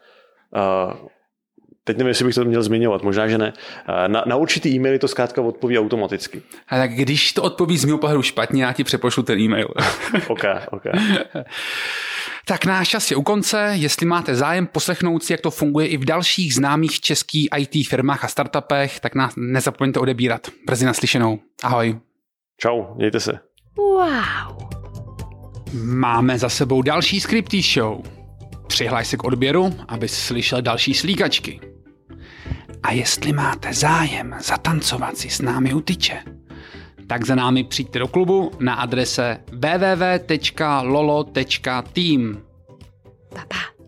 teď 1.84 1.96
nevím, 1.96 2.08
jestli 2.08 2.24
bych 2.24 2.34
to 2.34 2.44
měl 2.44 2.62
zmiňovat, 2.62 3.02
možná, 3.02 3.28
že 3.28 3.38
ne. 3.38 3.52
Na, 4.06 4.24
na 4.26 4.36
určitý 4.36 4.68
e-maily 4.68 4.98
to 4.98 5.08
zkrátka 5.08 5.42
odpoví 5.42 5.78
automaticky. 5.78 6.42
A 6.68 6.76
tak 6.76 6.90
když 6.90 7.32
to 7.32 7.42
odpoví 7.42 7.78
z 7.78 7.84
mého 7.84 7.98
pohledu 7.98 8.22
špatně, 8.22 8.64
já 8.64 8.72
ti 8.72 8.84
přepošlu 8.84 9.22
ten 9.22 9.38
e-mail. 9.38 9.68
ok, 10.28 10.44
ok. 10.70 10.82
Tak 12.44 12.64
náš 12.64 12.88
čas 12.88 13.10
je 13.10 13.16
u 13.16 13.22
konce. 13.22 13.72
Jestli 13.74 14.06
máte 14.06 14.34
zájem 14.34 14.66
poslechnout 14.66 15.24
si, 15.24 15.32
jak 15.32 15.40
to 15.40 15.50
funguje 15.50 15.86
i 15.86 15.96
v 15.96 16.04
dalších 16.04 16.54
známých 16.54 17.00
českých 17.00 17.48
IT 17.56 17.88
firmách 17.88 18.24
a 18.24 18.28
startupech, 18.28 19.00
tak 19.00 19.14
nás 19.14 19.34
nezapomeňte 19.36 20.00
odebírat. 20.00 20.48
Brzy 20.66 20.84
naslyšenou. 20.84 21.38
Ahoj. 21.62 21.98
Čau, 22.60 22.94
mějte 22.94 23.20
se. 23.20 23.38
Wow. 23.76 24.68
Máme 25.84 26.38
za 26.38 26.48
sebou 26.48 26.82
další 26.82 27.20
Scripty 27.20 27.62
Show. 27.62 28.02
Přihlaj 28.66 29.04
se 29.04 29.16
k 29.16 29.24
odběru, 29.24 29.74
aby 29.88 30.08
slyšel 30.08 30.62
další 30.62 30.94
slíkačky. 30.94 31.60
A 32.82 32.92
jestli 32.92 33.32
máte 33.32 33.74
zájem 33.74 34.36
zatancovat 34.40 35.16
si 35.16 35.30
s 35.30 35.40
námi 35.40 35.74
u 35.74 35.80
tyče, 35.80 36.22
tak 37.06 37.26
za 37.26 37.34
námi 37.34 37.64
přijďte 37.64 37.98
do 37.98 38.08
klubu 38.08 38.52
na 38.60 38.74
adrese 38.74 39.40
www.lolo.team. 39.52 40.82
Pa, 43.34 43.44
pa. 43.48 43.79